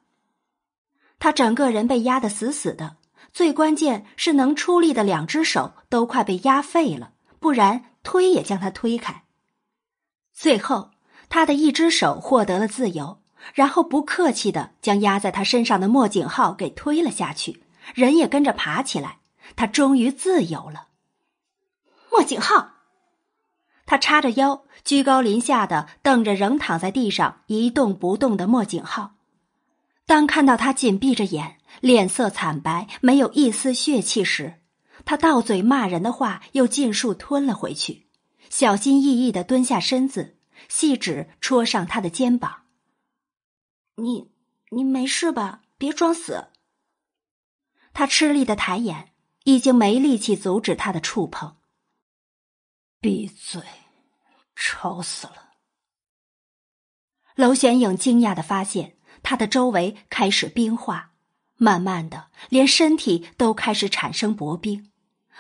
[1.20, 2.98] 他整个人被压得死死的，
[3.34, 9.24] 最关键是能出力的两只手都快被压废了，不然推也将他推开。
[10.34, 10.92] 最后，
[11.30, 13.20] 他的一只手获得了自由，
[13.54, 17.64] 然后不客气的将压在他身上的莫景浩给推了下去，
[17.96, 19.18] 人也跟着爬起来。
[19.56, 20.90] 他终于自由了。
[22.12, 22.74] 莫景浩，
[23.88, 29.16] 他叉着腰，居高临下的瞪着仍躺在地上一动不动的莫景浩。
[30.06, 34.62] 当看到他紧闭着眼，脸色惨白，没有一丝血气时，
[35.06, 38.08] 他到嘴骂人的话又尽数吞了回去。
[38.50, 40.38] 小心翼翼的蹲下身子，
[40.70, 42.64] 细指戳上他的肩膀。
[43.96, 44.32] 你，
[44.70, 45.62] 你没事吧？
[45.78, 46.48] 别装死。
[47.94, 49.14] 他吃力的抬眼，
[49.46, 51.56] 已经没力气阻止他的触碰。
[53.00, 53.62] 闭嘴，
[54.60, 55.54] 吵死了。
[57.36, 61.12] 娄玄影惊讶的发现，他的周围开始冰化，
[61.56, 64.90] 慢慢的，连身体都开始产生薄冰。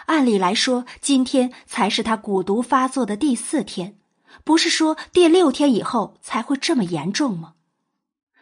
[0.05, 3.97] 按理来说，今天才是他蛊毒发作的第四天，
[4.43, 7.55] 不是说第六天以后才会这么严重吗？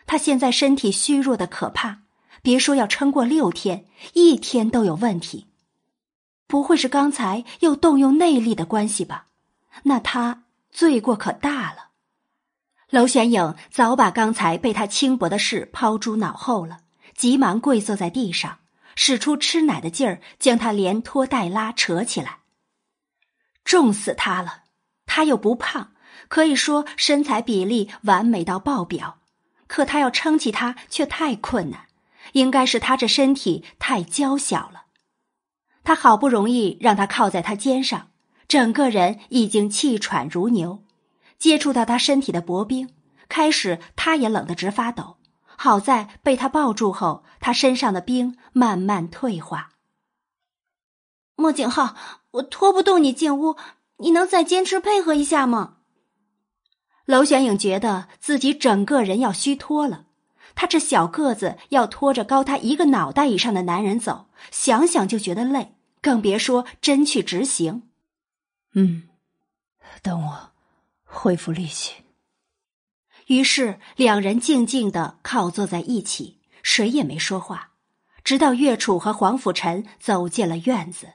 [0.05, 2.01] 他现在身体虚弱的可怕，
[2.41, 5.47] 别说要撑过六天，一天都有问题。
[6.45, 9.27] 不会是刚才又动用内力的关系吧？
[9.83, 10.43] 那他
[10.75, 11.91] 罪过可大了。
[12.89, 16.81] 娄玄影早把刚才被他轻薄的事抛诸脑后了，
[17.15, 18.59] 急忙跪坐在地上。
[18.97, 22.39] 使出吃奶的劲儿，将他连拖带拉扯起来。
[23.65, 24.63] 重死他了，
[25.05, 25.91] 他又不胖，
[26.29, 29.19] 可以说身材比例完美到爆表。
[29.67, 31.87] 可他要撑起他却太困难，
[32.33, 34.85] 应该是他这身体太娇小了。
[35.83, 38.11] 他好不容易让他靠在他肩上，
[38.47, 40.83] 整个人已经气喘如牛。
[41.37, 42.89] 接触到他身体的薄冰，
[43.27, 45.17] 开始他也冷得直发抖。
[45.57, 49.71] 好在被他抱住后，他身上的冰慢慢退化。
[51.35, 51.95] 莫景浩，
[52.31, 53.57] 我拖不动你进屋，
[53.97, 55.75] 你能再坚持配合一下吗？
[57.05, 60.05] 娄玄影觉得自己整个人要虚脱了，
[60.55, 67.83] 他这小个子要拖着高他一个脑袋以上的男人走，想想就觉得累，更别说真去执行。
[68.75, 69.03] 嗯，
[70.01, 70.51] 等我
[71.03, 71.95] 恢复力气。
[73.27, 77.71] 于是，两人静静的靠坐在一起，谁也没说话，
[78.23, 81.13] 直到岳楚和黄甫臣走进了院子。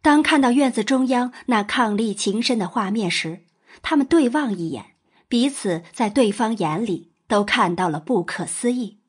[0.00, 3.44] 当看到院子中央那伉俪情深的画面时，
[3.82, 4.94] 他们对望一眼，
[5.28, 9.00] 彼此在对方眼里都看到了不可思议。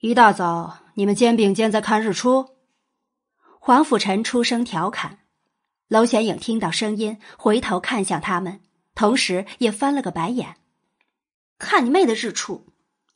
[0.00, 2.50] 一大早，你们肩并肩在看日出？
[3.58, 5.20] 黄甫臣出声调侃。
[5.88, 8.60] 娄玄影听到声音，回头看向他们。
[8.94, 10.56] 同时也翻了个白眼，
[11.58, 12.66] 看你妹的日出！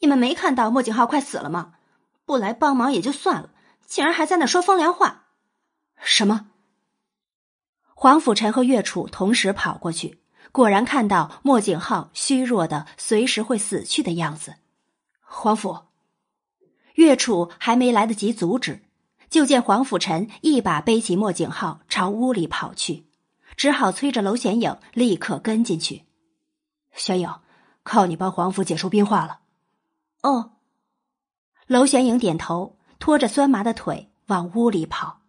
[0.00, 1.74] 你们没看到莫景浩快死了吗？
[2.24, 3.50] 不来帮忙也就算了，
[3.86, 5.26] 竟然还在那说风凉话。
[6.02, 6.48] 什么？
[7.94, 14.56] 黄甫臣和岳楚同时跑过去，果然看到莫景浩虚弱的随时会死去的样子。
[15.20, 15.80] 黄甫，
[16.94, 18.85] 岳楚还没来得及阻止，
[19.28, 23.06] 就见黄甫臣一把背起莫景浩朝屋里跑去，
[23.56, 26.04] 只好催着娄玄影立刻跟进去。
[26.92, 27.40] 玄影，
[27.82, 29.40] 靠你帮黄甫解除冰化了。
[30.22, 30.52] 哦，
[31.66, 35.20] 娄玄影点头，拖着酸麻的腿往屋里跑。